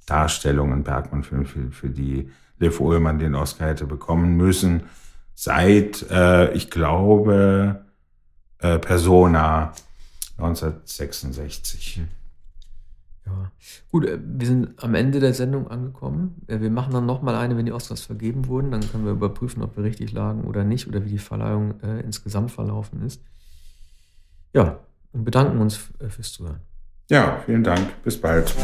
Darstellungen 0.07 0.85
Bergmann-Filme, 0.85 1.45
für, 1.45 1.71
für 1.71 1.91
die 1.91 2.31
Liv 2.59 2.81
Ullmann 2.81 3.19
den 3.19 3.35
Oscar 3.35 3.69
hätte 3.69 3.87
bekommen 3.87 4.37
müssen. 4.37 4.85
Seit, 5.35 6.09
äh, 6.11 6.53
ich 6.53 6.71
glaube, 6.71 7.85
äh, 8.59 8.79
Persona 8.79 9.73
1966. 10.39 11.97
Hm. 11.97 12.09
Ja, 13.27 13.51
gut, 13.91 14.05
äh, 14.07 14.19
wir 14.23 14.47
sind 14.47 14.83
am 14.83 14.95
Ende 14.95 15.21
der 15.21 15.35
Sendung 15.35 15.69
angekommen. 15.69 16.43
Äh, 16.47 16.61
wir 16.61 16.71
machen 16.71 16.93
dann 16.93 17.07
nochmal 17.07 17.35
eine, 17.35 17.57
wenn 17.57 17.67
die 17.67 17.73
Oscars 17.73 18.03
vergeben 18.03 18.47
wurden. 18.47 18.71
Dann 18.71 18.89
können 18.89 19.05
wir 19.05 19.13
überprüfen, 19.13 19.63
ob 19.63 19.77
wir 19.77 19.85
richtig 19.85 20.13
lagen 20.13 20.45
oder 20.45 20.65
nicht 20.65 20.87
oder 20.87 21.05
wie 21.05 21.11
die 21.11 21.19
Verleihung 21.19 21.81
äh, 21.81 22.01
insgesamt 22.01 22.53
verlaufen 22.53 23.03
ist. 23.03 23.23
Ja, 24.53 24.79
und 25.13 25.25
bedanken 25.25 25.59
uns 25.61 25.77
fürs 25.77 26.33
Zuhören. 26.33 26.61
Ja, 27.11 27.43
vielen 27.45 27.63
Dank. 27.63 28.03
Bis 28.03 28.21
bald. 28.21 28.55